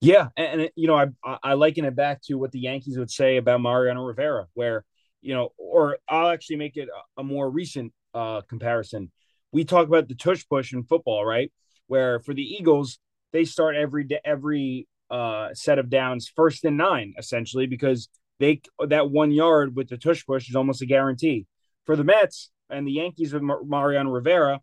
Yeah, 0.00 0.28
and, 0.36 0.62
and 0.62 0.70
you 0.74 0.88
know, 0.88 0.96
I 1.24 1.38
I 1.42 1.54
liken 1.54 1.84
it 1.84 1.94
back 1.94 2.22
to 2.22 2.34
what 2.34 2.52
the 2.52 2.60
Yankees 2.60 2.98
would 2.98 3.10
say 3.10 3.36
about 3.36 3.60
Mariano 3.60 4.04
Rivera, 4.04 4.46
where 4.54 4.84
you 5.22 5.34
know, 5.34 5.52
or 5.56 5.98
I'll 6.08 6.28
actually 6.28 6.56
make 6.56 6.76
it 6.76 6.88
a 7.16 7.22
more 7.22 7.48
recent 7.48 7.92
uh, 8.12 8.42
comparison. 8.42 9.10
We 9.52 9.64
talk 9.64 9.86
about 9.86 10.08
the 10.08 10.14
tush 10.14 10.44
push 10.48 10.72
in 10.72 10.82
football, 10.82 11.24
right? 11.24 11.50
Where 11.86 12.20
for 12.20 12.34
the 12.34 12.42
Eagles, 12.42 12.98
they 13.32 13.44
start 13.44 13.76
every 13.76 14.06
every 14.24 14.88
uh, 15.10 15.50
set 15.54 15.78
of 15.78 15.88
downs 15.88 16.30
first 16.34 16.64
and 16.64 16.76
nine, 16.76 17.14
essentially, 17.18 17.66
because 17.66 18.08
they 18.40 18.60
that 18.86 19.10
one 19.10 19.30
yard 19.30 19.76
with 19.76 19.88
the 19.88 19.96
tush 19.96 20.24
push 20.26 20.48
is 20.48 20.56
almost 20.56 20.82
a 20.82 20.86
guarantee. 20.86 21.46
For 21.84 21.96
the 21.96 22.04
Mets, 22.04 22.50
and 22.70 22.86
the 22.86 22.92
Yankees 22.92 23.32
with 23.32 23.42
Mar- 23.42 23.64
Mariano 23.64 24.10
Rivera, 24.10 24.60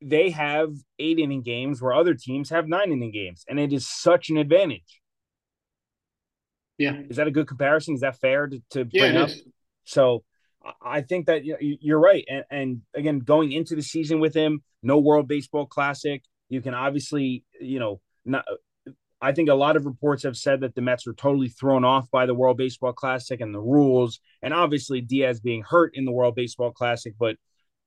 they 0.00 0.30
have 0.30 0.72
eight 0.98 1.18
inning 1.18 1.42
games 1.42 1.80
where 1.80 1.92
other 1.92 2.14
teams 2.14 2.50
have 2.50 2.66
nine 2.66 2.92
inning 2.92 3.12
games, 3.12 3.44
and 3.48 3.58
it 3.58 3.72
is 3.72 3.88
such 3.88 4.30
an 4.30 4.36
advantage. 4.36 5.00
Yeah, 6.78 6.96
is 7.08 7.16
that 7.16 7.28
a 7.28 7.30
good 7.30 7.46
comparison? 7.46 7.94
Is 7.94 8.00
that 8.00 8.18
fair 8.18 8.48
to, 8.48 8.62
to 8.70 8.84
bring 8.84 9.14
yeah, 9.14 9.22
up? 9.22 9.28
Is. 9.28 9.42
So 9.84 10.24
I 10.82 11.00
think 11.00 11.26
that 11.26 11.42
you're 11.44 12.00
right, 12.00 12.24
and, 12.28 12.44
and 12.50 12.82
again, 12.94 13.20
going 13.20 13.52
into 13.52 13.74
the 13.74 13.82
season 13.82 14.20
with 14.20 14.34
him, 14.34 14.62
no 14.82 14.98
World 14.98 15.26
Baseball 15.26 15.66
Classic, 15.66 16.22
you 16.48 16.60
can 16.60 16.74
obviously, 16.74 17.44
you 17.60 17.78
know, 17.78 18.00
not 18.24 18.44
I 19.22 19.32
think 19.32 19.50
a 19.50 19.54
lot 19.54 19.76
of 19.76 19.84
reports 19.84 20.22
have 20.22 20.36
said 20.36 20.60
that 20.60 20.74
the 20.74 20.80
Mets 20.80 21.06
were 21.06 21.12
totally 21.12 21.48
thrown 21.48 21.84
off 21.84 22.10
by 22.10 22.24
the 22.24 22.34
World 22.34 22.56
Baseball 22.56 22.92
Classic 22.92 23.40
and 23.40 23.54
the 23.54 23.60
rules, 23.60 24.18
and 24.40 24.54
obviously 24.54 25.02
Diaz 25.02 25.40
being 25.40 25.62
hurt 25.62 25.92
in 25.94 26.06
the 26.06 26.12
World 26.12 26.34
Baseball 26.34 26.72
Classic. 26.72 27.14
But 27.18 27.36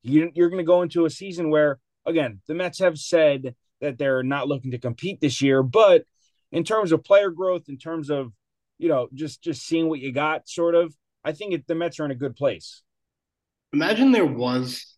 you, 0.04 0.26
are 0.26 0.50
going 0.50 0.58
to 0.58 0.64
go 0.64 0.84
into 0.84 1.06
a 1.06 1.10
season 1.10 1.50
where, 1.50 1.80
again, 2.06 2.42
the 2.48 2.54
Mets 2.54 2.80
have 2.80 3.00
said 3.00 3.56
that 3.82 3.98
they're 3.98 4.22
not 4.22 4.48
looking 4.48 4.72
to 4.72 4.78
compete 4.78 5.22
this 5.22 5.42
year. 5.42 5.64
But 5.64 6.04
in 6.52 6.64
terms 6.64 6.92
of 6.92 7.04
player 7.04 7.32
growth, 7.32 7.64
in 7.68 7.78
terms 7.78 8.12
of 8.12 8.32
you 8.78 8.90
know 8.90 9.08
just 9.14 9.42
just 9.42 9.66
seeing 9.66 9.90
what 9.90 10.00
you 10.00 10.12
got, 10.12 10.48
sort 10.48 10.76
of, 10.76 10.94
I 11.24 11.32
think 11.32 11.54
it, 11.54 11.68
the 11.68 11.76
Mets 11.76 12.00
are 12.00 12.06
in 12.06 12.12
a 12.12 12.16
good 12.16 12.36
place. 12.36 12.82
Imagine 13.72 14.12
there 14.12 14.26
was 14.26 14.96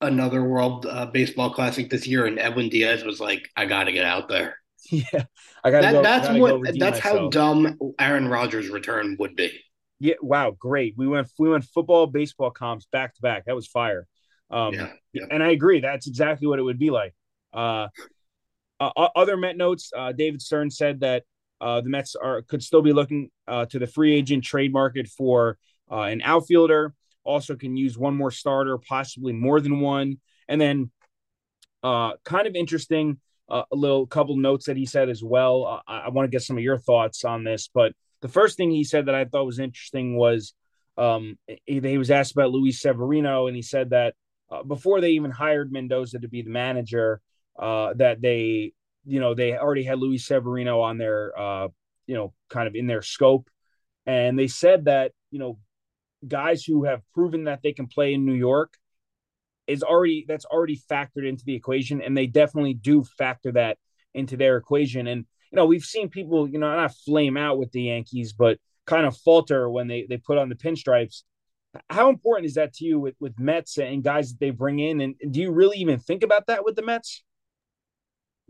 another 0.00 0.42
World 0.42 0.86
uh, 0.86 1.06
Baseball 1.06 1.50
Classic 1.50 1.90
this 1.90 2.06
year, 2.06 2.26
and 2.26 2.38
Edwin 2.38 2.68
Diaz 2.68 3.04
was 3.04 3.20
like, 3.20 3.48
"I 3.56 3.66
got 3.66 3.84
to 3.84 3.92
get 3.92 4.04
out 4.04 4.28
there." 4.28 4.56
Yeah, 4.90 5.24
I 5.62 5.70
got. 5.70 5.82
To 5.82 5.92
That, 5.92 6.02
that's 6.02 6.38
what. 6.38 6.62
That's 6.78 6.78
myself. 6.78 7.02
how 7.02 7.28
dumb 7.28 7.78
Aaron 7.98 8.26
Rodgers' 8.28 8.70
return 8.70 9.16
would 9.18 9.36
be. 9.36 9.52
Yeah. 10.00 10.14
Wow. 10.22 10.56
Great. 10.58 10.94
We 10.96 11.06
went. 11.06 11.30
We 11.38 11.50
went 11.50 11.64
football, 11.64 12.06
baseball 12.06 12.50
comps 12.50 12.86
back 12.90 13.14
to 13.14 13.20
back. 13.20 13.44
That 13.44 13.54
was 13.54 13.66
fire. 13.66 14.06
Um, 14.50 14.72
yeah, 14.72 14.88
yeah. 15.12 15.26
And 15.30 15.42
I 15.42 15.50
agree. 15.50 15.80
That's 15.80 16.06
exactly 16.06 16.48
what 16.48 16.58
it 16.58 16.62
would 16.62 16.78
be 16.78 16.90
like. 16.90 17.14
Uh, 17.52 17.88
uh, 18.80 19.08
other 19.14 19.36
Met 19.36 19.56
notes. 19.56 19.92
Uh, 19.94 20.12
David 20.12 20.40
Stearns 20.40 20.76
said 20.76 21.00
that 21.00 21.24
the 21.60 21.82
Mets 21.88 22.16
are 22.16 22.42
could 22.42 22.62
still 22.62 22.82
be 22.82 22.92
looking 22.92 23.30
uh, 23.46 23.66
to 23.66 23.78
the 23.78 23.86
free 23.86 24.14
agent 24.14 24.44
trade 24.44 24.72
market 24.72 25.08
for 25.08 25.58
uh, 25.90 26.02
an 26.02 26.22
outfielder. 26.22 26.94
Also, 27.24 27.54
can 27.56 27.76
use 27.76 27.98
one 27.98 28.16
more 28.16 28.30
starter, 28.30 28.78
possibly 28.78 29.32
more 29.32 29.60
than 29.60 29.80
one. 29.80 30.18
And 30.48 30.60
then, 30.60 30.90
uh, 31.82 32.12
kind 32.24 32.46
of 32.46 32.54
interesting 32.54 33.18
uh, 33.48 33.64
a 33.70 33.76
little 33.76 34.06
couple 34.06 34.36
notes 34.36 34.66
that 34.66 34.76
he 34.76 34.86
said 34.86 35.08
as 35.08 35.22
well. 35.22 35.66
Uh, 35.66 35.80
I, 35.86 35.98
I 35.98 36.08
want 36.10 36.26
to 36.26 36.30
get 36.30 36.42
some 36.42 36.56
of 36.56 36.62
your 36.62 36.78
thoughts 36.78 37.24
on 37.24 37.44
this, 37.44 37.68
but 37.72 37.92
the 38.22 38.28
first 38.28 38.56
thing 38.56 38.70
he 38.70 38.84
said 38.84 39.06
that 39.06 39.14
I 39.14 39.24
thought 39.24 39.46
was 39.46 39.58
interesting 39.58 40.16
was 40.16 40.54
um, 40.96 41.38
he, 41.66 41.80
he, 41.80 41.98
was 41.98 42.10
asked 42.10 42.32
about 42.32 42.50
Luis 42.50 42.80
Severino, 42.80 43.46
and 43.46 43.56
he 43.56 43.62
said 43.62 43.90
that 43.90 44.14
uh, 44.50 44.62
before 44.62 45.00
they 45.00 45.10
even 45.12 45.30
hired 45.30 45.72
Mendoza 45.72 46.18
to 46.18 46.28
be 46.28 46.42
the 46.42 46.50
manager, 46.50 47.20
uh, 47.58 47.94
that 47.94 48.20
they, 48.20 48.72
you 49.10 49.20
know, 49.20 49.34
they 49.34 49.56
already 49.56 49.82
had 49.82 49.98
Luis 49.98 50.24
Severino 50.24 50.80
on 50.80 50.96
their, 50.96 51.38
uh, 51.38 51.68
you 52.06 52.14
know, 52.14 52.32
kind 52.48 52.68
of 52.68 52.74
in 52.74 52.86
their 52.86 53.02
scope, 53.02 53.50
and 54.06 54.38
they 54.38 54.46
said 54.46 54.84
that 54.84 55.12
you 55.30 55.38
know, 55.38 55.58
guys 56.26 56.64
who 56.64 56.84
have 56.84 57.02
proven 57.12 57.44
that 57.44 57.62
they 57.62 57.72
can 57.72 57.86
play 57.86 58.14
in 58.14 58.24
New 58.24 58.34
York 58.34 58.74
is 59.66 59.82
already 59.82 60.24
that's 60.26 60.44
already 60.44 60.80
factored 60.90 61.26
into 61.28 61.44
the 61.44 61.54
equation, 61.54 62.02
and 62.02 62.16
they 62.16 62.26
definitely 62.26 62.74
do 62.74 63.04
factor 63.04 63.52
that 63.52 63.78
into 64.14 64.36
their 64.36 64.56
equation. 64.56 65.06
And 65.06 65.24
you 65.50 65.56
know, 65.56 65.66
we've 65.66 65.84
seen 65.84 66.08
people, 66.08 66.48
you 66.48 66.58
know, 66.58 66.74
not 66.74 66.94
flame 67.04 67.36
out 67.36 67.58
with 67.58 67.72
the 67.72 67.82
Yankees, 67.82 68.32
but 68.32 68.58
kind 68.86 69.06
of 69.06 69.16
falter 69.16 69.70
when 69.70 69.88
they 69.88 70.06
they 70.08 70.18
put 70.18 70.38
on 70.38 70.48
the 70.48 70.54
pinstripes. 70.54 71.22
How 71.88 72.08
important 72.08 72.46
is 72.46 72.54
that 72.54 72.74
to 72.74 72.84
you 72.84 72.98
with 72.98 73.14
with 73.20 73.38
Mets 73.38 73.78
and 73.78 74.02
guys 74.02 74.30
that 74.30 74.40
they 74.40 74.50
bring 74.50 74.80
in? 74.80 75.00
And 75.00 75.14
do 75.30 75.40
you 75.40 75.52
really 75.52 75.78
even 75.78 75.98
think 75.98 76.22
about 76.22 76.46
that 76.46 76.64
with 76.64 76.76
the 76.76 76.82
Mets? 76.82 77.22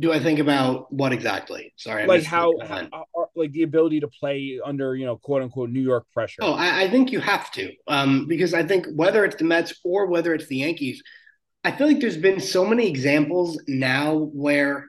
Do 0.00 0.12
I 0.12 0.18
think 0.18 0.38
about 0.38 0.92
what 0.92 1.12
exactly? 1.12 1.72
Sorry, 1.76 2.02
I 2.02 2.06
like 2.06 2.24
how, 2.24 2.52
how, 2.66 2.88
like 3.36 3.52
the 3.52 3.62
ability 3.62 4.00
to 4.00 4.08
play 4.08 4.58
under 4.64 4.96
you 4.96 5.04
know 5.04 5.16
quote 5.16 5.42
unquote 5.42 5.70
New 5.70 5.82
York 5.82 6.06
pressure. 6.12 6.40
Oh, 6.42 6.54
I, 6.54 6.82
I 6.82 6.90
think 6.90 7.12
you 7.12 7.20
have 7.20 7.50
to, 7.52 7.72
um, 7.86 8.26
because 8.26 8.54
I 8.54 8.64
think 8.64 8.86
whether 8.94 9.24
it's 9.24 9.36
the 9.36 9.44
Mets 9.44 9.74
or 9.84 10.06
whether 10.06 10.34
it's 10.34 10.46
the 10.46 10.56
Yankees, 10.56 11.02
I 11.62 11.72
feel 11.72 11.86
like 11.86 12.00
there's 12.00 12.16
been 12.16 12.40
so 12.40 12.64
many 12.64 12.88
examples 12.88 13.60
now 13.68 14.30
where 14.32 14.86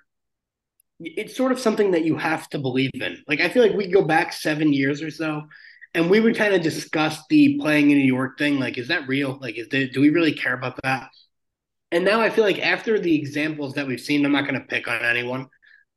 it's 1.00 1.36
sort 1.36 1.52
of 1.52 1.60
something 1.60 1.92
that 1.92 2.06
you 2.06 2.16
have 2.16 2.48
to 2.50 2.60
believe 2.60 2.92
in. 2.94 3.22
Like 3.28 3.42
I 3.42 3.50
feel 3.50 3.64
like 3.64 3.76
we 3.76 3.88
go 3.88 4.04
back 4.04 4.34
seven 4.34 4.72
years 4.72 5.02
or 5.02 5.12
so, 5.12 5.44
and 5.94 6.10
we 6.10 6.20
would 6.20 6.38
kind 6.38 6.54
of 6.54 6.62
discuss 6.62 7.22
the 7.30 7.60
playing 7.60 7.92
in 7.92 7.98
New 7.98 8.14
York 8.14 8.38
thing. 8.38 8.60
Like, 8.60 8.78
is 8.78 8.88
that 8.88 9.08
real? 9.08 9.38
Like, 9.42 9.58
is 9.58 9.68
there, 9.70 9.88
do 9.88 10.02
we 10.02 10.10
really 10.10 10.34
care 10.34 10.54
about 10.54 10.80
that? 10.84 11.10
And 11.92 12.06
now 12.06 12.22
I 12.22 12.30
feel 12.30 12.46
like 12.46 12.60
after 12.60 13.00
the 13.00 13.16
examples 13.16 13.74
that 13.74 13.86
we've 13.86 14.00
seen, 14.00 14.26
I'm 14.26 14.32
not 14.32 14.48
going 14.48 14.60
to 14.60 14.66
pick 14.68 14.88
on 14.88 15.04
anyone, 15.04 15.48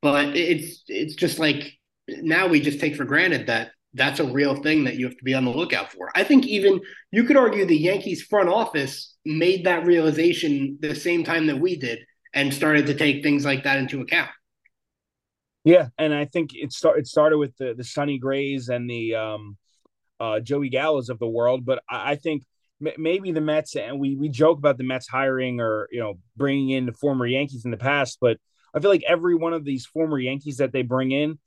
but 0.02 0.36
it's 0.36 0.82
it's 0.88 1.14
just 1.14 1.38
like 1.38 1.72
now 2.08 2.46
we 2.48 2.60
just 2.60 2.80
take 2.80 2.96
for 2.96 3.04
granted 3.04 3.46
that 3.46 3.70
that's 3.94 4.18
a 4.18 4.24
real 4.24 4.56
thing 4.56 4.84
that 4.84 4.96
you 4.96 5.06
have 5.06 5.16
to 5.16 5.24
be 5.24 5.34
on 5.34 5.44
the 5.44 5.52
lookout 5.52 5.92
for. 5.92 6.10
I 6.16 6.24
think 6.24 6.46
even 6.46 6.80
you 7.12 7.24
could 7.24 7.36
argue 7.36 7.64
the 7.64 7.76
Yankees 7.76 8.22
front 8.22 8.48
office 8.48 9.14
made 9.24 9.64
that 9.66 9.86
realization 9.86 10.78
the 10.80 10.94
same 10.96 11.22
time 11.22 11.46
that 11.46 11.60
we 11.60 11.76
did 11.76 12.00
and 12.34 12.52
started 12.52 12.86
to 12.86 12.94
take 12.94 13.22
things 13.22 13.44
like 13.44 13.62
that 13.62 13.78
into 13.78 14.00
account. 14.00 14.30
Yeah, 15.64 15.88
and 15.96 16.12
I 16.12 16.24
think 16.26 16.50
it 16.54 16.72
start 16.72 16.98
it 16.98 17.06
started 17.06 17.38
with 17.38 17.56
the 17.56 17.72
the 17.74 17.84
Sonny 17.84 18.18
Grays 18.18 18.68
and 18.68 18.90
the 18.90 19.14
um, 19.14 19.56
uh, 20.20 20.40
Joey 20.40 20.70
Gallos 20.70 21.08
of 21.08 21.18
the 21.18 21.28
world, 21.28 21.64
but 21.64 21.82
I, 21.88 22.12
I 22.12 22.16
think 22.16 22.42
maybe 22.96 23.32
the 23.32 23.40
Mets 23.40 23.76
and 23.76 23.98
we 23.98 24.16
we 24.16 24.28
joke 24.28 24.58
about 24.58 24.78
the 24.78 24.84
Mets 24.84 25.08
hiring 25.08 25.60
or 25.60 25.88
you 25.90 26.00
know 26.00 26.14
bringing 26.36 26.70
in 26.70 26.86
the 26.86 26.92
former 26.92 27.26
Yankees 27.26 27.64
in 27.64 27.70
the 27.70 27.76
past, 27.76 28.18
but 28.20 28.38
I 28.74 28.80
feel 28.80 28.90
like 28.90 29.04
every 29.06 29.34
one 29.34 29.52
of 29.52 29.64
these 29.64 29.86
former 29.86 30.18
Yankees 30.18 30.56
that 30.56 30.72
they 30.72 30.82
bring 30.82 31.12
in, 31.12 31.38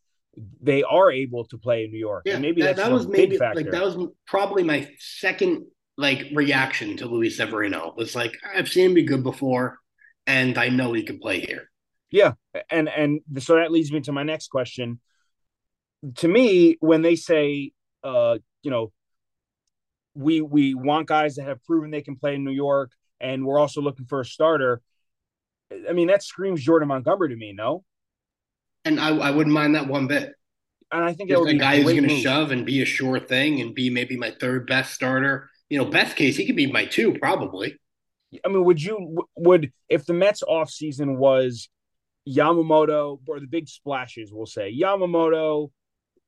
they 0.61 0.83
are 0.83 1.11
able 1.11 1.45
to 1.45 1.57
play 1.57 1.83
in 1.83 1.91
New 1.91 1.99
York. 1.99 2.23
Yeah, 2.25 2.33
and 2.33 2.41
maybe 2.41 2.61
that, 2.61 2.77
that's 2.77 2.87
that 2.87 2.93
was 2.93 3.05
big 3.05 3.29
maybe 3.29 3.37
factor. 3.37 3.61
like 3.61 3.71
that 3.71 3.83
was 3.83 3.97
probably 4.25 4.63
my 4.63 4.89
second 4.97 5.65
like 5.97 6.25
reaction 6.33 6.95
to 6.97 7.07
Luis 7.07 7.37
Severino. 7.37 7.93
Was 7.97 8.15
like 8.15 8.37
I've 8.55 8.69
seen 8.69 8.87
him 8.87 8.93
be 8.93 9.03
good 9.03 9.23
before, 9.23 9.79
and 10.25 10.57
I 10.57 10.69
know 10.69 10.93
he 10.93 11.03
can 11.03 11.19
play 11.19 11.41
here. 11.41 11.69
Yeah, 12.11 12.33
and 12.69 12.87
and 12.87 13.19
so 13.39 13.55
that 13.55 13.71
leads 13.71 13.91
me 13.91 13.99
to 14.01 14.11
my 14.11 14.23
next 14.23 14.47
question. 14.47 14.99
To 16.17 16.27
me, 16.27 16.77
when 16.79 17.01
they 17.01 17.15
say, 17.15 17.71
uh, 18.03 18.37
you 18.61 18.71
know, 18.71 18.91
we 20.17 20.41
we 20.41 20.73
want 20.73 21.07
guys 21.07 21.35
that 21.35 21.43
have 21.43 21.63
proven 21.63 21.91
they 21.91 22.01
can 22.01 22.15
play 22.15 22.35
in 22.35 22.43
New 22.43 22.51
York, 22.51 22.91
and 23.19 23.45
we're 23.45 23.59
also 23.59 23.81
looking 23.81 24.05
for 24.05 24.19
a 24.19 24.25
starter. 24.25 24.81
I 25.87 25.93
mean, 25.93 26.07
that 26.07 26.23
screams 26.23 26.63
Jordan 26.63 26.87
Montgomery 26.87 27.29
to 27.29 27.35
me, 27.35 27.53
no? 27.53 27.83
And 28.83 28.99
I, 28.99 29.15
I 29.15 29.31
wouldn't 29.31 29.53
mind 29.53 29.75
that 29.75 29.87
one 29.87 30.07
bit. 30.07 30.33
And 30.91 31.03
I 31.03 31.13
think 31.13 31.29
that 31.29 31.39
would 31.39 31.55
a 31.55 31.57
guy 31.57 31.81
who's 31.81 31.91
going 31.91 32.07
to 32.07 32.21
shove 32.21 32.51
and 32.51 32.65
be 32.65 32.81
a 32.81 32.85
sure 32.85 33.19
thing 33.19 33.59
and 33.59 33.75
be 33.75 33.89
maybe 33.89 34.15
my 34.15 34.33
third 34.39 34.67
best 34.67 34.93
starter. 34.93 35.49
You 35.69 35.77
know, 35.77 35.85
best 35.85 36.15
case 36.15 36.37
he 36.37 36.45
could 36.45 36.55
be 36.55 36.71
my 36.71 36.85
two 36.85 37.13
probably. 37.19 37.77
I 38.43 38.47
mean, 38.47 38.63
would 38.63 38.81
you 38.81 39.25
would 39.35 39.71
if 39.89 40.05
the 40.05 40.13
Mets 40.13 40.41
offseason 40.43 41.17
was 41.17 41.69
Yamamoto 42.27 43.19
or 43.27 43.39
the 43.39 43.47
big 43.47 43.67
splashes, 43.67 44.31
we'll 44.33 44.45
say 44.45 44.73
Yamamoto, 44.73 45.71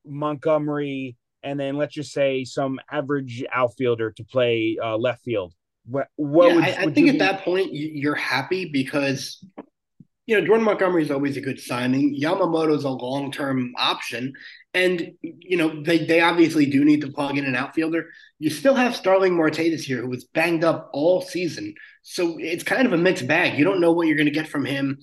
Montgomery, 0.05 1.15
and 1.43 1.59
then 1.59 1.77
let's 1.77 1.93
just 1.93 2.11
say 2.11 2.43
some 2.43 2.79
average 2.91 3.43
outfielder 3.53 4.11
to 4.11 4.23
play 4.23 4.77
uh, 4.83 4.97
left 4.97 5.23
field. 5.23 5.53
What, 5.85 6.07
what 6.17 6.49
yeah, 6.49 6.55
would, 6.55 6.63
I, 6.63 6.71
I 6.81 6.85
would 6.85 6.95
think 6.95 7.09
at 7.09 7.19
that 7.19 7.43
point 7.43 7.73
you- 7.73 7.91
you're 7.93 8.15
happy 8.15 8.69
because 8.71 9.43
you 10.27 10.39
know 10.39 10.45
Jordan 10.45 10.65
Montgomery 10.65 11.01
is 11.01 11.09
always 11.09 11.37
a 11.37 11.41
good 11.41 11.59
signing. 11.59 12.19
Yamamoto's 12.21 12.83
a 12.83 12.89
long 12.89 13.31
term 13.31 13.73
option, 13.77 14.33
and 14.75 15.11
you 15.21 15.57
know 15.57 15.81
they 15.83 16.05
they 16.05 16.21
obviously 16.21 16.67
do 16.67 16.85
need 16.85 17.01
to 17.01 17.11
plug 17.11 17.37
in 17.37 17.45
an 17.45 17.55
outfielder. 17.55 18.09
You 18.37 18.51
still 18.51 18.75
have 18.75 18.95
Starling 18.95 19.35
Marte 19.35 19.55
this 19.57 19.89
year, 19.89 20.01
who 20.01 20.09
was 20.09 20.25
banged 20.25 20.63
up 20.63 20.91
all 20.93 21.21
season, 21.21 21.73
so 22.03 22.37
it's 22.39 22.63
kind 22.63 22.85
of 22.85 22.93
a 22.93 22.97
mixed 22.97 23.27
bag. 23.27 23.57
You 23.57 23.65
don't 23.65 23.81
know 23.81 23.91
what 23.91 24.05
you're 24.05 24.17
going 24.17 24.25
to 24.25 24.31
get 24.31 24.47
from 24.47 24.65
him. 24.65 24.99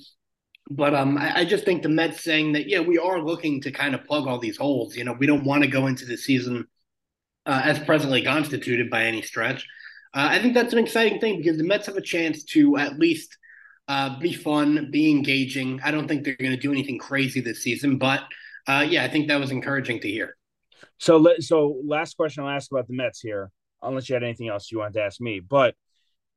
But 0.69 0.95
um, 0.95 1.17
I, 1.17 1.41
I 1.41 1.45
just 1.45 1.65
think 1.65 1.83
the 1.83 1.89
Mets 1.89 2.23
saying 2.23 2.53
that 2.53 2.69
yeah, 2.69 2.81
we 2.81 2.99
are 2.99 3.21
looking 3.23 3.61
to 3.63 3.71
kind 3.71 3.95
of 3.95 4.05
plug 4.05 4.27
all 4.27 4.39
these 4.39 4.57
holes. 4.57 4.97
You 4.97 5.05
know, 5.05 5.13
we 5.13 5.27
don't 5.27 5.45
want 5.45 5.63
to 5.63 5.69
go 5.69 5.87
into 5.87 6.05
the 6.05 6.17
season 6.17 6.67
uh, 7.47 7.63
as 7.65 7.79
presently 7.79 8.23
constituted 8.23 8.91
by 8.91 9.05
any 9.05 9.23
stretch. 9.23 9.67
Uh, 10.13 10.29
I 10.31 10.39
think 10.41 10.55
that's 10.55 10.73
an 10.73 10.79
exciting 10.79 11.21
thing 11.21 11.39
because 11.39 11.59
the 11.59 11.65
Mets 11.65 11.87
have 11.87 11.97
a 11.97 12.03
chance 12.03 12.43
to 12.45 12.77
at 12.79 12.99
least 12.99 13.37
uh, 13.89 14.19
be 14.19 14.33
fun, 14.33 14.89
be 14.91 15.11
engaging. 15.11 15.81
I 15.85 15.91
don't 15.91 16.09
think 16.09 16.25
they're 16.25 16.37
going 16.37 16.51
to 16.51 16.57
do 16.57 16.73
anything 16.73 16.99
crazy 16.99 17.41
this 17.41 17.63
season, 17.63 17.99
but 17.99 18.23
uh, 18.67 18.85
yeah, 18.89 19.05
I 19.05 19.09
think 19.09 19.29
that 19.29 19.39
was 19.39 19.51
encouraging 19.53 20.01
to 20.01 20.09
hear. 20.09 20.37
So 20.99 21.35
so 21.41 21.81
last 21.85 22.17
question 22.17 22.43
I'll 22.43 22.51
ask 22.51 22.71
about 22.71 22.89
the 22.89 22.95
Mets 22.95 23.21
here, 23.21 23.51
unless 23.83 24.09
you 24.09 24.15
had 24.15 24.25
anything 24.25 24.49
else 24.49 24.73
you 24.73 24.79
wanted 24.79 24.95
to 24.95 25.03
ask 25.03 25.21
me. 25.21 25.41
But 25.41 25.75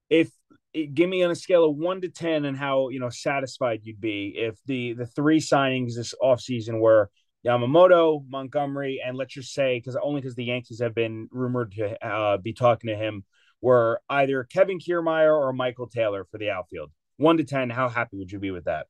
if 0.10 0.30
give 0.74 1.10
me 1.10 1.24
on 1.24 1.32
a 1.32 1.36
scale 1.36 1.66
of 1.66 1.76
one 1.76 2.02
to 2.02 2.10
ten 2.10 2.46
and 2.46 2.58
how 2.58 2.90
you 2.90 3.00
know 3.00 3.10
satisfied 3.10 3.82
you'd 3.84 4.02
be 4.02 4.34
if 4.36 4.56
the 4.66 4.94
the 4.94 5.06
three 5.06 5.40
signings 5.40 5.96
this 5.96 6.14
offseason 6.22 6.80
were 6.80 7.10
Yamamoto, 7.46 8.24
Montgomery, 8.28 9.02
and 9.06 9.18
let's 9.18 9.34
just 9.34 9.54
say 9.54 9.78
because 9.78 9.98
only 10.02 10.22
because 10.22 10.36
the 10.36 10.44
Yankees 10.44 10.82
have 10.82 10.94
been 10.94 11.30
rumored 11.32 11.72
to 11.74 12.06
uh, 12.06 12.38
be 12.38 12.54
talking 12.54 12.90
to 12.90 12.98
him 12.98 13.24
were 13.62 14.02
either 14.10 14.44
Kevin 14.44 14.80
Kiermaier 14.80 15.34
or 15.34 15.54
Michael 15.54 15.88
Taylor 15.88 16.26
for 16.26 16.38
the 16.38 16.50
outfield. 16.50 16.92
One 17.18 17.38
to 17.38 17.44
ten, 17.44 17.70
how 17.70 17.90
happy 17.90 18.18
would 18.18 18.32
you 18.32 18.40
be 18.40 18.52
with 18.52 18.66
that? 18.66 18.88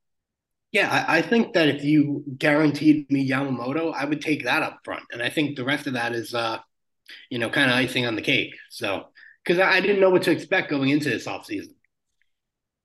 Yeah, 0.72 1.06
I, 1.08 1.18
I 1.18 1.22
think 1.22 1.54
that 1.54 1.68
if 1.68 1.84
you 1.84 2.24
guaranteed 2.38 3.12
me 3.12 3.28
Yamamoto, 3.28 3.94
I 3.94 4.06
would 4.06 4.22
take 4.22 4.44
that 4.44 4.64
up 4.64 4.80
front, 4.84 5.04
and 5.12 5.22
I 5.22 5.30
think 5.30 5.56
the 5.56 5.64
rest 5.64 5.88
of 5.88 5.94
that 5.94 6.14
is, 6.14 6.34
uh, 6.34 6.60
you 7.30 7.40
know, 7.40 7.50
kind 7.50 7.72
of 7.72 7.78
icing 7.78 8.06
on 8.06 8.16
the 8.16 8.22
cake. 8.22 8.56
So 8.70 9.06
because 9.44 9.60
I, 9.60 9.80
didn't 9.80 10.00
know 10.00 10.10
what 10.10 10.24
to 10.24 10.32
expect 10.32 10.70
going 10.70 10.90
into 10.90 11.10
this 11.10 11.26
offseason. 11.26 11.74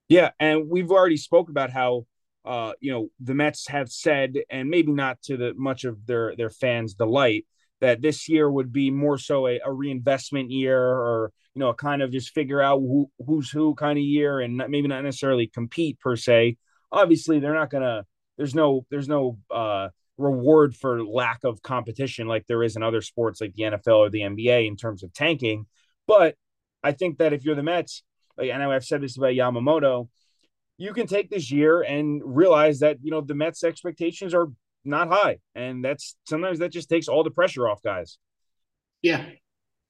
Yeah, 0.08 0.30
and 0.38 0.68
we've 0.68 0.90
already 0.90 1.16
spoke 1.16 1.48
about 1.48 1.70
how 1.70 2.06
uh, 2.44 2.72
you 2.80 2.92
know 2.92 3.08
the 3.20 3.34
Mets 3.34 3.68
have 3.68 3.90
said, 3.90 4.34
and 4.50 4.68
maybe 4.68 4.92
not 4.92 5.20
to 5.22 5.36
the 5.36 5.54
much 5.54 5.84
of 5.84 6.06
their 6.06 6.36
their 6.36 6.50
fans' 6.50 6.94
delight, 6.94 7.46
that 7.80 8.02
this 8.02 8.28
year 8.28 8.50
would 8.50 8.72
be 8.72 8.90
more 8.90 9.18
so 9.18 9.46
a, 9.46 9.60
a 9.64 9.72
reinvestment 9.72 10.50
year, 10.50 10.78
or 10.78 11.32
you 11.54 11.60
know, 11.60 11.68
a 11.68 11.74
kind 11.74 12.02
of 12.02 12.10
just 12.10 12.34
figure 12.34 12.60
out 12.60 12.80
who, 12.80 13.10
who's 13.24 13.50
who 13.50 13.74
kind 13.74 13.98
of 13.98 14.04
year, 14.04 14.40
and 14.40 14.58
not, 14.58 14.70
maybe 14.70 14.88
not 14.88 15.04
necessarily 15.04 15.46
compete 15.46 15.98
per 16.00 16.16
se. 16.16 16.56
Obviously, 16.92 17.40
they're 17.40 17.54
not 17.54 17.70
gonna. 17.70 18.04
There's 18.36 18.54
no 18.54 18.84
there's 18.90 19.08
no 19.08 19.38
uh, 19.50 19.88
reward 20.18 20.76
for 20.76 21.04
lack 21.04 21.44
of 21.44 21.62
competition 21.62 22.26
like 22.26 22.46
there 22.46 22.62
is 22.62 22.76
in 22.76 22.82
other 22.82 23.00
sports 23.00 23.40
like 23.40 23.54
the 23.54 23.64
NFL 23.64 23.98
or 23.98 24.10
the 24.10 24.20
NBA 24.20 24.66
in 24.66 24.76
terms 24.76 25.02
of 25.02 25.12
tanking. 25.12 25.66
But 26.06 26.36
I 26.84 26.92
think 26.92 27.18
that 27.18 27.32
if 27.32 27.44
you're 27.44 27.56
the 27.56 27.62
Mets, 27.62 28.02
like, 28.36 28.50
and 28.50 28.62
I've 28.62 28.84
said 28.84 29.00
this 29.00 29.16
about 29.16 29.32
Yamamoto, 29.32 30.08
you 30.76 30.92
can 30.92 31.06
take 31.06 31.30
this 31.30 31.50
year 31.50 31.82
and 31.82 32.20
realize 32.24 32.80
that 32.80 32.98
you 33.02 33.10
know 33.10 33.20
the 33.20 33.34
Mets' 33.34 33.64
expectations 33.64 34.34
are 34.34 34.48
not 34.84 35.08
high, 35.08 35.38
and 35.54 35.84
that's 35.84 36.16
sometimes 36.28 36.58
that 36.58 36.72
just 36.72 36.88
takes 36.88 37.08
all 37.08 37.24
the 37.24 37.30
pressure 37.30 37.68
off 37.68 37.82
guys. 37.82 38.18
Yeah. 39.02 39.24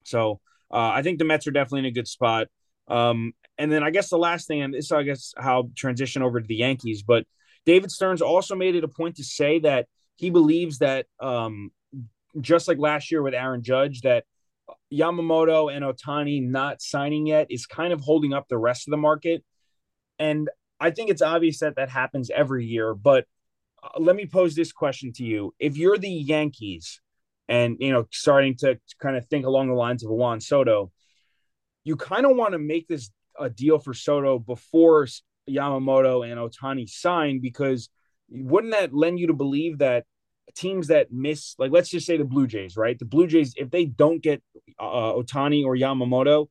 So 0.05 0.41
uh, 0.71 0.91
I 0.95 1.03
think 1.03 1.19
the 1.19 1.25
Mets 1.25 1.47
are 1.47 1.51
definitely 1.51 1.81
in 1.81 1.87
a 1.87 1.91
good 1.91 2.09
spot. 2.09 2.49
Um, 2.89 3.33
and 3.59 3.73
then 3.73 3.83
I 3.83 3.91
guess 3.91 4.11
the 4.11 4.19
last 4.19 4.47
thing, 4.47 4.63
and 4.63 4.75
this 4.75 4.93
I 4.93 5.03
guess 5.03 5.33
how 5.37 5.71
transition 5.75 6.23
over 6.23 6.41
to 6.41 6.47
the 6.47 6.57
Yankees, 6.57 7.03
but 7.03 7.27
David 7.67 7.91
Stearns 7.91 8.23
also 8.23 8.55
made 8.55 8.75
it 8.75 8.85
a 8.85 8.89
point 8.89 9.17
to 9.17 9.25
say 9.25 9.59
that 9.61 9.87
he 10.17 10.31
believes 10.31 10.79
that 10.79 11.07
um, 11.21 11.71
just 12.41 12.69
like 12.69 12.79
last 12.79 13.11
year 13.11 13.23
with 13.23 13.35
Aaron 13.35 13.63
Judge, 13.63 14.03
that 14.03 14.25
Yamamoto 14.95 15.75
and 15.75 15.85
Ohtani 15.85 16.43
not 16.43 16.81
signing 16.81 17.27
yet 17.27 17.47
is 17.51 17.67
kind 17.67 17.93
of 17.93 18.01
holding 18.01 18.33
up 18.33 18.49
the 18.49 18.59
rest 18.59 18.87
of 18.87 18.91
the 18.91 18.97
market. 18.97 19.45
And 20.19 20.49
I 20.81 20.91
think 20.91 21.11
it's 21.11 21.23
obvious 21.23 21.61
that 21.61 21.77
that 21.77 21.89
happens 21.89 22.31
every 22.31 22.65
year. 22.67 22.95
But 22.95 23.25
uh, 23.83 23.99
let 23.99 24.17
me 24.17 24.27
pose 24.27 24.55
this 24.55 24.73
question 24.73 25.13
to 25.15 25.25
you: 25.25 25.55
If 25.59 25.77
you're 25.77 25.99
the 25.99 26.09
Yankees, 26.09 27.01
and 27.49 27.77
you 27.81 27.93
know, 27.93 28.07
starting 28.13 28.57
to 28.59 28.79
kind 29.01 29.17
of 29.17 29.27
think 29.27 29.47
along 29.47 29.69
the 29.69 29.75
lines 29.75 30.05
of 30.05 30.11
Juan 30.11 30.41
Soto, 30.41 30.93
you 31.85 31.97
kind 31.97 32.27
of 32.27 32.37
want 32.37 32.53
to 32.53 32.59
make 32.59 32.89
this 32.89 33.11
a 33.39 33.51
deal 33.51 33.79
for 33.79 33.95
Soto 33.95 34.39
before 34.39 35.07
Yamamoto 35.49 36.31
and 36.31 36.39
Ohtani 36.41 36.89
sign 36.89 37.41
because 37.41 37.89
wouldn't 38.29 38.73
that 38.73 38.95
lend 38.95 39.19
you 39.19 39.27
to 39.27 39.35
believe 39.35 39.79
that 39.79 40.05
teams 40.55 40.89
that 40.89 41.13
miss, 41.13 41.55
like 41.59 41.73
let's 41.73 41.91
just 41.91 42.07
say 42.07 42.17
the 42.17 42.25
Blue 42.25 42.47
Jays, 42.47 42.77
right? 42.77 42.99
The 42.99 43.05
Blue 43.05 43.27
Jays, 43.27 43.55
if 43.57 43.71
they 43.71 43.85
don't 43.85 44.23
get 44.23 44.43
uh, 44.79 45.13
Ohtani 45.13 45.65
or 45.65 45.77
Yamamoto, 45.77 46.49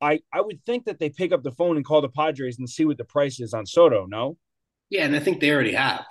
I 0.00 0.20
I 0.32 0.40
would 0.40 0.64
think 0.64 0.84
that 0.86 0.98
they 0.98 1.10
pick 1.10 1.32
up 1.32 1.42
the 1.42 1.52
phone 1.52 1.76
and 1.76 1.84
call 1.84 2.00
the 2.00 2.08
Padres 2.08 2.58
and 2.58 2.68
see 2.68 2.84
what 2.84 2.98
the 2.98 3.04
price 3.04 3.40
is 3.40 3.54
on 3.54 3.66
Soto. 3.66 4.06
No, 4.06 4.36
Yeah, 4.90 5.04
and 5.04 5.14
I 5.14 5.20
think 5.20 5.40
they 5.40 5.50
already 5.50 5.72
have. 5.72 6.04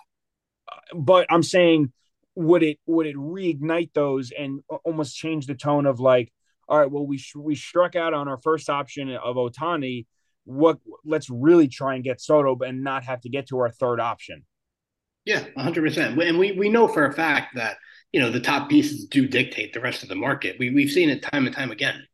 but 0.96 1.28
I'm 1.30 1.44
saying, 1.44 1.92
would 2.36 2.64
it 2.64 2.80
would 2.86 3.08
it 3.08 3.16
reignite 3.16 3.92
those 3.94 4.32
and 4.38 4.62
almost 4.84 5.16
change 5.16 5.48
the 5.48 5.56
tone 5.56 5.86
of 5.86 6.00
like, 6.00 6.32
all 6.68 6.80
right, 6.80 6.92
well 6.92 7.06
we 7.06 7.24
we 7.36 7.56
struck 7.56 7.96
out 7.96 8.14
on 8.14 8.28
our 8.28 8.38
first 8.38 8.70
option 8.70 9.10
of 9.10 9.36
Ohtani. 9.36 10.06
What 10.46 10.80
let's 11.04 11.30
really 11.30 11.68
try 11.68 11.96
and 11.96 12.04
get 12.04 12.22
Soto 12.22 12.58
and 12.60 12.84
not 12.84 13.04
have 13.04 13.22
to 13.22 13.30
get 13.30 13.48
to 13.50 13.60
our 13.60 13.70
third 13.70 14.00
option. 14.00 14.46
Yeah, 15.28 15.44
100%. 15.58 16.26
And 16.26 16.40
we, 16.40 16.54
we 16.54 16.70
know 16.70 16.88
for 16.88 17.06
a 17.06 17.14
fact 17.14 17.56
that, 17.56 17.76
you 18.12 18.20
know, 18.20 18.32
the 18.32 18.40
top 18.40 18.70
pieces 18.70 19.06
do 19.06 19.28
dictate 19.28 19.74
the 19.74 19.82
rest 19.82 20.04
of 20.04 20.10
the 20.10 20.16
market. 20.16 20.58
We, 20.60 20.70
we've 20.70 20.92
seen 20.92 21.10
it 21.10 21.22
time 21.22 21.46
and 21.46 21.56
time 21.56 21.72
again. 21.72 22.06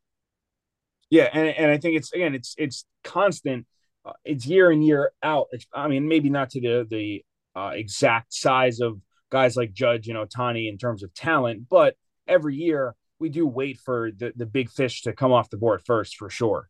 Yeah, 1.09 1.29
and, 1.31 1.47
and 1.49 1.71
I 1.71 1.77
think 1.77 1.95
it's 1.97 2.11
again 2.11 2.33
it's 2.33 2.55
it's 2.57 2.85
constant. 3.03 3.67
Uh, 4.05 4.13
it's 4.25 4.45
year 4.45 4.71
in 4.71 4.81
year 4.81 5.11
out. 5.21 5.47
It's, 5.51 5.65
I 5.73 5.87
mean, 5.87 6.07
maybe 6.07 6.29
not 6.29 6.49
to 6.51 6.61
the 6.61 6.87
the 6.89 7.23
uh, 7.55 7.71
exact 7.75 8.33
size 8.33 8.79
of 8.79 8.99
guys 9.29 9.55
like 9.55 9.73
Judge 9.73 10.07
and 10.07 10.17
Ohtani 10.17 10.67
in 10.69 10.77
terms 10.77 11.03
of 11.03 11.13
talent, 11.13 11.69
but 11.69 11.95
every 12.27 12.55
year 12.55 12.95
we 13.19 13.29
do 13.29 13.45
wait 13.45 13.79
for 13.79 14.11
the 14.11 14.33
the 14.35 14.45
big 14.45 14.71
fish 14.71 15.03
to 15.03 15.13
come 15.13 15.31
off 15.31 15.49
the 15.49 15.57
board 15.57 15.81
first 15.85 16.15
for 16.17 16.29
sure. 16.29 16.67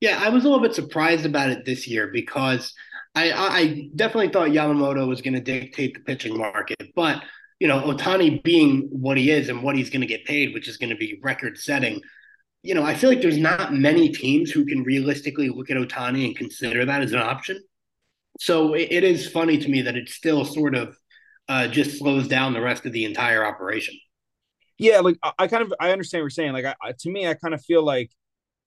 Yeah, 0.00 0.18
I 0.22 0.30
was 0.30 0.44
a 0.44 0.48
little 0.48 0.62
bit 0.62 0.74
surprised 0.74 1.26
about 1.26 1.50
it 1.50 1.66
this 1.66 1.86
year 1.86 2.08
because 2.10 2.72
I, 3.14 3.32
I 3.32 3.90
definitely 3.94 4.30
thought 4.30 4.48
Yamamoto 4.48 5.06
was 5.06 5.20
going 5.20 5.34
to 5.34 5.40
dictate 5.40 5.92
the 5.92 6.00
pitching 6.00 6.38
market, 6.38 6.92
but 6.96 7.22
you 7.60 7.68
know, 7.68 7.80
Ohtani 7.82 8.42
being 8.42 8.88
what 8.90 9.18
he 9.18 9.30
is 9.30 9.48
and 9.48 9.62
what 9.62 9.76
he's 9.76 9.90
going 9.90 10.00
to 10.00 10.06
get 10.06 10.24
paid, 10.24 10.54
which 10.54 10.66
is 10.66 10.78
going 10.78 10.90
to 10.90 10.96
be 10.96 11.20
record 11.22 11.58
setting, 11.58 12.00
you 12.62 12.74
know, 12.74 12.82
I 12.82 12.94
feel 12.94 13.10
like 13.10 13.20
there's 13.20 13.38
not 13.38 13.74
many 13.74 14.08
teams 14.08 14.50
who 14.50 14.64
can 14.64 14.82
realistically 14.82 15.50
look 15.50 15.70
at 15.70 15.76
Ohtani 15.76 16.26
and 16.26 16.36
consider 16.36 16.84
that 16.86 17.02
as 17.02 17.12
an 17.12 17.20
option. 17.20 17.62
So 18.40 18.74
it, 18.74 18.88
it 18.90 19.04
is 19.04 19.28
funny 19.28 19.58
to 19.58 19.68
me 19.68 19.82
that 19.82 19.96
it 19.96 20.08
still 20.08 20.44
sort 20.44 20.74
of 20.74 20.96
uh, 21.48 21.68
just 21.68 21.98
slows 21.98 22.28
down 22.28 22.54
the 22.54 22.60
rest 22.60 22.86
of 22.86 22.92
the 22.92 23.04
entire 23.04 23.44
operation. 23.44 23.94
Yeah, 24.78 25.00
like 25.00 25.18
I, 25.22 25.32
I 25.40 25.46
kind 25.46 25.62
of 25.62 25.74
I 25.78 25.92
understand 25.92 26.20
what 26.20 26.24
you're 26.24 26.30
saying. 26.30 26.52
Like 26.54 26.64
I, 26.64 26.92
to 26.98 27.10
me, 27.10 27.26
I 27.26 27.34
kind 27.34 27.52
of 27.52 27.62
feel 27.62 27.82
like 27.82 28.10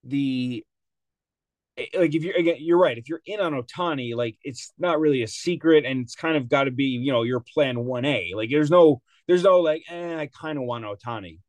the 0.04 0.64
like 1.78 2.13
if 2.13 2.24
you're 2.24 2.36
again, 2.36 2.57
you're 2.59 2.80
right. 2.80 2.97
If 2.97 3.09
you're 3.09 3.21
in 3.26 3.39
on 3.39 3.53
Ohtani 3.53 4.15
like 4.15 4.38
it's 4.43 4.74
not 4.78 4.99
really 4.99 5.24
a 5.24 5.28
secret, 5.28 5.86
and 5.86 6.01
it's 6.01 6.15
kind 6.15 6.38
of 6.38 6.49
got 6.49 6.65
to 6.65 6.71
be 6.71 6.86
you 6.86 7.11
know 7.11 7.24
your 7.24 7.43
plan 7.53 7.84
one 7.86 8.05
A. 8.05 8.32
Like 8.36 8.49
there's 8.49 8.71
no 8.71 9.01
there's 9.28 9.43
no 9.43 9.59
like 9.59 9.84
eh, 9.89 10.15
I 10.15 10.30
kind 10.39 10.57
of 10.57 10.65
want 10.65 10.86
Ohtani 10.86 11.39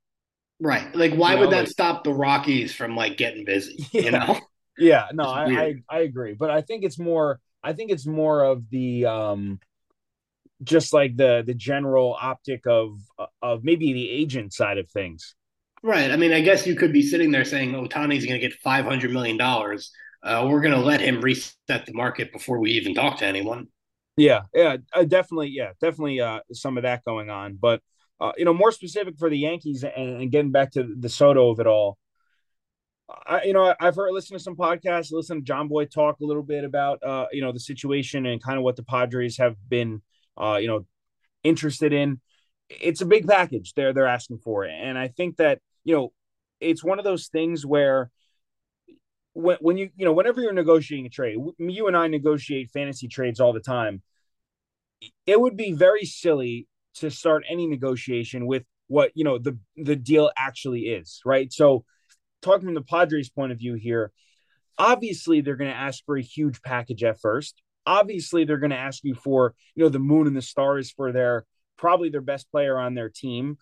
Right. 0.61 0.95
Like 0.95 1.15
why 1.15 1.35
you 1.35 1.41
would 1.41 1.47
know, 1.47 1.57
that 1.57 1.63
like, 1.63 1.69
stop 1.69 2.05
the 2.05 2.15
Rockies 2.15 2.73
from 2.73 2.97
like 2.97 3.17
getting 3.17 3.45
busy? 3.45 3.87
Yeah. 3.93 4.03
You 4.03 4.11
know. 4.11 4.41
Yeah. 4.79 5.09
No, 5.13 5.25
I, 5.25 5.45
I 5.45 5.75
I 5.89 5.99
agree, 6.01 6.35
but 6.35 6.51
I 6.51 6.63
think 6.63 6.85
it's 6.85 6.99
more. 6.99 7.41
I 7.63 7.73
think 7.73 7.91
it's 7.91 8.07
more 8.07 8.45
of 8.45 8.69
the 8.71 9.07
um 9.07 9.61
just 10.63 10.93
like 10.93 11.17
the 11.17 11.43
the 11.47 11.55
general 11.55 12.17
optic 12.21 12.67
of 12.67 12.97
of 13.43 13.65
maybe 13.65 13.93
the 13.93 14.11
agent 14.11 14.53
side 14.53 14.79
of 14.79 14.91
things. 14.91 15.35
Right. 15.83 16.11
I 16.11 16.17
mean, 16.17 16.33
I 16.33 16.41
guess 16.41 16.67
you 16.67 16.77
could 16.77 16.93
be 16.93 17.03
sitting 17.03 17.31
there 17.31 17.45
saying 17.45 17.73
Ohtani's 17.73 18.25
going 18.25 18.41
to 18.41 18.49
get 18.49 18.55
five 18.55 18.85
hundred 18.85 19.13
million 19.13 19.37
dollars 19.37 19.93
uh, 20.25 20.47
we're 20.49 20.63
going 20.63 20.75
to 20.75 20.81
let 20.81 21.01
him 21.01 21.21
reset 21.21 21.87
the 21.87 21.93
market 21.93 22.33
before 22.33 22.59
we 22.59 22.73
even 22.73 22.95
talk 22.95 23.19
to 23.19 23.27
anyone. 23.27 23.69
Yeah, 24.17 24.43
yeah, 24.55 24.79
uh, 24.93 25.05
definitely, 25.05 25.49
yeah, 25.49 25.73
definitely 25.81 26.21
uh, 26.21 26.41
some 26.53 26.79
of 26.79 26.85
that 26.85 27.05
going 27.05 27.31
on. 27.31 27.59
But 27.61 27.83
uh, 28.21 28.33
you 28.39 28.45
know, 28.45 28.55
more 28.55 28.73
specific 28.73 29.19
for 29.19 29.29
the 29.29 29.39
Yankees, 29.39 29.85
and, 29.85 30.23
and 30.23 30.31
getting 30.33 30.53
back 30.53 30.73
to 30.73 30.95
the 30.99 31.09
Soto 31.09 31.51
of 31.51 31.61
it 31.61 31.67
all. 31.67 31.99
I, 33.27 33.43
you 33.43 33.53
know, 33.53 33.75
I've 33.79 33.97
heard 33.97 34.13
listen 34.13 34.37
to 34.37 34.43
some 34.43 34.57
podcasts, 34.57 35.13
listen 35.13 35.45
to 35.45 35.53
Jomboy 35.53 35.91
talk 35.91 36.21
a 36.21 36.25
little 36.25 36.43
bit 36.43 36.65
about 36.65 37.03
uh, 37.03 37.27
you 37.33 37.43
know 37.43 37.53
the 37.53 37.61
situation 37.61 38.25
and 38.25 38.43
kind 38.43 38.57
of 38.57 38.65
what 38.65 38.77
the 38.77 38.83
Padres 38.83 39.37
have 39.39 39.57
been 39.69 40.01
uh, 40.39 40.59
you 40.61 40.69
know 40.69 40.87
interested 41.43 41.93
in. 41.93 42.21
It's 42.71 43.03
a 43.03 43.07
big 43.07 43.27
package 43.27 43.75
they're 43.75 43.93
they're 43.93 44.07
asking 44.07 44.39
for, 44.39 44.65
and 44.65 44.97
I 44.97 45.09
think 45.09 45.37
that 45.37 45.59
you 45.83 45.95
know 45.95 46.13
it's 46.61 46.85
one 46.85 46.99
of 46.99 47.05
those 47.05 47.27
things 47.27 47.67
where 47.67 48.11
when, 49.35 49.57
when 49.61 49.77
you 49.77 49.91
you 49.97 50.05
know 50.05 50.13
whenever 50.13 50.41
you're 50.41 50.53
negotiating 50.53 51.07
a 51.07 51.11
trade 51.11 51.37
you 51.59 51.87
and 51.87 51.97
i 51.97 52.07
negotiate 52.07 52.71
fantasy 52.71 53.09
trades 53.09 53.41
all 53.41 53.53
the 53.53 53.61
time. 53.61 54.03
It 55.27 55.39
would 55.39 55.57
be 55.57 55.73
very 55.73 56.07
silly 56.07 56.67
to 56.95 57.11
start 57.11 57.45
any 57.49 57.67
negotiation 57.67 58.47
with 58.47 58.65
what 58.87 59.11
you 59.15 59.25
know 59.25 59.39
the 59.39 59.59
the 59.77 59.97
deal 59.97 60.31
actually 60.37 60.83
is 60.83 61.21
right? 61.25 61.53
So 61.53 61.85
talking 62.43 62.67
from 62.67 62.75
the 62.75 62.83
padres 62.83 63.29
point 63.29 63.53
of 63.53 63.59
view 63.59 63.75
here 63.75 64.13
obviously 64.79 65.41
they're 65.41 65.57
going 65.57 65.71
to 65.71 65.77
ask 65.77 66.05
for 66.05 66.17
a 66.17 66.23
huge 66.23 66.61
package 66.63 67.05
at 67.05 67.21
first. 67.21 67.63
Obviously 67.87 68.45
they're 68.45 68.59
going 68.59 68.71
to 68.71 68.77
ask 68.77 69.05
you 69.05 69.15
for 69.15 69.55
you 69.75 69.85
know 69.85 69.91
the 69.91 69.99
moon 69.99 70.27
and 70.27 70.37
the 70.37 70.43
stars 70.43 70.91
for 70.91 71.13
their 71.13 71.45
probably 71.77 72.09
their 72.09 72.21
best 72.21 72.51
player 72.51 72.79
on 72.79 72.95
their 72.95 73.09
team. 73.09 73.59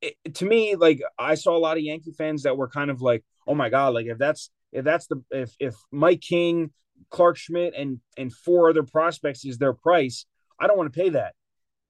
It, 0.00 0.14
to 0.34 0.44
me 0.44 0.76
like 0.76 1.00
i 1.18 1.34
saw 1.34 1.56
a 1.56 1.58
lot 1.58 1.76
of 1.76 1.82
yankee 1.82 2.12
fans 2.12 2.44
that 2.44 2.56
were 2.56 2.68
kind 2.68 2.88
of 2.88 3.02
like 3.02 3.24
oh 3.48 3.54
my 3.54 3.68
god 3.68 3.94
like 3.94 4.06
if 4.06 4.16
that's 4.16 4.50
if 4.72 4.84
that's 4.84 5.06
the 5.06 5.22
if 5.30 5.54
if 5.58 5.74
Mike 5.90 6.20
King, 6.20 6.70
Clarke 7.10 7.36
Schmidt, 7.36 7.74
and 7.76 8.00
and 8.16 8.32
four 8.32 8.70
other 8.70 8.82
prospects 8.82 9.44
is 9.44 9.58
their 9.58 9.72
price, 9.72 10.26
I 10.60 10.66
don't 10.66 10.76
want 10.76 10.92
to 10.92 10.98
pay 10.98 11.10
that. 11.10 11.34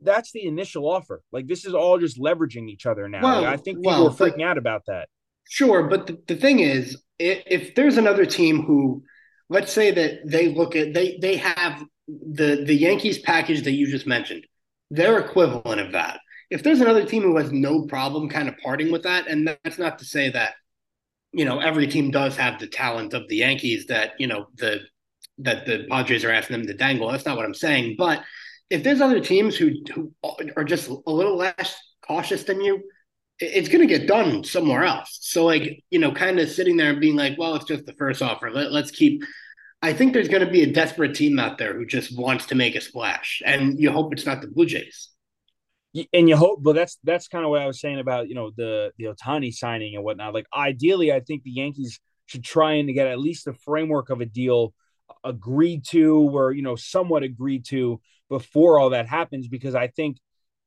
That's 0.01 0.31
the 0.33 0.47
initial 0.47 0.89
offer. 0.89 1.23
Like 1.33 1.47
this 1.47 1.65
is 1.65 1.75
all 1.75 1.99
just 1.99 2.21
leveraging 2.21 2.69
each 2.69 2.87
other 2.87 3.09
now. 3.09 3.23
Well, 3.23 3.43
like, 3.43 3.55
I 3.55 3.57
think 3.57 3.79
people 3.79 3.93
well, 3.93 4.07
are 4.09 4.11
freaking 4.11 4.39
but, 4.39 4.47
out 4.47 4.59
about 4.59 4.83
that. 4.87 5.09
Sure, 5.49 5.85
but 5.85 6.07
the, 6.07 6.19
the 6.27 6.37
thing 6.37 6.61
is, 6.61 7.03
if, 7.19 7.43
if 7.47 7.75
there's 7.75 7.97
another 7.97 8.27
team 8.27 8.63
who, 8.63 9.03
let's 9.49 9.73
say 9.73 9.91
that 9.91 10.21
they 10.27 10.55
look 10.55 10.77
at 10.77 10.95
they 10.95 11.19
they 11.21 11.37
have 11.37 11.85
the 12.07 12.63
the 12.65 12.75
Yankees 12.75 13.19
package 13.19 13.65
that 13.65 13.73
you 13.73 13.91
just 13.91 14.07
mentioned, 14.07 14.47
their 14.91 15.19
equivalent 15.19 15.81
of 15.81 15.93
that. 15.93 16.21
If 16.51 16.63
there's 16.63 16.81
another 16.81 17.05
team 17.05 17.23
who 17.23 17.37
has 17.37 17.53
no 17.53 17.83
problem 17.87 18.29
kind 18.29 18.49
of 18.49 18.57
parting 18.63 18.91
with 18.91 19.03
that, 19.03 19.27
and 19.27 19.47
that's 19.47 19.79
not 19.79 19.99
to 19.99 20.05
say 20.05 20.31
that 20.31 20.55
you 21.39 21.45
know, 21.45 21.61
every 21.61 21.87
team 21.87 22.11
does 22.11 22.37
have 22.37 22.59
the 22.59 22.67
talent 22.67 23.15
of 23.15 23.29
the 23.29 23.37
Yankees 23.37 23.87
that, 23.87 24.15
you 24.19 24.27
know, 24.27 24.49
the 24.57 24.81
that 25.39 25.67
the 25.67 25.87
Padres 25.89 26.25
are 26.25 26.33
asking 26.33 26.59
them 26.59 26.67
to 26.67 26.75
dangle. 26.75 27.09
That's 27.09 27.25
not 27.25 27.37
what 27.37 27.47
I'm 27.47 27.55
saying. 27.55 27.95
But 27.97 28.25
if 28.71 28.83
there's 28.83 29.01
other 29.01 29.21
teams 29.21 29.55
who 29.55 29.71
who 29.95 30.13
are 30.57 30.65
just 30.65 30.89
a 30.89 31.13
little 31.13 31.37
less 31.37 31.77
cautious 32.05 32.43
than 32.43 32.61
you, 32.61 32.83
it's 33.39 33.69
going 33.69 33.87
to 33.87 33.99
get 33.99 34.09
done 34.09 34.43
somewhere 34.43 34.83
else. 34.83 35.17
So, 35.23 35.45
like, 35.45 35.85
you 35.91 36.01
know, 36.01 36.11
kind 36.11 36.41
of 36.41 36.51
sitting 36.51 36.77
there 36.77 36.91
and 36.91 37.01
being 37.01 37.15
like, 37.15 37.39
well, 37.39 37.55
it's 37.55 37.67
just 37.67 37.87
the 37.87 37.93
first 37.93 38.21
offer. 38.21 38.51
Let, 38.51 38.73
let's 38.73 38.91
keep. 38.91 39.23
I 39.81 39.93
think 39.93 40.13
there's 40.13 40.29
going 40.29 40.45
to 40.45 40.51
be 40.51 40.65
a 40.65 40.73
desperate 40.73 41.15
team 41.15 41.39
out 41.39 41.57
there 41.57 41.73
who 41.73 41.87
just 41.87 42.19
wants 42.19 42.47
to 42.47 42.57
make 42.57 42.75
a 42.75 42.81
splash, 42.81 43.43
and 43.47 43.79
you 43.79 43.93
hope 43.93 44.13
it's 44.13 44.27
not 44.27 44.41
the 44.41 44.49
Blue 44.49 44.67
Jays 44.67 45.11
and 46.13 46.29
you 46.29 46.37
hope 46.37 46.63
but 46.63 46.75
that's 46.75 46.99
that's 47.05 47.29
kind 47.29 47.45
of 47.45 47.51
what 47.51 47.63
i 47.63 47.67
was 47.67 47.81
saying 47.81 47.99
about 47.99 48.29
you 48.29 48.35
know 48.35 48.51
the 48.57 48.93
the 48.99 49.05
Ohtani 49.05 49.53
signing 49.53 49.95
and 49.95 50.05
whatnot. 50.05 50.35
Like 50.35 50.47
ideally 50.55 51.13
i 51.13 51.21
think 51.21 51.43
the 51.43 51.51
yankees 51.51 52.01
should 52.27 52.45
try 52.45 52.75
and 52.75 52.93
get 52.93 53.07
at 53.07 53.19
least 53.19 53.45
the 53.45 53.55
framework 53.55 54.11
of 54.11 54.21
a 54.21 54.27
deal 54.27 54.75
agreed 55.25 55.85
to 55.87 56.15
or 56.33 56.53
you 56.53 56.63
know 56.63 56.77
somewhat 56.77 57.23
agreed 57.23 57.65
to 57.67 58.01
before 58.29 58.79
all 58.79 58.91
that 58.91 59.09
happens 59.09 59.49
because 59.49 59.75
i 59.75 59.87
think 59.87 60.19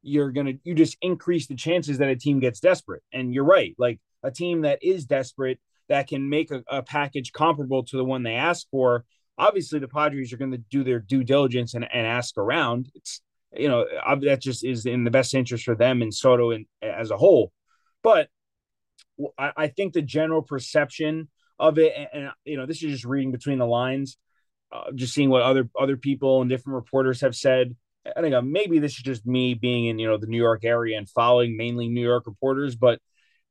you're 0.02 0.32
gonna 0.32 0.54
you 0.64 0.74
just 0.74 0.98
increase 1.02 1.48
the 1.48 1.56
chances 1.56 1.98
that 2.00 2.10
a 2.10 2.16
team 2.16 2.40
gets 2.40 2.60
desperate. 2.60 3.04
And 3.14 3.34
you're 3.34 3.44
right 3.44 3.76
like 3.78 4.00
a 4.24 4.32
team 4.32 4.62
that 4.62 4.80
is 4.84 5.06
desperate 5.06 5.60
that 5.90 6.08
can 6.08 6.30
make 6.30 6.52
a, 6.52 6.64
a 6.68 6.82
package 6.82 7.32
comparable 7.32 7.84
to 7.84 7.98
the 7.98 8.06
one 8.06 8.24
they 8.24 8.36
ask 8.36 8.68
for 8.70 9.06
obviously 9.38 9.80
the 9.80 9.88
padres 9.88 10.32
are 10.32 10.38
going 10.38 10.52
to 10.52 10.58
do 10.58 10.84
their 10.84 11.00
due 11.00 11.24
diligence 11.24 11.74
and, 11.74 11.88
and 11.92 12.06
ask 12.06 12.38
around. 12.38 12.90
It's 12.94 13.22
you 13.56 13.68
know, 13.68 13.86
that 14.22 14.42
just 14.42 14.64
is 14.64 14.86
in 14.86 15.04
the 15.04 15.12
best 15.12 15.34
interest 15.34 15.66
for 15.66 15.76
them 15.76 16.02
and 16.02 16.14
Soto 16.14 16.52
and 16.52 16.66
as 16.82 17.12
a 17.12 17.18
whole. 17.18 17.52
But 18.04 18.30
I, 19.38 19.52
I 19.56 19.68
think 19.68 19.94
the 19.94 20.02
general 20.02 20.42
perception 20.42 21.30
of 21.60 21.78
it, 21.78 21.94
and, 21.96 22.08
and, 22.14 22.32
you 22.46 22.58
know, 22.58 22.66
this 22.66 22.82
is 22.84 22.92
just 22.92 23.06
reading 23.06 23.32
between 23.32 23.60
the 23.60 23.68
lines, 23.68 24.18
uh, 24.72 24.92
just 24.96 25.14
seeing 25.14 25.30
what 25.30 25.42
other 25.42 25.70
other 25.80 25.98
people 25.98 26.42
and 26.42 26.50
different 26.50 26.76
reporters 26.76 27.22
have 27.22 27.36
said. 27.36 27.76
I 28.16 28.22
think 28.22 28.34
uh, 28.34 28.42
maybe 28.42 28.80
this 28.80 28.94
is 28.94 29.04
just 29.04 29.28
me 29.28 29.54
being 29.54 29.86
in 29.86 30.00
you 30.00 30.08
know 30.08 30.18
the 30.18 30.28
New 30.28 30.38
York 30.38 30.64
area 30.64 30.98
and 30.98 31.10
following 31.10 31.58
mainly 31.58 31.88
New 31.88 32.02
York 32.02 32.26
reporters, 32.26 32.76
but 32.76 33.00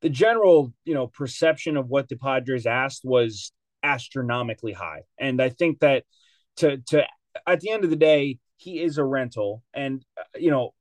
the 0.00 0.08
general 0.08 0.72
you 0.84 0.94
know 0.94 1.06
perception 1.06 1.76
of 1.76 1.88
what 1.88 2.08
the 2.08 2.16
Padres 2.16 2.66
asked 2.66 3.04
was 3.04 3.52
astronomically 3.82 4.72
high, 4.72 5.02
and 5.18 5.40
I 5.40 5.50
think 5.50 5.80
that 5.80 6.04
to 6.56 6.78
to 6.88 7.06
at 7.46 7.60
the 7.60 7.70
end 7.70 7.84
of 7.84 7.90
the 7.90 7.96
day, 7.96 8.38
he 8.60 8.82
is 8.82 8.98
a 8.98 9.04
rental, 9.04 9.62
and 9.72 10.04
uh, 10.18 10.38
you 10.38 10.50
know 10.50 10.74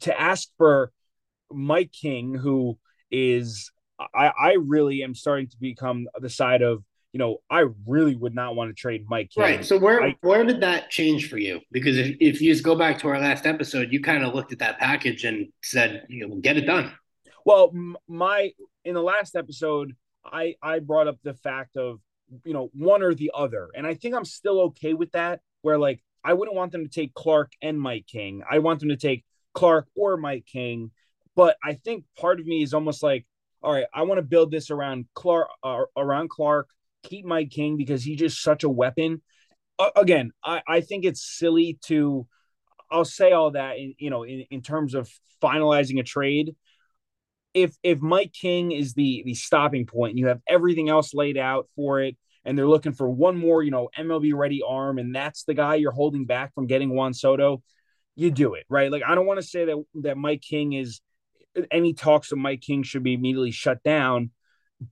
to 0.00 0.18
ask 0.20 0.48
for 0.56 0.90
Mike 1.52 1.92
King, 1.92 2.34
who 2.34 2.78
is 3.10 3.70
I, 3.98 4.32
I 4.38 4.52
really 4.54 5.02
am 5.02 5.14
starting 5.14 5.48
to 5.48 5.56
become 5.60 6.08
the 6.18 6.30
side 6.30 6.62
of 6.62 6.82
you 7.12 7.18
know 7.18 7.38
I 7.50 7.66
really 7.86 8.16
would 8.16 8.34
not 8.34 8.56
want 8.56 8.70
to 8.70 8.74
trade 8.74 9.04
Mike 9.08 9.30
King. 9.30 9.42
Right. 9.42 9.64
So 9.64 9.78
where 9.78 10.02
I, 10.02 10.16
where 10.22 10.44
did 10.44 10.60
that 10.62 10.90
change 10.90 11.28
for 11.28 11.36
you? 11.36 11.60
Because 11.70 11.98
if, 11.98 12.16
if 12.20 12.40
you 12.40 12.52
just 12.52 12.64
go 12.64 12.74
back 12.74 12.98
to 13.00 13.08
our 13.08 13.20
last 13.20 13.46
episode, 13.46 13.92
you 13.92 14.02
kind 14.02 14.24
of 14.24 14.34
looked 14.34 14.52
at 14.52 14.58
that 14.60 14.78
package 14.78 15.24
and 15.24 15.48
said, 15.62 16.06
you 16.08 16.26
know, 16.26 16.36
get 16.36 16.56
it 16.56 16.62
done. 16.62 16.92
Well, 17.44 17.72
my 18.08 18.52
in 18.84 18.94
the 18.94 19.02
last 19.02 19.36
episode, 19.36 19.94
I 20.24 20.54
I 20.62 20.78
brought 20.78 21.06
up 21.06 21.18
the 21.22 21.34
fact 21.34 21.76
of 21.76 22.00
you 22.44 22.54
know 22.54 22.70
one 22.72 23.02
or 23.02 23.14
the 23.14 23.30
other, 23.34 23.68
and 23.74 23.86
I 23.86 23.94
think 23.94 24.14
I'm 24.14 24.24
still 24.24 24.60
okay 24.62 24.94
with 24.94 25.12
that. 25.12 25.40
Where 25.60 25.78
like 25.78 26.02
I 26.26 26.34
wouldn't 26.34 26.56
want 26.56 26.72
them 26.72 26.82
to 26.82 26.90
take 26.90 27.14
Clarke 27.14 27.52
and 27.62 27.80
Mike 27.80 28.06
King. 28.08 28.42
I 28.50 28.58
want 28.58 28.80
them 28.80 28.88
to 28.88 28.96
take 28.96 29.24
Clarke 29.54 29.86
or 29.94 30.16
Mike 30.16 30.44
King. 30.44 30.90
But 31.36 31.56
I 31.62 31.74
think 31.74 32.04
part 32.18 32.40
of 32.40 32.46
me 32.46 32.64
is 32.64 32.74
almost 32.74 33.00
like, 33.00 33.24
all 33.62 33.72
right, 33.72 33.86
I 33.94 34.02
want 34.02 34.18
to 34.18 34.22
build 34.22 34.50
this 34.50 34.70
around 34.72 35.06
Clarke, 35.14 35.50
uh, 35.62 35.82
around 35.96 36.30
Clarke, 36.30 36.68
keep 37.04 37.24
Mike 37.24 37.50
King 37.50 37.76
because 37.76 38.02
he's 38.02 38.18
just 38.18 38.42
such 38.42 38.64
a 38.64 38.68
weapon. 38.68 39.22
Uh, 39.78 39.90
again, 39.94 40.32
I, 40.44 40.62
I 40.66 40.80
think 40.80 41.04
it's 41.04 41.24
silly 41.24 41.78
to, 41.84 42.26
I'll 42.90 43.04
say 43.04 43.30
all 43.30 43.52
that 43.52 43.78
in, 43.78 43.94
you 43.98 44.10
know, 44.10 44.24
in, 44.24 44.46
in 44.50 44.62
terms 44.62 44.94
of 44.94 45.08
finalizing 45.40 46.00
a 46.00 46.02
trade. 46.02 46.56
If 47.54 47.74
if 47.82 48.00
Mike 48.00 48.32
King 48.32 48.72
is 48.72 48.92
the 48.94 49.22
the 49.24 49.34
stopping 49.34 49.86
point, 49.86 50.18
you 50.18 50.26
have 50.26 50.40
everything 50.46 50.90
else 50.90 51.14
laid 51.14 51.38
out 51.38 51.68
for 51.74 52.00
it 52.00 52.16
and 52.46 52.56
they're 52.56 52.68
looking 52.68 52.92
for 52.92 53.10
one 53.10 53.36
more, 53.36 53.62
you 53.62 53.72
know, 53.72 53.90
MLB 53.98 54.32
ready 54.32 54.62
arm, 54.66 54.98
and 54.98 55.14
that's 55.14 55.42
the 55.42 55.52
guy 55.52 55.74
you're 55.74 55.90
holding 55.90 56.24
back 56.24 56.54
from 56.54 56.68
getting 56.68 56.94
Juan 56.94 57.12
Soto, 57.12 57.60
you 58.14 58.30
do 58.30 58.54
it, 58.54 58.64
right? 58.70 58.90
Like 58.90 59.02
I 59.06 59.16
don't 59.16 59.26
want 59.26 59.40
to 59.40 59.46
say 59.46 59.64
that 59.64 59.84
that 60.02 60.16
Mike 60.16 60.42
King 60.42 60.72
is 60.72 61.00
any 61.70 61.92
talks 61.92 62.30
of 62.30 62.38
Mike 62.38 62.60
King 62.60 62.84
should 62.84 63.02
be 63.02 63.14
immediately 63.14 63.50
shut 63.50 63.82
down, 63.82 64.30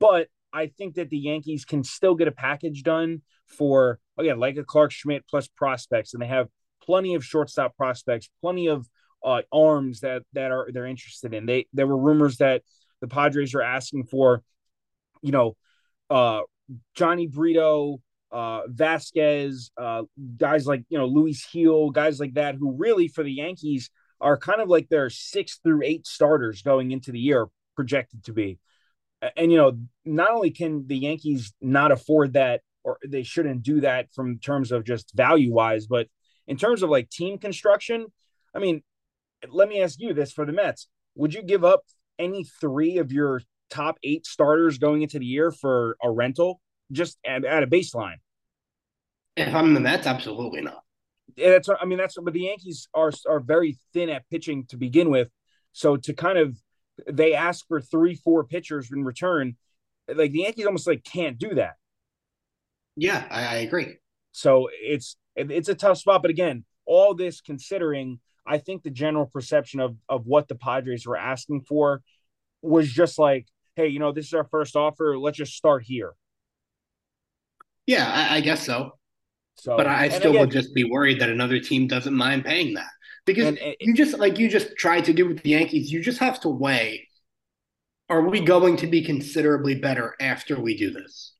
but 0.01 0.27
I 0.53 0.67
think 0.67 0.97
that 0.97 1.11
the 1.11 1.17
Yankees 1.17 1.65
can 1.65 1.85
still 1.85 2.17
get 2.17 2.29
a 2.29 2.33
package 2.33 2.83
done 2.83 3.23
for 3.47 4.01
again, 4.19 4.41
like 4.41 4.57
a 4.57 4.65
Clarke 4.65 4.93
Schmidt 4.93 5.25
plus 5.31 5.47
prospects, 5.47 6.13
and 6.13 6.21
they 6.21 6.27
have 6.27 6.49
plenty 6.83 7.15
of 7.15 7.25
shortstop 7.25 7.77
prospects, 7.77 8.29
plenty 8.43 8.67
of 8.67 8.89
uh, 9.25 9.43
arms 9.53 10.01
that 10.01 10.23
that 10.33 10.51
are 10.51 10.69
they're 10.73 10.87
interested 10.87 11.33
in. 11.35 11.47
They 11.47 11.67
there 11.73 11.87
were 11.87 11.97
rumors 11.97 12.39
that 12.39 12.63
the 13.01 13.07
Padres 13.07 13.55
are 13.55 13.63
asking 13.63 14.05
for, 14.05 14.43
you 15.23 15.31
know, 15.31 15.57
uh, 16.11 16.41
Jhony 16.97 17.31
Brito, 17.31 18.01
uh, 18.33 18.62
Vasquez, 18.67 19.71
uh, 19.77 20.03
guys 20.37 20.67
like 20.67 20.85
you 20.89 20.99
know 20.99 21.07
Luis 21.07 21.47
Gil, 21.53 21.91
guys 21.91 22.19
like 22.19 22.35
that, 22.35 22.57
who 22.57 22.73
really 22.73 23.09
for 23.09 23.23
the 23.23 23.33
Yankees 23.33 23.91
are 24.21 24.37
kind 24.37 24.61
of 24.61 24.69
like 24.69 24.89
their 24.89 25.11
six 25.11 25.61
through 25.62 25.83
eight 25.85 26.07
starters 26.07 26.62
going 26.62 26.91
into 26.91 27.12
the 27.12 27.19
year 27.19 27.47
projected 27.77 28.25
to 28.25 28.33
be. 28.33 28.59
And 29.37 29.51
you 29.51 29.59
know, 29.59 29.79
not 30.05 30.31
only 30.31 30.51
can 30.51 30.87
the 30.87 30.97
Yankees 30.97 31.55
not 31.61 31.93
afford 31.93 32.35
that 32.35 32.62
or 32.85 32.99
they 33.07 33.23
shouldn't 33.23 33.62
do 33.62 33.81
that 33.81 34.12
from 34.12 34.39
terms 34.39 34.71
of 34.71 34.85
just 34.85 35.12
value 35.15 35.53
wise. 35.53 35.87
But 35.87 36.09
in 36.47 36.57
terms 36.57 36.83
of 36.83 36.91
like 36.91 37.09
team 37.09 37.39
construction, 37.39 38.07
I 38.55 38.59
mean, 38.59 38.83
let 39.49 39.69
me 39.69 39.83
ask 39.83 39.99
you 39.99 40.12
this 40.12 40.33
for 40.33 40.45
the 40.45 40.53
Mets: 40.53 40.89
Would 41.17 41.35
you 41.35 41.43
give 41.43 41.65
up 41.65 41.83
any 42.19 42.45
three 42.45 42.99
of 42.99 43.11
your 43.11 43.41
top 43.75 43.99
eight 44.03 44.27
starters 44.27 44.79
going 44.79 45.03
into 45.03 45.18
the 45.18 45.27
year 45.27 45.51
for 45.51 45.97
a 46.03 46.11
rental, 46.11 46.61
just 46.93 47.18
at, 47.27 47.45
at 47.45 47.62
a 47.62 47.66
baseline? 47.66 48.16
If 49.37 49.55
I'm 49.55 49.75
the 49.75 49.81
Mets, 49.81 50.07
absolutely 50.07 50.61
not. 50.61 50.83
Yeah, 51.37 51.51
that's 51.51 51.68
I 51.68 51.85
mean 51.85 51.99
that's 51.99 52.16
but 52.22 52.33
the 52.33 52.43
Yankees 52.43 52.89
are 52.95 53.11
are 53.29 53.41
very 53.41 53.79
thin 53.93 54.09
at 54.09 54.29
pitching 54.31 54.66
to 54.66 54.77
begin 54.77 55.11
with, 55.11 55.29
so 55.72 55.97
to 55.97 56.12
kind 56.12 56.39
of 56.39 56.57
they 57.11 57.35
ask 57.35 57.66
for 57.66 57.81
three 57.81 58.14
four 58.14 58.45
pitchers 58.45 58.91
in 58.93 59.03
return, 59.03 59.57
like 60.07 60.31
the 60.31 60.41
Yankees 60.41 60.66
almost 60.66 60.87
like 60.87 61.03
can't 61.03 61.39
do 61.39 61.55
that. 61.55 61.75
Yeah, 62.97 63.27
I, 63.31 63.41
I 63.41 63.55
agree. 63.57 63.97
So 64.31 64.68
it's 64.72 65.16
it's 65.35 65.68
a 65.68 65.75
tough 65.75 65.99
spot, 65.99 66.22
but 66.22 66.31
again, 66.31 66.64
all 66.87 67.14
this 67.14 67.41
considering, 67.41 68.20
I 68.47 68.59
think 68.59 68.83
the 68.83 68.91
general 68.91 69.27
perception 69.27 69.81
of 69.81 69.97
of 70.09 70.27
what 70.27 70.47
the 70.47 70.55
Padres 70.55 71.07
were 71.07 71.16
asking 71.16 71.62
for 71.62 72.03
was 72.62 72.89
just 72.89 73.18
like, 73.18 73.47
hey, 73.77 73.89
you 73.89 73.99
know, 73.99 74.12
this 74.12 74.27
is 74.27 74.35
our 74.35 74.45
first 74.45 74.77
offer. 74.77 75.18
Let's 75.18 75.39
just 75.39 75.55
start 75.55 75.85
here. 75.85 76.14
Yeah, 77.87 78.07
I, 78.07 78.37
I 78.37 78.41
guess 78.41 78.64
so. 78.64 78.93
So, 79.57 79.77
but 79.77 79.87
I 79.87 80.09
still 80.09 80.31
again, 80.31 80.41
would 80.43 80.51
just 80.51 80.75
be 80.75 80.85
worried 80.85 81.20
that 81.20 81.29
another 81.29 81.61
team 81.61 81.87
doesn't 81.87 82.14
mind 82.14 82.45
paying 82.45 82.75
that 82.75 82.91
because 83.25 83.47
and, 83.47 83.59
and, 83.59 83.77
you 83.81 83.95
just 83.95 84.18
like 84.18 84.39
you 84.39 84.49
just 84.49 84.77
tried 84.77 85.05
to 85.05 85.12
do 85.12 85.29
with 85.29 85.43
the 85.43 85.51
Yankees. 85.51 85.93
You 85.93 86.03
just 86.03 86.18
have 86.18 86.41
to 86.41 86.49
weigh: 86.49 87.09
Are 88.09 88.29
we 88.29 88.41
going 88.41 88.77
to 88.79 88.87
be 88.87 89.03
considerably 89.03 89.77
better 89.77 90.14
after 90.18 90.61
we 90.61 90.77
do 90.77 90.91
this? 90.91 91.35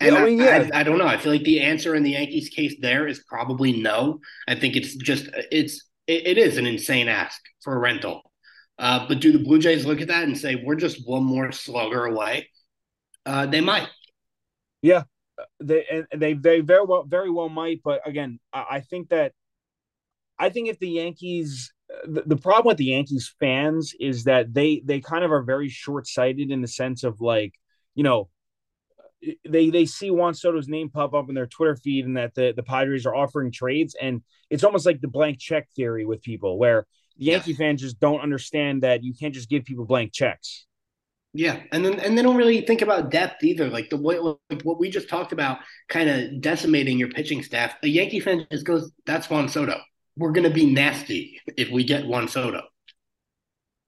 And 0.00 0.16
I, 0.16 0.24
mean, 0.24 0.38
yeah. 0.38 0.68
I, 0.74 0.80
I, 0.80 0.82
don't 0.82 0.98
know. 0.98 1.06
I 1.06 1.16
feel 1.16 1.30
like 1.30 1.44
the 1.44 1.60
answer 1.60 1.94
in 1.94 2.02
the 2.02 2.10
Yankees 2.10 2.48
case 2.48 2.74
there 2.80 3.06
is 3.06 3.22
probably 3.28 3.80
no. 3.80 4.18
I 4.48 4.56
think 4.56 4.74
it's 4.74 4.96
just 4.96 5.28
it's 5.52 5.88
it, 6.08 6.26
it 6.26 6.38
is 6.38 6.58
an 6.58 6.66
insane 6.66 7.06
ask 7.06 7.40
for 7.62 7.76
a 7.76 7.78
rental. 7.78 8.31
Uh, 8.78 9.06
but 9.06 9.20
do 9.20 9.32
the 9.32 9.38
Blue 9.38 9.58
Jays 9.58 9.86
look 9.86 10.00
at 10.00 10.08
that 10.08 10.24
and 10.24 10.36
say 10.36 10.56
we're 10.56 10.74
just 10.74 11.06
one 11.06 11.24
more 11.24 11.52
slugger 11.52 12.06
away? 12.06 12.48
Uh, 13.24 13.46
they 13.46 13.60
might. 13.60 13.88
Yeah, 14.80 15.04
they 15.60 15.86
and 15.88 16.20
they 16.20 16.34
they 16.34 16.60
very 16.60 16.84
well 16.84 17.04
very 17.04 17.30
well 17.30 17.48
might. 17.48 17.80
But 17.84 18.00
again, 18.06 18.40
I, 18.52 18.66
I 18.70 18.80
think 18.80 19.10
that 19.10 19.32
I 20.38 20.48
think 20.48 20.68
if 20.68 20.78
the 20.78 20.88
Yankees 20.88 21.72
the, 22.04 22.22
the 22.26 22.36
problem 22.36 22.70
with 22.70 22.78
the 22.78 22.86
Yankees 22.86 23.32
fans 23.38 23.94
is 24.00 24.24
that 24.24 24.52
they 24.52 24.82
they 24.84 25.00
kind 25.00 25.24
of 25.24 25.30
are 25.30 25.42
very 25.42 25.68
short 25.68 26.06
sighted 26.06 26.50
in 26.50 26.62
the 26.62 26.68
sense 26.68 27.04
of 27.04 27.20
like 27.20 27.54
you 27.94 28.02
know 28.02 28.28
they 29.48 29.70
they 29.70 29.86
see 29.86 30.10
Juan 30.10 30.34
Soto's 30.34 30.68
name 30.68 30.90
pop 30.90 31.14
up 31.14 31.28
in 31.28 31.34
their 31.34 31.46
Twitter 31.46 31.76
feed 31.76 32.06
and 32.06 32.16
that 32.16 32.34
the, 32.34 32.52
the 32.54 32.62
Padres 32.62 33.06
are 33.06 33.14
offering 33.14 33.52
trades. 33.52 33.94
And 34.00 34.22
it's 34.50 34.64
almost 34.64 34.86
like 34.86 35.00
the 35.00 35.08
blank 35.08 35.38
check 35.38 35.68
theory 35.76 36.04
with 36.04 36.22
people 36.22 36.58
where 36.58 36.86
the 37.18 37.26
Yankee 37.26 37.54
fans 37.54 37.80
just 37.80 38.00
don't 38.00 38.20
understand 38.20 38.82
that 38.82 39.02
you 39.02 39.14
can't 39.14 39.34
just 39.34 39.48
give 39.48 39.64
people 39.64 39.84
blank 39.84 40.12
checks. 40.12 40.66
Yeah, 41.34 41.60
and 41.72 41.84
then 41.84 41.98
and 41.98 42.16
they 42.16 42.22
don't 42.22 42.36
really 42.36 42.60
think 42.60 42.82
about 42.82 43.10
depth 43.10 43.42
either. 43.42 43.70
Like 43.70 43.88
the 43.88 43.96
way 43.96 44.18
like 44.18 44.62
what 44.62 44.78
we 44.78 44.90
just 44.90 45.08
talked 45.08 45.32
about, 45.32 45.58
kind 45.88 46.10
of 46.10 46.40
decimating 46.42 46.98
your 46.98 47.08
pitching 47.08 47.42
staff. 47.42 47.74
A 47.82 47.88
Yankee 47.88 48.20
fan 48.20 48.46
just 48.50 48.66
goes, 48.66 48.92
"That's 49.06 49.30
Juan 49.30 49.48
Soto. 49.48 49.80
We're 50.16 50.32
to 50.32 50.50
be 50.50 50.70
nasty 50.70 51.40
if 51.56 51.70
we 51.70 51.84
get 51.84 52.06
Juan 52.06 52.28
Soto." 52.28 52.62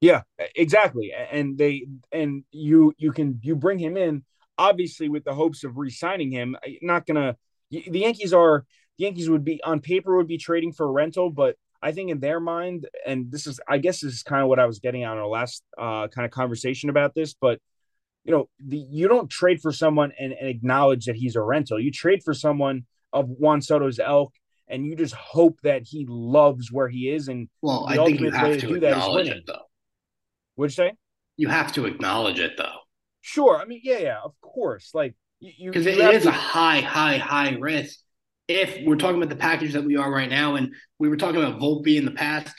Yeah, 0.01 0.23
exactly. 0.55 1.13
And 1.13 1.59
they 1.59 1.87
and 2.13 2.45
you 2.51 2.95
you 2.97 3.13
can 3.13 3.41
you 3.43 3.57
bring 3.57 3.79
him 3.79 3.97
in 3.99 4.25
obviously 4.57 5.09
with 5.09 5.25
the 5.25 5.35
hopes 5.35 5.65
of 5.65 5.77
re-signing 5.77 6.31
him. 6.31 6.57
Not 6.83 7.07
gonna. 7.07 7.37
The 7.71 8.01
Yankees 8.01 8.33
are 8.33 8.65
the 8.99 9.05
Yankees 9.05 9.29
would 9.29 9.45
be 9.45 9.63
on 9.63 9.81
paper 9.81 10.17
would 10.17 10.29
be 10.29 10.39
trading 10.39 10.73
for 10.73 10.87
a 10.87 10.91
rental, 10.91 11.31
but 11.31 11.57
I 11.85 11.93
think 11.93 12.11
in 12.11 12.19
their 12.19 12.41
mind, 12.41 12.89
and 13.07 13.31
this 13.31 13.47
is 13.47 13.61
I 13.69 13.79
guess 13.79 14.01
this 14.01 14.15
is 14.15 14.23
kind 14.23 14.43
of 14.43 14.49
what 14.49 14.59
I 14.59 14.67
was 14.67 14.79
getting 14.79 15.05
on 15.05 15.19
our 15.19 15.27
last 15.27 15.63
uh, 15.79 16.09
kind 16.09 16.25
of 16.25 16.31
conversation 16.31 16.89
about 16.89 17.15
this, 17.15 17.35
but 17.35 17.61
you 18.25 18.33
know, 18.33 18.49
the, 18.59 18.79
you 18.79 19.07
don't 19.07 19.29
trade 19.31 19.61
for 19.61 19.71
someone 19.71 20.13
and, 20.19 20.33
and 20.33 20.49
acknowledge 20.49 21.05
that 21.05 21.17
he's 21.17 21.37
a 21.37 21.43
rental. 21.43 21.79
You 21.79 21.91
trade 21.91 22.23
for 22.25 22.33
someone 22.33 22.87
of 23.13 23.29
Juan 23.29 23.61
Soto's 23.61 23.99
elk, 23.99 24.33
and 24.67 24.87
you 24.87 24.97
just 24.97 25.15
hope 25.15 25.59
that 25.63 25.83
he 25.85 26.07
loves 26.09 26.73
where 26.73 26.89
he 26.89 27.11
is. 27.11 27.29
And 27.29 27.49
well, 27.61 27.85
I 27.87 27.97
think 27.97 28.21
you 28.21 28.31
have 28.31 28.59
to, 28.61 28.67
to 28.67 28.75
acknowledge 28.77 29.29
it, 29.29 29.45
though. 29.47 29.67
What'd 30.55 30.77
you 30.77 30.85
say? 30.85 30.93
You 31.37 31.49
have 31.49 31.73
to 31.75 31.85
acknowledge 31.85 32.39
it, 32.39 32.53
though. 32.57 32.79
Sure. 33.21 33.59
I 33.59 33.67
mean, 33.67 33.81
yeah, 33.85 33.99
yeah, 33.99 34.19
of 34.25 34.33
course. 34.41 34.91
Like 34.95 35.15
you 35.41 35.71
because 35.71 35.87
it 35.87 35.99
is 35.99 36.23
to... 36.23 36.31
a 36.31 36.33
high, 36.33 36.81
high, 36.81 37.19
high 37.19 37.57
risk. 37.59 37.99
If 38.47 38.85
we're 38.85 38.97
talking 38.97 39.17
about 39.17 39.31
the 39.31 39.37
package 39.37 39.73
that 39.73 39.85
we 39.85 39.97
are 39.97 40.13
right 40.13 40.29
now, 40.29 40.57
and 40.57 40.75
we 40.99 41.09
were 41.09 41.17
talking 41.17 41.43
about 41.43 41.61
Volpe 41.61 41.97
in 41.97 42.05
the 42.05 42.11
past, 42.11 42.55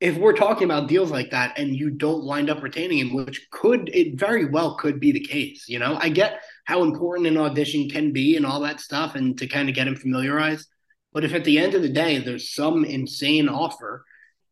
if 0.00 0.16
we're 0.16 0.34
talking 0.34 0.64
about 0.64 0.88
deals 0.88 1.10
like 1.10 1.30
that 1.30 1.58
and 1.58 1.74
you 1.74 1.90
don't 1.90 2.24
wind 2.24 2.50
up 2.50 2.62
retaining 2.62 2.98
him, 2.98 3.14
which 3.14 3.46
could 3.50 3.88
it 3.94 4.18
very 4.18 4.44
well 4.44 4.76
could 4.76 5.00
be 5.00 5.12
the 5.12 5.24
case, 5.24 5.68
you 5.68 5.78
know, 5.78 5.96
I 5.98 6.10
get 6.10 6.42
how 6.66 6.82
important 6.82 7.28
an 7.28 7.38
audition 7.38 7.88
can 7.88 8.12
be 8.12 8.36
and 8.36 8.44
all 8.44 8.60
that 8.60 8.80
stuff, 8.80 9.14
and 9.14 9.38
to 9.38 9.46
kind 9.46 9.68
of 9.68 9.74
get 9.74 9.88
him 9.88 9.96
familiarized. 9.96 10.68
But 11.12 11.24
if 11.24 11.32
at 11.32 11.44
the 11.44 11.58
end 11.58 11.74
of 11.74 11.82
the 11.82 11.88
day 11.88 12.18
there's 12.18 12.52
some 12.52 12.84
insane 12.84 13.48
offer, 13.48 14.04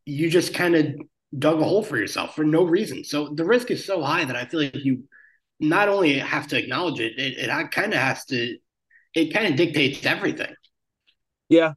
you 0.06 0.30
just 0.30 0.54
kind 0.54 0.76
of 0.76 0.86
dug 1.36 1.60
a 1.60 1.64
hole 1.64 1.82
for 1.82 1.98
yourself 1.98 2.34
for 2.34 2.44
no 2.44 2.64
reason. 2.64 3.04
So 3.04 3.34
the 3.34 3.44
risk 3.44 3.70
is 3.70 3.84
so 3.84 4.02
high 4.02 4.24
that 4.24 4.36
I 4.36 4.46
feel 4.46 4.60
like 4.60 4.84
you 4.84 5.04
not 5.60 5.88
only 5.88 6.18
have 6.18 6.46
to 6.48 6.58
acknowledge 6.58 7.00
it, 7.00 7.18
it, 7.18 7.38
it 7.38 7.70
kind 7.70 7.92
of 7.92 7.98
has 7.98 8.24
to, 8.26 8.56
it 9.14 9.32
kind 9.32 9.46
of 9.46 9.56
dictates 9.56 10.04
everything. 10.04 10.54
Yeah. 11.48 11.74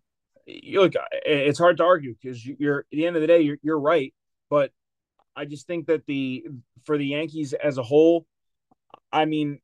Look, 0.74 0.94
it's 1.26 1.60
hard 1.60 1.78
to 1.78 1.84
argue 1.84 2.16
because 2.22 2.46
you're 2.46 2.80
at 2.80 2.86
the 2.92 3.06
end 3.06 3.16
of 3.16 3.22
the 3.22 3.28
day, 3.28 3.42
you're, 3.42 3.58
you're 3.62 3.80
right. 3.80 4.14
But 4.50 4.72
I 5.36 5.46
just 5.46 5.68
think 5.68 5.88
that 5.88 6.06
the, 6.06 6.46
for 6.86 6.98
the 6.98 7.08
Yankees 7.08 7.54
as 7.54 7.78
a 7.78 7.84
whole, 7.84 8.26
I 9.12 9.26
mean, 9.26 9.60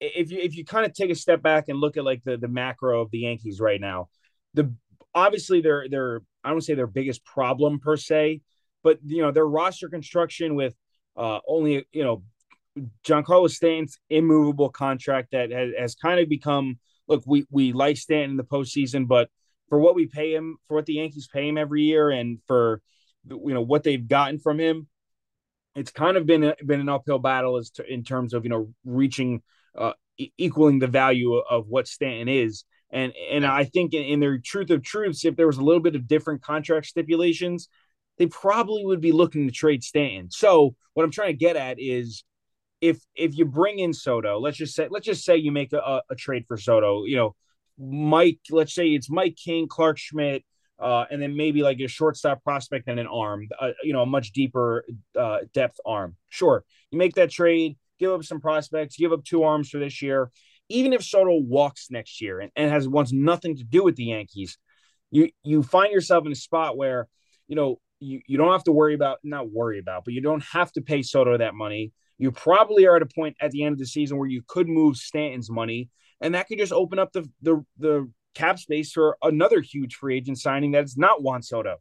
if 0.00 0.30
you, 0.30 0.38
if 0.38 0.56
you 0.56 0.64
kind 0.64 0.86
of 0.86 0.92
take 0.92 1.10
a 1.10 1.14
step 1.14 1.42
back 1.42 1.68
and 1.68 1.78
look 1.78 1.96
at 1.96 2.04
like 2.04 2.22
the, 2.24 2.36
the 2.36 2.48
macro 2.48 3.00
of 3.00 3.10
the 3.10 3.18
Yankees 3.18 3.60
right 3.60 3.80
now, 3.80 4.08
the, 4.54 4.72
obviously 5.14 5.60
they're, 5.60 6.22
I 6.44 6.50
don't 6.50 6.60
say 6.60 6.74
their 6.74 6.86
biggest 6.86 7.24
problem 7.24 7.80
per 7.80 7.96
se, 7.96 8.42
but 8.82 8.98
you 9.04 9.22
know, 9.22 9.32
their 9.32 9.46
roster 9.46 9.88
construction 9.88 10.54
with, 10.54 10.74
uh, 11.16 11.38
only 11.46 11.86
you 11.92 12.02
know 12.02 12.24
Giancarlo 13.04 13.50
Stanton's 13.50 13.98
immovable 14.10 14.68
contract 14.68 15.30
that 15.32 15.50
has, 15.50 15.70
has, 15.78 15.94
kind 15.94 16.18
of 16.18 16.28
become 16.28 16.78
look, 17.06 17.22
we 17.26 17.46
we 17.50 17.72
like 17.72 17.96
Stanton 17.96 18.32
in 18.32 18.36
the 18.36 18.44
postseason, 18.44 19.06
but 19.06 19.28
for 19.68 19.78
what 19.78 19.94
we 19.94 20.06
pay 20.06 20.34
him, 20.34 20.56
for 20.66 20.74
what 20.74 20.86
the 20.86 20.94
Yankees 20.94 21.28
pay 21.32 21.48
him 21.48 21.58
every 21.58 21.82
year, 21.82 22.10
and 22.10 22.38
for 22.46 22.82
you 23.28 23.54
know 23.54 23.62
what 23.62 23.84
they've 23.84 24.06
gotten 24.06 24.38
from 24.38 24.58
him, 24.58 24.88
it's 25.74 25.90
kind 25.90 26.16
of 26.16 26.26
been 26.26 26.44
a, 26.44 26.54
been 26.64 26.80
an 26.80 26.88
uphill 26.88 27.18
battle 27.18 27.56
as 27.56 27.70
to 27.70 27.86
in 27.86 28.02
terms 28.02 28.34
of 28.34 28.44
you 28.44 28.50
know 28.50 28.72
reaching 28.84 29.42
uh, 29.76 29.92
equaling 30.38 30.78
the 30.78 30.86
value 30.86 31.34
of 31.36 31.68
what 31.68 31.88
Stanton 31.88 32.28
is. 32.28 32.64
And 32.90 33.12
and 33.30 33.46
I 33.46 33.64
think 33.64 33.94
in, 33.94 34.04
in 34.04 34.20
their 34.20 34.38
truth 34.38 34.70
of 34.70 34.82
truths, 34.82 35.24
if 35.24 35.36
there 35.36 35.46
was 35.46 35.58
a 35.58 35.64
little 35.64 35.82
bit 35.82 35.96
of 35.96 36.06
different 36.06 36.42
contract 36.42 36.86
stipulations, 36.86 37.68
they 38.18 38.26
probably 38.26 38.84
would 38.84 39.00
be 39.00 39.12
looking 39.12 39.46
to 39.46 39.52
trade 39.52 39.82
Stanton. 39.82 40.30
So 40.30 40.76
what 40.94 41.04
I'm 41.04 41.10
trying 41.10 41.32
to 41.32 41.38
get 41.38 41.56
at 41.56 41.80
is 41.80 42.24
if 42.84 42.98
if 43.14 43.38
you 43.38 43.46
bring 43.46 43.78
in 43.78 43.94
Soto, 43.94 44.38
let's 44.38 44.58
just 44.58 44.74
say 44.74 44.88
let's 44.90 45.06
just 45.06 45.24
say 45.24 45.38
you 45.38 45.50
make 45.50 45.72
a, 45.72 46.02
a 46.10 46.14
trade 46.14 46.44
for 46.46 46.58
Soto, 46.58 47.04
you 47.04 47.16
know, 47.16 47.34
Mike, 47.78 48.40
let's 48.50 48.74
say 48.74 48.88
it's 48.88 49.08
Mike 49.08 49.36
King, 49.42 49.66
Clarke 49.68 49.96
Schmidt, 49.96 50.44
uh, 50.78 51.06
and 51.10 51.20
then 51.20 51.34
maybe 51.34 51.62
like 51.62 51.80
a 51.80 51.88
shortstop 51.88 52.44
prospect 52.44 52.86
and 52.86 53.00
an 53.00 53.06
arm, 53.06 53.48
uh, 53.58 53.70
you 53.82 53.94
know, 53.94 54.02
a 54.02 54.06
much 54.06 54.32
deeper 54.32 54.84
uh, 55.18 55.38
depth 55.54 55.80
arm. 55.86 56.16
Sure, 56.28 56.62
you 56.90 56.98
make 56.98 57.14
that 57.14 57.30
trade, 57.30 57.78
give 57.98 58.12
up 58.12 58.22
some 58.22 58.38
prospects, 58.38 58.96
give 58.98 59.12
up 59.12 59.24
two 59.24 59.44
arms 59.44 59.70
for 59.70 59.78
this 59.78 60.02
year. 60.02 60.30
Even 60.68 60.92
if 60.92 61.02
Soto 61.02 61.38
walks 61.38 61.90
next 61.90 62.20
year 62.20 62.40
and, 62.40 62.50
and 62.54 62.70
has 62.70 62.86
wants 62.86 63.12
nothing 63.12 63.56
to 63.56 63.64
do 63.64 63.82
with 63.82 63.96
the 63.96 64.04
Yankees, 64.04 64.58
you 65.10 65.30
you 65.42 65.62
find 65.62 65.90
yourself 65.90 66.26
in 66.26 66.32
a 66.32 66.36
spot 66.36 66.76
where 66.76 67.08
you 67.48 67.56
know 67.56 67.80
you, 67.98 68.20
you 68.26 68.36
don't 68.36 68.52
have 68.52 68.64
to 68.64 68.72
worry 68.72 68.94
about 68.94 69.20
not 69.24 69.50
worry 69.50 69.78
about, 69.78 70.04
but 70.04 70.12
you 70.12 70.20
don't 70.20 70.44
have 70.52 70.70
to 70.72 70.82
pay 70.82 71.00
Soto 71.00 71.38
that 71.38 71.54
money 71.54 71.92
you 72.18 72.30
probably 72.32 72.86
are 72.86 72.96
at 72.96 73.02
a 73.02 73.06
point 73.06 73.36
at 73.40 73.50
the 73.50 73.64
end 73.64 73.72
of 73.72 73.78
the 73.78 73.86
season 73.86 74.18
where 74.18 74.28
you 74.28 74.42
could 74.46 74.68
move 74.68 74.96
Stanton's 74.96 75.50
money, 75.50 75.88
and 76.20 76.34
that 76.34 76.46
could 76.46 76.58
just 76.58 76.72
open 76.72 76.98
up 76.98 77.12
the 77.12 77.28
the 77.42 77.64
the 77.78 78.10
cap 78.34 78.58
space 78.58 78.92
for 78.92 79.16
another 79.22 79.60
huge 79.60 79.96
free 79.96 80.16
agent 80.16 80.38
signing 80.38 80.72
that's 80.72 80.96
not 80.96 81.22
Juan 81.22 81.42
Soto. 81.42 81.76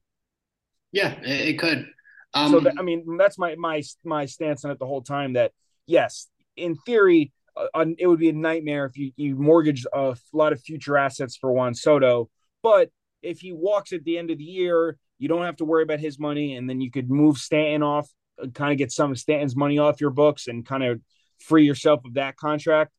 Yeah, 0.91 1.15
it 1.23 1.57
could. 1.57 1.87
Um, 2.33 2.51
so 2.51 2.59
that, 2.61 2.75
I 2.77 2.81
mean, 2.81 3.17
that's 3.17 3.37
my 3.37 3.55
my 3.55 3.81
my 4.03 4.25
stance 4.25 4.65
on 4.65 4.71
it 4.71 4.79
the 4.79 4.85
whole 4.85 5.01
time. 5.01 5.33
That 5.33 5.51
yes, 5.85 6.27
in 6.55 6.75
theory, 6.75 7.31
uh, 7.55 7.85
it 7.97 8.07
would 8.07 8.19
be 8.19 8.29
a 8.29 8.33
nightmare 8.33 8.85
if 8.85 8.97
you 8.97 9.11
you 9.15 9.35
mortgage 9.35 9.85
a 9.93 10.15
lot 10.33 10.53
of 10.53 10.61
future 10.61 10.97
assets 10.97 11.37
for 11.37 11.51
Juan 11.51 11.75
Soto, 11.75 12.29
but 12.61 12.89
if 13.21 13.39
he 13.39 13.53
walks 13.53 13.93
at 13.93 14.03
the 14.03 14.17
end 14.17 14.31
of 14.31 14.37
the 14.37 14.43
year, 14.43 14.97
you 15.17 15.27
don't 15.29 15.43
have 15.43 15.55
to 15.57 15.65
worry 15.65 15.83
about 15.83 15.99
his 15.99 16.19
money, 16.19 16.55
and 16.55 16.69
then 16.69 16.81
you 16.81 16.91
could 16.91 17.09
move 17.09 17.37
Stanton 17.37 17.83
off 17.83 18.09
kind 18.53 18.71
of 18.71 18.77
get 18.77 18.91
some 18.91 19.11
of 19.11 19.19
Stanton's 19.19 19.55
money 19.55 19.77
off 19.77 20.01
your 20.01 20.09
books 20.09 20.47
and 20.47 20.65
kind 20.65 20.83
of 20.83 21.01
free 21.39 21.65
yourself 21.65 22.05
of 22.05 22.15
that 22.15 22.37
contract, 22.37 22.91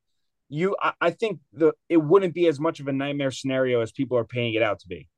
you 0.49 0.76
I, 0.80 0.93
I 1.01 1.11
think 1.11 1.41
the 1.53 1.72
it 1.89 1.97
wouldn't 1.97 2.35
be 2.35 2.47
as 2.47 2.61
much 2.61 2.80
of 2.80 2.89
a 2.89 2.93
nightmare 2.93 3.30
scenario 3.30 3.80
as 3.80 3.93
people 3.93 4.16
are 4.18 4.24
paying 4.24 4.55
it 4.55 4.62
out 4.62 4.80
to 4.80 4.89
be. 4.89 5.09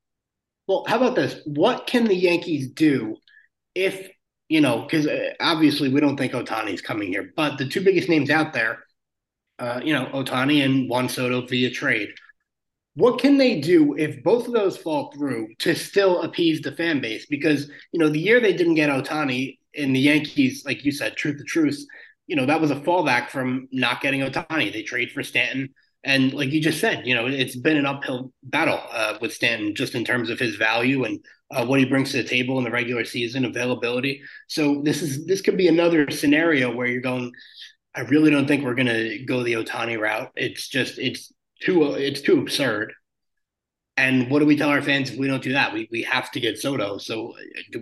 Well, 0.67 0.83
how 0.87 0.97
about 0.97 1.15
this? 1.15 1.39
What 1.45 1.87
can 1.87 2.05
the 2.05 2.15
Yankees 2.15 2.69
do 2.71 3.17
if 3.75 4.09
you 4.49 4.61
know? 4.61 4.81
Because 4.81 5.07
uh, 5.07 5.33
obviously 5.39 5.89
we 5.89 6.01
don't 6.01 6.17
think 6.17 6.33
Ohtani's 6.33 6.81
coming 6.81 7.09
here, 7.09 7.31
but 7.35 7.57
the 7.57 7.67
two 7.67 7.81
biggest 7.81 8.09
names 8.09 8.29
out 8.29 8.53
there, 8.53 8.83
uh, 9.59 9.81
you 9.83 9.93
know, 9.93 10.07
Ohtani 10.13 10.63
and 10.63 10.89
Juan 10.89 11.09
Soto 11.09 11.45
via 11.45 11.69
trade. 11.71 12.09
What 12.95 13.19
can 13.19 13.37
they 13.37 13.61
do 13.61 13.95
if 13.95 14.23
both 14.23 14.47
of 14.47 14.53
those 14.53 14.75
fall 14.75 15.11
through 15.11 15.49
to 15.59 15.75
still 15.75 16.23
appease 16.23 16.61
the 16.61 16.71
fan 16.71 16.99
base? 16.99 17.27
Because 17.27 17.69
you 17.91 17.99
know, 17.99 18.09
the 18.09 18.19
year 18.19 18.39
they 18.39 18.53
didn't 18.53 18.75
get 18.75 18.89
Ohtani 18.89 19.59
in 19.77 19.93
the 19.93 19.99
Yankees, 19.99 20.63
like 20.65 20.83
you 20.83 20.91
said, 20.91 21.15
truth 21.15 21.37
to 21.37 21.43
truth, 21.43 21.79
you 22.25 22.35
know, 22.35 22.45
that 22.45 22.59
was 22.59 22.71
a 22.71 22.75
fallback 22.75 23.29
from 23.29 23.67
not 23.71 24.01
getting 24.01 24.21
Ohtani. 24.21 24.73
They 24.73 24.83
trade 24.83 25.11
for 25.11 25.23
Stanton. 25.23 25.69
And 26.03 26.33
like 26.33 26.51
you 26.51 26.61
just 26.61 26.79
said, 26.79 27.07
you 27.07 27.15
know, 27.15 27.27
it's 27.27 27.55
been 27.55 27.77
an 27.77 27.85
uphill 27.85 28.31
battle 28.43 28.81
uh, 28.91 29.17
with 29.21 29.33
Stanton 29.33 29.75
just 29.75 29.95
in 29.95 30.03
terms 30.03 30.29
of 30.29 30.39
his 30.39 30.55
value 30.55 31.05
and 31.05 31.19
uh, 31.51 31.65
what 31.65 31.79
he 31.79 31.85
brings 31.85 32.11
to 32.11 32.17
the 32.17 32.27
table 32.27 32.57
in 32.57 32.63
the 32.63 32.71
regular 32.71 33.05
season, 33.05 33.45
availability. 33.45 34.21
So 34.47 34.81
this 34.83 35.01
is 35.01 35.25
this 35.25 35.41
could 35.41 35.57
be 35.57 35.67
another 35.67 36.09
scenario 36.11 36.73
where 36.73 36.87
you're 36.87 37.01
going. 37.01 37.31
I 37.95 38.01
really 38.01 38.29
don't 38.29 38.47
think 38.47 38.63
we're 38.63 38.75
going 38.75 38.87
to 38.87 39.23
go 39.25 39.43
the 39.43 39.53
Ohtani 39.53 39.99
route. 39.99 40.31
It's 40.35 40.67
just 40.67 40.99
it's 40.99 41.31
too 41.61 41.93
it's 41.93 42.21
too 42.21 42.39
absurd. 42.39 42.93
And 43.95 44.29
what 44.29 44.39
do 44.39 44.45
we 44.45 44.55
tell 44.55 44.69
our 44.69 44.81
fans 44.81 45.09
if 45.09 45.17
we 45.17 45.27
don't 45.27 45.41
do 45.41 45.53
that? 45.53 45.73
We 45.73 45.87
we 45.91 46.03
have 46.03 46.29
to 46.31 46.39
get 46.39 46.59
Soto. 46.59 46.99
So 46.99 47.33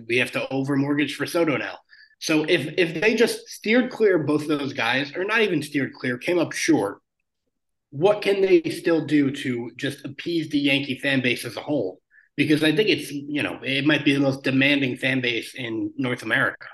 we 0.08 0.16
have 0.18 0.32
to 0.32 0.48
over 0.52 0.76
mortgage 0.76 1.16
for 1.16 1.26
Soto 1.26 1.56
now. 1.56 1.76
So 2.18 2.44
if 2.44 2.74
if 2.78 3.00
they 3.00 3.14
just 3.14 3.48
steered 3.48 3.90
clear 3.90 4.18
both 4.18 4.48
those 4.48 4.72
guys, 4.72 5.14
or 5.14 5.24
not 5.24 5.42
even 5.42 5.62
steered 5.62 5.92
clear, 5.92 6.16
came 6.18 6.38
up 6.38 6.52
short, 6.52 7.00
what 7.90 8.22
can 8.22 8.40
they 8.40 8.62
still 8.70 9.04
do 9.04 9.30
to 9.30 9.70
just 9.76 10.04
appease 10.04 10.48
the 10.48 10.58
Yankee 10.58 10.98
fan 10.98 11.20
base 11.22 11.44
as 11.44 11.56
a 11.56 11.60
whole? 11.60 12.00
Because 12.36 12.62
I 12.64 12.74
think 12.74 12.88
it's 12.88 13.10
you 13.10 13.42
know 13.42 13.60
it 13.62 13.86
might 13.86 14.04
be 14.04 14.14
the 14.14 14.20
most 14.20 14.42
demanding 14.42 14.96
fan 14.96 15.20
base 15.20 15.54
in 15.54 15.92
North 15.96 16.22
America. 16.22 16.66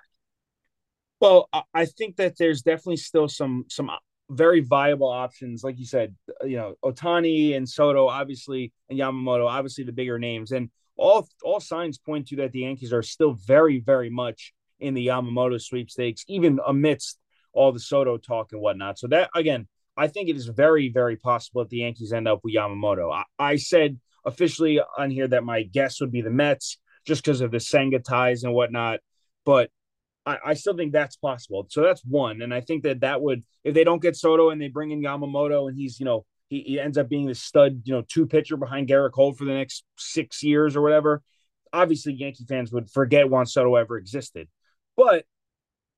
Well, 1.20 1.48
I 1.72 1.86
think 1.86 2.16
that 2.16 2.36
there's 2.38 2.62
definitely 2.62 2.96
still 2.96 3.28
some 3.28 3.64
some 3.68 3.90
uh, 3.90 3.96
very 4.30 4.60
viable 4.60 5.08
options, 5.08 5.62
like 5.62 5.78
you 5.78 5.86
said. 5.86 6.14
You 6.42 6.56
know, 6.56 6.74
Ohtani 6.84 7.56
and 7.56 7.68
Soto, 7.68 8.08
obviously, 8.08 8.72
and 8.88 8.98
Yamamoto, 8.98 9.46
obviously 9.46 9.84
the 9.84 9.92
bigger 9.92 10.18
names, 10.18 10.52
and 10.52 10.70
all 10.96 11.28
all 11.44 11.60
signs 11.60 11.98
point 11.98 12.28
to 12.28 12.36
that 12.36 12.52
the 12.52 12.60
Yankees 12.60 12.92
are 12.92 13.02
still 13.02 13.34
very 13.34 13.80
very 13.80 14.10
much 14.10 14.52
in 14.82 14.94
the 14.94 15.06
Yamamoto 15.06 15.60
sweepstakes, 15.60 16.24
even 16.28 16.60
amidst 16.66 17.18
all 17.52 17.72
the 17.72 17.80
Soto 17.80 18.16
talk 18.16 18.52
and 18.52 18.60
whatnot. 18.60 18.98
So 18.98 19.06
that 19.08 19.30
again, 19.34 19.68
I 19.96 20.08
think 20.08 20.28
it 20.28 20.36
is 20.36 20.46
very, 20.46 20.88
very 20.88 21.16
possible 21.16 21.62
that 21.62 21.70
the 21.70 21.78
Yankees 21.78 22.12
end 22.12 22.28
up 22.28 22.40
with 22.42 22.54
Yamamoto. 22.54 23.12
I, 23.12 23.24
I 23.38 23.56
said 23.56 23.98
officially 24.24 24.80
on 24.96 25.10
here 25.10 25.28
that 25.28 25.44
my 25.44 25.62
guess 25.62 26.00
would 26.00 26.12
be 26.12 26.22
the 26.22 26.30
Mets 26.30 26.78
just 27.06 27.24
because 27.24 27.40
of 27.40 27.50
the 27.50 27.60
Senga 27.60 27.98
ties 27.98 28.44
and 28.44 28.54
whatnot, 28.54 29.00
but 29.44 29.70
I, 30.24 30.38
I, 30.46 30.54
still 30.54 30.76
think 30.76 30.92
that's 30.92 31.16
possible. 31.16 31.66
So 31.68 31.82
that's 31.82 32.02
one, 32.04 32.42
and 32.42 32.54
I 32.54 32.60
think 32.60 32.84
that 32.84 33.00
that 33.00 33.20
would 33.20 33.42
if 33.64 33.74
they 33.74 33.84
don't 33.84 34.00
get 34.00 34.16
Soto 34.16 34.50
and 34.50 34.60
they 34.60 34.68
bring 34.68 34.92
in 34.92 35.02
Yamamoto 35.02 35.68
and 35.68 35.76
he's 35.76 35.98
you 35.98 36.06
know 36.06 36.24
he, 36.48 36.60
he 36.60 36.80
ends 36.80 36.96
up 36.96 37.08
being 37.08 37.26
the 37.26 37.34
stud 37.34 37.82
you 37.84 37.92
know 37.92 38.02
two 38.06 38.26
pitcher 38.26 38.56
behind 38.56 38.88
Gerrit 38.88 39.12
Cole 39.12 39.32
for 39.32 39.44
the 39.44 39.54
next 39.54 39.84
six 39.98 40.42
years 40.42 40.76
or 40.76 40.82
whatever. 40.82 41.22
Obviously, 41.72 42.12
Yankee 42.12 42.44
fans 42.48 42.72
would 42.72 42.90
forget 42.90 43.28
Juan 43.28 43.46
Soto 43.46 43.74
ever 43.74 43.96
existed. 43.96 44.48
But 44.96 45.24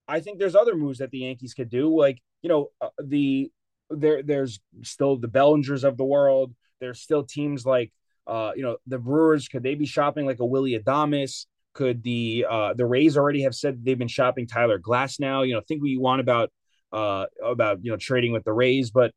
I 0.06 0.20
think 0.20 0.38
there's 0.38 0.56
other 0.56 0.76
moves 0.76 0.98
that 0.98 1.10
the 1.10 1.18
Yankees 1.18 1.54
could 1.54 1.70
do. 1.70 1.94
Like, 1.96 2.20
you 2.42 2.48
know, 2.48 2.68
uh, 2.80 2.88
the 3.02 3.50
there 3.90 4.22
there's 4.22 4.60
still 4.82 5.16
the 5.16 5.28
Bellingers 5.28 5.84
of 5.84 5.96
the 5.96 6.04
world. 6.04 6.54
There's 6.80 7.00
still 7.00 7.24
teams 7.24 7.64
like 7.64 7.92
uh, 8.26 8.52
you 8.56 8.62
know, 8.62 8.78
the 8.86 8.98
Brewers, 8.98 9.48
could 9.48 9.62
they 9.62 9.74
be 9.74 9.86
shopping 9.86 10.26
like 10.26 10.40
a 10.40 10.46
Willie 10.46 10.78
Adames? 10.78 11.46
Could 11.74 12.02
the 12.04 12.46
uh 12.48 12.74
the 12.74 12.86
Rays 12.86 13.16
already 13.16 13.42
have 13.42 13.54
said 13.54 13.84
they've 13.84 13.98
been 13.98 14.06
shopping 14.06 14.46
Tyler 14.46 14.78
Glasnow? 14.78 15.46
You 15.46 15.54
know, 15.54 15.60
think 15.60 15.82
what 15.82 15.90
you 15.90 16.00
want 16.00 16.20
about 16.20 16.52
uh 16.92 17.26
about 17.44 17.84
you 17.84 17.90
know 17.90 17.96
trading 17.96 18.32
with 18.32 18.44
the 18.44 18.52
Rays, 18.52 18.92
but 18.92 19.12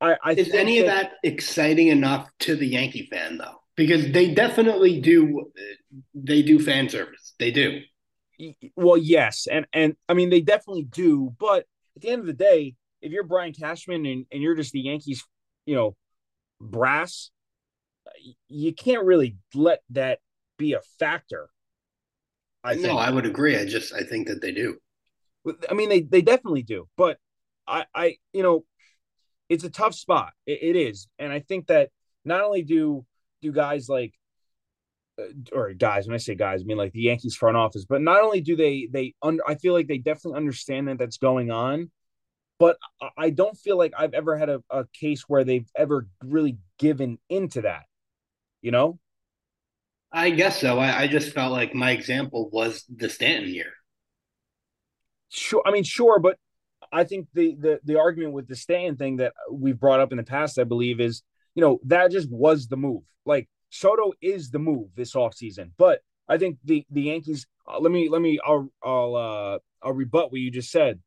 I, 0.00 0.16
I 0.22 0.32
is 0.32 0.54
any 0.54 0.80
that, 0.82 0.84
of 0.84 0.86
that 0.86 1.12
exciting 1.24 1.88
enough 1.88 2.30
to 2.40 2.54
the 2.54 2.66
Yankee 2.66 3.08
fan 3.10 3.38
though? 3.38 3.56
Because 3.74 4.12
they 4.12 4.32
definitely 4.32 5.00
do 5.00 5.50
they 6.14 6.42
do 6.42 6.60
fan 6.60 6.88
service. 6.88 7.34
They 7.40 7.50
do. 7.50 7.80
Well, 8.76 8.96
yes, 8.96 9.46
and 9.50 9.66
and 9.72 9.96
I 10.08 10.14
mean 10.14 10.30
they 10.30 10.40
definitely 10.40 10.84
do, 10.84 11.34
but 11.38 11.66
at 11.96 12.02
the 12.02 12.08
end 12.08 12.20
of 12.20 12.26
the 12.26 12.32
day, 12.32 12.74
if 13.02 13.12
you're 13.12 13.24
Brian 13.24 13.52
Cashman 13.52 14.06
and, 14.06 14.26
and 14.32 14.42
you're 14.42 14.54
just 14.54 14.72
the 14.72 14.80
Yankees, 14.80 15.24
you 15.66 15.74
know, 15.74 15.96
brass, 16.60 17.30
you 18.48 18.72
can't 18.72 19.04
really 19.04 19.36
let 19.54 19.82
that 19.90 20.20
be 20.58 20.72
a 20.74 20.80
factor. 20.98 21.48
I 22.62 22.74
no, 22.74 22.82
think. 22.82 23.00
I 23.00 23.10
would 23.10 23.26
agree. 23.26 23.56
I 23.56 23.64
just 23.64 23.94
I 23.94 24.02
think 24.02 24.28
that 24.28 24.40
they 24.40 24.52
do. 24.52 24.76
I 25.68 25.74
mean, 25.74 25.88
they 25.88 26.02
they 26.02 26.22
definitely 26.22 26.62
do, 26.62 26.88
but 26.96 27.18
I 27.66 27.86
I 27.94 28.16
you 28.32 28.42
know, 28.42 28.64
it's 29.48 29.64
a 29.64 29.70
tough 29.70 29.94
spot. 29.94 30.32
it, 30.46 30.58
it 30.62 30.76
is, 30.76 31.08
and 31.18 31.32
I 31.32 31.40
think 31.40 31.66
that 31.68 31.90
not 32.24 32.42
only 32.42 32.62
do 32.62 33.04
do 33.40 33.52
guys 33.52 33.88
like 33.88 34.12
Uh, 35.20 35.56
or 35.56 35.72
guys 35.72 36.06
when 36.06 36.14
i 36.14 36.18
say 36.18 36.34
guys 36.34 36.62
i 36.62 36.64
mean 36.64 36.76
like 36.76 36.92
the 36.92 37.02
yankees 37.02 37.36
front 37.36 37.56
office 37.56 37.84
but 37.84 38.00
not 38.00 38.22
only 38.22 38.40
do 38.40 38.56
they 38.56 38.88
they 38.90 39.14
under 39.22 39.42
i 39.48 39.54
feel 39.54 39.72
like 39.72 39.86
they 39.86 39.98
definitely 39.98 40.36
understand 40.36 40.88
that 40.88 40.98
that's 40.98 41.18
going 41.18 41.50
on 41.50 41.90
but 42.58 42.76
i 43.16 43.30
don't 43.30 43.56
feel 43.56 43.76
like 43.76 43.92
i've 43.98 44.14
ever 44.14 44.36
had 44.36 44.48
a, 44.48 44.62
a 44.70 44.84
case 44.92 45.24
where 45.28 45.44
they've 45.44 45.68
ever 45.76 46.06
really 46.24 46.58
given 46.78 47.18
into 47.28 47.62
that 47.62 47.84
you 48.62 48.70
know? 48.70 48.98
I 50.12 50.30
guess 50.30 50.60
so. 50.60 50.78
I, 50.78 51.02
I 51.02 51.06
just 51.06 51.32
felt 51.32 51.50
like 51.50 51.74
my 51.74 51.92
example 51.92 52.50
was 52.50 52.84
the 52.94 53.08
stanton 53.08 53.52
year. 53.52 53.72
Sure 55.32 55.62
i 55.64 55.70
mean 55.70 55.84
sure 55.84 56.18
but 56.18 56.36
i 56.92 57.04
think 57.04 57.28
the 57.34 57.54
the 57.54 57.80
the 57.84 57.96
argument 57.96 58.32
with 58.32 58.48
the 58.48 58.56
stanton 58.56 58.96
thing 58.96 59.18
that 59.18 59.32
we've 59.48 59.78
brought 59.78 60.00
up 60.00 60.10
in 60.10 60.18
the 60.18 60.24
past 60.24 60.58
i 60.58 60.64
believe 60.64 60.98
is 60.98 61.22
you 61.54 61.62
know 61.62 61.80
that 61.84 62.10
just 62.10 62.30
was 62.30 62.68
the 62.68 62.76
move. 62.76 63.02
Like 63.26 63.48
Soto 63.70 64.12
is 64.20 64.50
the 64.50 64.58
move 64.58 64.88
this 64.94 65.14
offseason. 65.14 65.70
But 65.78 66.00
I 66.28 66.38
think 66.38 66.58
the 66.64 66.84
the 66.90 67.02
Yankees. 67.02 67.46
Uh, 67.66 67.80
let 67.80 67.90
me 67.90 68.08
let 68.08 68.20
me. 68.20 68.38
I'll 68.44 68.68
I'll 68.82 69.16
uh, 69.16 69.58
I'll 69.82 69.92
rebut 69.92 70.30
what 70.30 70.40
you 70.40 70.50
just 70.50 70.70
said. 70.70 71.00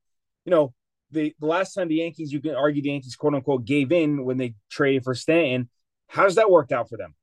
You 0.46 0.52
know, 0.52 0.74
the 1.12 1.34
the 1.40 1.46
last 1.46 1.74
time 1.74 1.88
the 1.88 1.96
Yankees, 1.96 2.34
you 2.34 2.42
can 2.42 2.56
argue 2.56 2.82
the 2.82 2.90
Yankees 2.90 3.16
quote 3.16 3.36
unquote 3.36 3.66
gave 3.66 3.92
in 3.92 4.26
when 4.26 4.38
they 4.38 4.56
traded 4.70 5.04
for 5.04 5.14
Stanton. 5.14 5.70
How 6.08 6.24
does 6.24 6.36
that 6.36 6.52
work 6.52 6.72
out 6.72 6.90
for 6.90 6.98
them? 6.98 7.16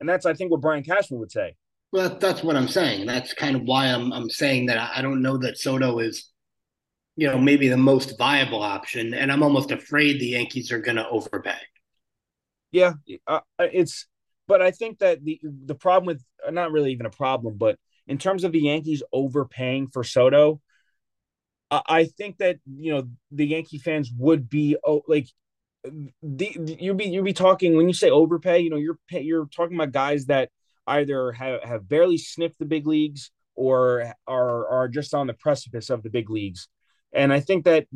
And 0.00 0.08
that's 0.08 0.26
I 0.26 0.34
think 0.34 0.50
what 0.50 0.60
Brian 0.60 0.84
Cashman 0.84 1.20
would 1.20 1.32
say. 1.32 1.54
Well, 1.92 2.18
that's 2.20 2.42
what 2.42 2.56
I'm 2.56 2.68
saying. 2.68 3.06
That's 3.06 3.32
kind 3.32 3.56
of 3.56 3.62
why 3.62 3.86
I'm 3.86 4.12
I'm 4.12 4.30
saying 4.30 4.66
that 4.66 4.92
I 4.94 5.02
don't 5.02 5.22
know 5.22 5.38
that 5.38 5.58
Soto 5.58 5.98
is, 6.00 6.30
you 7.16 7.28
know, 7.28 7.38
maybe 7.38 7.68
the 7.68 7.76
most 7.76 8.18
viable 8.18 8.62
option, 8.62 9.14
and 9.14 9.32
I'm 9.32 9.42
almost 9.42 9.70
afraid 9.70 10.20
the 10.20 10.26
Yankees 10.26 10.70
are 10.70 10.80
going 10.80 10.96
to 10.96 11.08
overpay. 11.08 11.56
Yeah, 12.70 12.94
uh, 13.26 13.40
it's 13.58 14.06
but 14.48 14.62
I 14.62 14.72
think 14.72 14.98
that 14.98 15.22
the 15.22 15.38
the 15.42 15.74
problem 15.74 16.06
with 16.06 16.24
uh, 16.44 16.50
not 16.50 16.72
really 16.72 16.90
even 16.90 17.06
a 17.06 17.10
problem, 17.10 17.56
but 17.56 17.78
in 18.08 18.18
terms 18.18 18.42
of 18.42 18.50
the 18.50 18.60
Yankees 18.60 19.02
overpaying 19.12 19.88
for 19.88 20.02
Soto, 20.02 20.60
I 21.70 22.04
think 22.04 22.38
that 22.38 22.56
you 22.66 22.94
know 22.94 23.08
the 23.30 23.46
Yankee 23.46 23.78
fans 23.78 24.10
would 24.16 24.48
be 24.48 24.76
oh, 24.84 25.02
like 25.06 25.28
the 25.84 26.76
you'd 26.80 26.96
be 26.96 27.04
you'd 27.04 27.24
be 27.24 27.34
talking 27.34 27.76
when 27.76 27.88
you 27.88 27.94
say 27.94 28.10
overpay, 28.10 28.60
you 28.60 28.70
know 28.70 28.78
you're 28.78 28.98
pay, 29.06 29.20
you're 29.20 29.46
talking 29.54 29.76
about 29.76 29.92
guys 29.92 30.26
that 30.26 30.48
either 30.86 31.32
have, 31.32 31.62
have 31.62 31.88
barely 31.88 32.16
sniffed 32.16 32.58
the 32.58 32.64
big 32.64 32.86
leagues 32.86 33.30
or 33.54 34.14
are 34.26 34.66
are 34.68 34.88
just 34.88 35.12
on 35.12 35.26
the 35.26 35.34
precipice 35.34 35.90
of 35.90 36.02
the 36.02 36.10
big 36.10 36.30
leagues, 36.30 36.68
and 37.12 37.34
I 37.34 37.40
think 37.40 37.66
that 37.66 37.86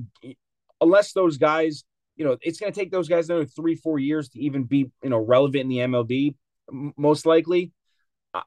unless 0.83 1.15
those 1.15 1.39
guys 1.39 1.85
you 2.17 2.25
know, 2.27 2.37
it's 2.43 2.61
going 2.61 2.73
to 2.73 2.79
take 2.79 2.91
those 2.91 3.09
guys 3.09 3.29
another 3.29 3.47
three, 3.47 3.75
four 3.75 3.99
years 3.99 4.29
to 4.31 4.39
even 4.39 4.65
be, 4.65 4.91
you 5.03 5.11
know, 5.11 5.19
relevant 5.19 5.63
in 5.63 5.69
the 5.69 5.79
MLB 5.79 6.35
most 6.71 7.27
likely. 7.27 7.73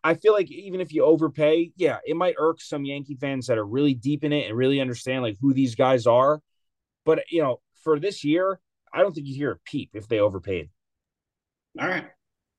I 0.03 0.15
feel 0.15 0.33
like 0.33 0.49
even 0.49 0.81
if 0.81 0.91
you 0.91 1.03
overpay, 1.03 1.71
yeah, 1.75 1.99
it 2.05 2.15
might 2.15 2.35
irk 2.39 2.59
some 2.59 2.85
Yankee 2.85 3.15
fans 3.15 3.45
that 3.47 3.59
are 3.59 3.65
really 3.65 3.93
deep 3.93 4.23
in 4.23 4.33
it 4.33 4.47
and 4.47 4.57
really 4.57 4.81
understand 4.81 5.21
like 5.21 5.37
who 5.39 5.53
these 5.53 5.75
guys 5.75 6.07
are. 6.07 6.41
But 7.05 7.23
you 7.29 7.43
know, 7.43 7.61
for 7.83 7.99
this 7.99 8.23
year, 8.23 8.59
I 8.91 9.01
don't 9.01 9.13
think 9.13 9.27
you 9.27 9.35
hear 9.35 9.51
a 9.51 9.59
peep 9.63 9.91
if 9.93 10.07
they 10.07 10.19
overpaid. 10.19 10.69
All 11.79 11.87
right. 11.87 12.05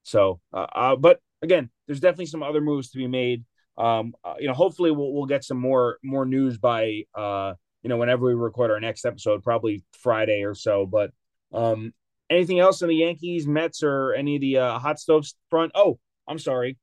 So, 0.04 0.40
uh, 0.52 0.66
uh, 0.72 0.96
but 0.96 1.18
again, 1.42 1.70
there's 1.86 1.98
definitely 1.98 2.26
some 2.26 2.44
other 2.44 2.60
moves 2.60 2.90
to 2.90 2.98
be 2.98 3.08
made. 3.08 3.44
Um, 3.76 4.14
uh, 4.24 4.34
you 4.38 4.46
know, 4.46 4.54
hopefully 4.54 4.92
we'll 4.92 5.12
we'll 5.12 5.26
get 5.26 5.42
some 5.42 5.58
more 5.58 5.98
more 6.04 6.26
news 6.26 6.58
by 6.58 7.02
uh, 7.14 7.54
you 7.82 7.88
know, 7.88 7.98
whenever 7.98 8.26
we 8.26 8.34
record 8.34 8.72
our 8.72 8.80
next 8.80 9.04
episode, 9.04 9.44
probably 9.44 9.84
Friday 9.92 10.42
or 10.42 10.54
so. 10.54 10.86
But 10.86 11.12
um, 11.52 11.92
Anything 12.28 12.58
else 12.58 12.82
in 12.82 12.88
the 12.88 12.96
Yankees, 12.96 13.46
Mets, 13.46 13.82
or 13.82 14.12
any 14.14 14.36
of 14.36 14.40
the 14.40 14.58
uh, 14.58 14.78
hot 14.78 14.98
stoves 14.98 15.36
front? 15.48 15.72
Oh, 15.74 15.98
I'm 16.28 16.38
sorry. 16.38 16.76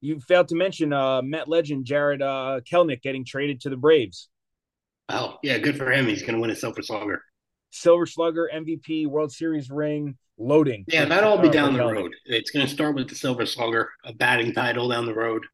You 0.00 0.20
failed 0.20 0.48
to 0.48 0.54
mention 0.54 0.92
uh, 0.92 1.22
Met 1.22 1.48
legend 1.48 1.84
Jarred 1.84 2.22
uh, 2.22 2.60
Kelenic 2.70 3.02
getting 3.02 3.24
traded 3.24 3.62
to 3.62 3.70
the 3.70 3.76
Braves. 3.76 4.28
Oh, 5.08 5.38
yeah, 5.42 5.58
good 5.58 5.76
for 5.76 5.90
him. 5.90 6.06
He's 6.06 6.22
going 6.22 6.34
to 6.34 6.40
win 6.40 6.50
a 6.50 6.56
Silver 6.56 6.82
Slugger. 6.82 7.22
Silver 7.70 8.06
Slugger, 8.06 8.50
MVP, 8.52 9.06
World 9.06 9.32
Series 9.32 9.70
ring, 9.70 10.16
loading. 10.38 10.84
Yeah, 10.88 11.04
that'll 11.04 11.32
all 11.32 11.38
be 11.38 11.48
down 11.48 11.74
the 11.74 11.80
road. 11.80 12.14
It's 12.24 12.50
going 12.50 12.66
to 12.66 12.72
start 12.72 12.94
with 12.94 13.08
the 13.08 13.14
Silver 13.14 13.46
Slugger, 13.46 13.90
a 14.04 14.12
batting 14.12 14.52
title 14.52 14.88
down 14.88 15.06
the 15.06 15.14
road. 15.14 15.44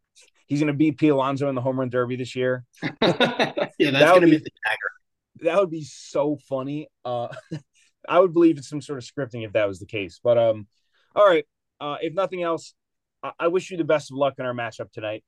He's 0.46 0.60
going 0.60 0.68
to 0.68 0.74
beat 0.74 0.98
P. 0.98 1.08
Alonso 1.08 1.48
in 1.48 1.54
the 1.54 1.60
home 1.60 1.80
run 1.80 1.88
derby 1.88 2.16
this 2.16 2.36
year. 2.36 2.64
yeah, 2.82 2.90
that's 3.00 3.78
that 3.78 3.78
going 3.78 4.20
to 4.22 4.26
be, 4.26 4.32
be 4.32 4.38
the 4.38 4.50
dagger. 4.64 5.50
That 5.50 5.60
would 5.60 5.70
be 5.70 5.84
so 5.84 6.38
funny. 6.48 6.88
Uh, 7.04 7.28
I 8.08 8.20
would 8.20 8.32
believe 8.32 8.58
it's 8.58 8.68
some 8.68 8.80
sort 8.80 8.98
of 8.98 9.04
scripting 9.04 9.44
if 9.44 9.52
that 9.52 9.68
was 9.68 9.78
the 9.78 9.86
case. 9.86 10.20
But 10.22 10.38
um, 10.38 10.66
all 11.14 11.26
right. 11.26 11.44
Uh, 11.80 11.96
if 12.00 12.14
nothing 12.14 12.42
else, 12.42 12.74
I-, 13.22 13.32
I 13.38 13.48
wish 13.48 13.70
you 13.70 13.76
the 13.76 13.84
best 13.84 14.10
of 14.10 14.16
luck 14.16 14.34
in 14.38 14.46
our 14.46 14.54
matchup 14.54 14.92
tonight. 14.92 15.24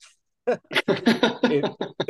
it, 0.47 1.65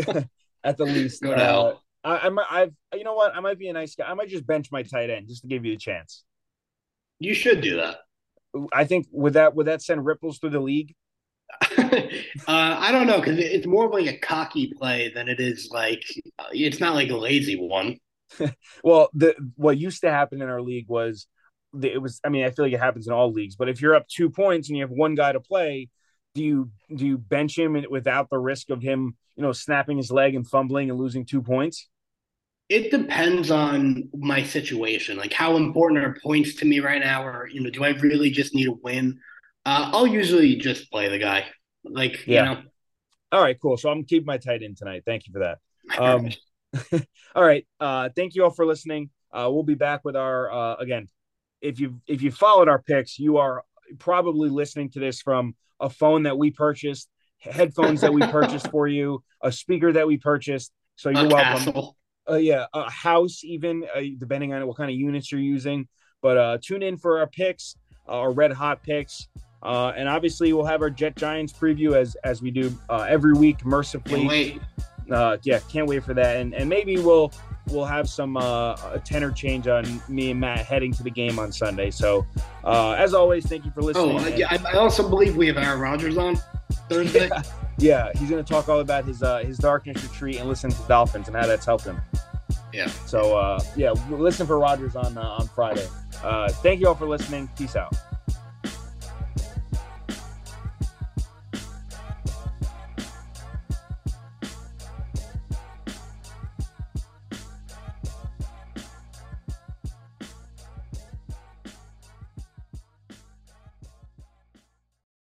at 0.64 0.76
the 0.76 0.84
least. 0.84 1.22
Go 1.22 1.32
uh, 1.32 1.74
I, 2.04 2.28
I 2.28 2.62
I've, 2.62 2.72
you 2.92 3.04
know 3.04 3.14
what? 3.14 3.34
I 3.34 3.40
might 3.40 3.58
be 3.58 3.68
a 3.68 3.72
nice 3.72 3.94
guy. 3.94 4.06
I 4.08 4.14
might 4.14 4.28
just 4.28 4.46
bench 4.46 4.70
my 4.70 4.82
tight 4.82 5.10
end 5.10 5.28
just 5.28 5.42
to 5.42 5.48
give 5.48 5.64
you 5.64 5.72
a 5.72 5.78
chance. 5.78 6.24
You 7.18 7.34
should 7.34 7.60
do 7.60 7.76
that. 7.76 7.98
I 8.72 8.84
think 8.84 9.06
would 9.10 9.32
that 9.32 9.54
would 9.54 9.66
that 9.66 9.82
send 9.82 10.04
ripples 10.04 10.38
through 10.38 10.50
the 10.50 10.60
league? 10.60 10.94
uh, 11.78 11.96
I 12.48 12.90
don't 12.92 13.06
know 13.06 13.18
because 13.18 13.38
it's 13.38 13.66
more 13.66 13.86
of 13.86 13.92
like 13.92 14.06
a 14.06 14.18
cocky 14.18 14.72
play 14.76 15.12
than 15.14 15.28
it 15.28 15.40
is 15.40 15.70
like 15.70 16.04
it's 16.52 16.80
not 16.80 16.94
like 16.94 17.10
a 17.10 17.16
lazy 17.16 17.56
one. 17.56 17.98
well, 18.84 19.08
the 19.14 19.34
what 19.56 19.78
used 19.78 20.02
to 20.02 20.10
happen 20.10 20.42
in 20.42 20.48
our 20.48 20.62
league 20.62 20.88
was 20.88 21.26
it 21.82 22.00
was. 22.00 22.20
I 22.24 22.28
mean, 22.28 22.44
I 22.44 22.50
feel 22.50 22.64
like 22.64 22.74
it 22.74 22.80
happens 22.80 23.06
in 23.06 23.12
all 23.12 23.32
leagues. 23.32 23.56
But 23.56 23.68
if 23.68 23.80
you're 23.80 23.94
up 23.94 24.06
two 24.08 24.30
points 24.30 24.68
and 24.68 24.76
you 24.76 24.84
have 24.84 24.90
one 24.90 25.14
guy 25.14 25.32
to 25.32 25.40
play, 25.40 25.88
do 26.34 26.42
you 26.42 26.70
do 26.94 27.06
you 27.06 27.18
bench 27.18 27.58
him 27.58 27.82
without 27.90 28.30
the 28.30 28.38
risk 28.38 28.70
of 28.70 28.82
him, 28.82 29.16
you 29.36 29.42
know, 29.42 29.52
snapping 29.52 29.96
his 29.96 30.10
leg 30.10 30.34
and 30.34 30.46
fumbling 30.46 30.90
and 30.90 30.98
losing 30.98 31.24
two 31.24 31.42
points? 31.42 31.88
It 32.68 32.90
depends 32.90 33.50
on 33.50 34.08
my 34.14 34.42
situation. 34.42 35.16
Like 35.16 35.32
how 35.32 35.56
important 35.56 36.04
are 36.04 36.16
points 36.22 36.54
to 36.56 36.64
me 36.64 36.80
right 36.80 37.00
now, 37.00 37.26
or 37.26 37.48
you 37.48 37.60
know, 37.60 37.70
do 37.70 37.84
I 37.84 37.90
really 37.90 38.30
just 38.30 38.54
need 38.54 38.68
a 38.68 38.72
win? 38.72 39.18
Uh, 39.66 39.90
I'll 39.92 40.06
usually 40.06 40.56
just 40.56 40.90
play 40.90 41.08
the 41.08 41.18
guy. 41.18 41.46
Like 41.84 42.26
yeah. 42.26 42.42
you 42.42 42.54
know. 42.54 42.62
All 43.32 43.42
right, 43.42 43.58
cool. 43.60 43.76
So 43.76 43.90
I'm 43.90 44.04
keeping 44.04 44.26
my 44.26 44.38
tight 44.38 44.62
end 44.62 44.76
tonight. 44.76 45.02
Thank 45.04 45.26
you 45.26 45.32
for 45.32 45.40
that. 45.40 45.58
Um, 45.98 46.30
all 47.34 47.44
right. 47.44 47.66
Uh, 47.80 48.08
thank 48.14 48.34
you 48.34 48.44
all 48.44 48.50
for 48.50 48.66
listening. 48.66 49.10
Uh, 49.32 49.48
we'll 49.50 49.62
be 49.62 49.74
back 49.74 50.04
with 50.04 50.16
our 50.16 50.52
uh, 50.52 50.74
again. 50.76 51.08
If 51.60 51.80
you 51.80 52.00
if 52.06 52.22
you 52.22 52.30
followed 52.30 52.68
our 52.68 52.82
picks, 52.82 53.18
you 53.18 53.38
are 53.38 53.62
probably 53.98 54.48
listening 54.48 54.90
to 54.90 55.00
this 55.00 55.20
from 55.20 55.54
a 55.80 55.90
phone 55.90 56.24
that 56.24 56.36
we 56.36 56.50
purchased, 56.50 57.08
headphones 57.38 58.00
that 58.02 58.12
we 58.12 58.20
purchased 58.30 58.70
for 58.70 58.86
you, 58.86 59.22
a 59.40 59.50
speaker 59.50 59.92
that 59.92 60.06
we 60.06 60.18
purchased. 60.18 60.72
So 60.96 61.10
you're 61.10 61.26
a 61.26 61.28
welcome. 61.28 61.64
Castle 61.64 61.96
uh, 62.28 62.36
yeah, 62.36 62.66
a 62.72 62.90
house 62.90 63.42
even 63.44 63.84
uh, 63.94 64.00
depending 64.18 64.52
on 64.52 64.66
what 64.66 64.76
kind 64.76 64.90
of 64.90 64.96
units 64.96 65.30
you're 65.30 65.40
using. 65.40 65.88
But 66.22 66.36
uh, 66.36 66.58
tune 66.62 66.82
in 66.82 66.96
for 66.96 67.18
our 67.18 67.26
picks, 67.26 67.76
uh, 68.08 68.12
our 68.12 68.32
red 68.32 68.52
hot 68.52 68.82
picks, 68.82 69.28
uh, 69.62 69.92
and 69.96 70.08
obviously 70.08 70.52
we'll 70.52 70.64
have 70.64 70.82
our 70.82 70.90
Jet 70.90 71.16
Giants 71.16 71.52
preview 71.52 71.94
as 71.94 72.16
as 72.24 72.40
we 72.40 72.50
do 72.50 72.76
uh, 72.88 73.06
every 73.08 73.34
week. 73.34 73.64
Mercifully, 73.64 74.60
uh, 75.10 75.38
yeah, 75.42 75.60
can't 75.70 75.86
wait 75.86 76.04
for 76.04 76.14
that, 76.14 76.36
and 76.36 76.54
and 76.54 76.68
maybe 76.68 76.98
we'll 76.98 77.32
we'll 77.68 77.84
have 77.84 78.08
some 78.08 78.36
uh, 78.36 78.76
a 78.92 79.00
tenor 79.04 79.32
change 79.32 79.66
on 79.68 80.02
me 80.08 80.30
and 80.30 80.40
Matt 80.40 80.60
heading 80.60 80.92
to 80.92 81.02
the 81.02 81.10
game 81.10 81.38
on 81.38 81.52
Sunday. 81.52 81.90
So, 81.90 82.26
uh, 82.64 82.92
as 82.92 83.14
always, 83.14 83.46
thank 83.46 83.64
you 83.64 83.70
for 83.70 83.82
listening. 83.82 84.18
Oh, 84.18 84.26
yeah, 84.28 84.48
I 84.50 84.76
also 84.76 85.08
believe 85.08 85.36
we 85.36 85.46
have 85.46 85.56
Aaron 85.56 85.80
Rodgers 85.80 86.16
on 86.16 86.36
Thursday. 86.88 87.30
Yeah. 87.34 87.42
Yeah, 87.76 88.12
he's 88.14 88.30
going 88.30 88.42
to 88.42 88.48
talk 88.48 88.68
all 88.68 88.78
about 88.78 89.04
his 89.04 89.24
uh, 89.24 89.38
his 89.38 89.58
darkness 89.58 90.00
retreat 90.00 90.38
and 90.38 90.48
listen 90.48 90.70
to 90.70 90.80
the 90.80 90.86
Dolphins 90.86 91.26
and 91.26 91.36
how 91.36 91.44
that's 91.44 91.66
helped 91.66 91.84
him. 91.84 92.00
Yeah. 92.72 92.86
So 92.86 93.36
uh, 93.36 93.60
yeah, 93.74 93.90
listen 94.10 94.46
for 94.46 94.60
Rodgers 94.60 94.94
on 94.94 95.18
uh, 95.18 95.22
on 95.22 95.48
Friday. 95.48 95.86
Uh, 96.22 96.48
thank 96.50 96.80
you 96.80 96.86
all 96.86 96.94
for 96.94 97.08
listening. 97.08 97.48
Peace 97.56 97.74
out. 97.74 97.92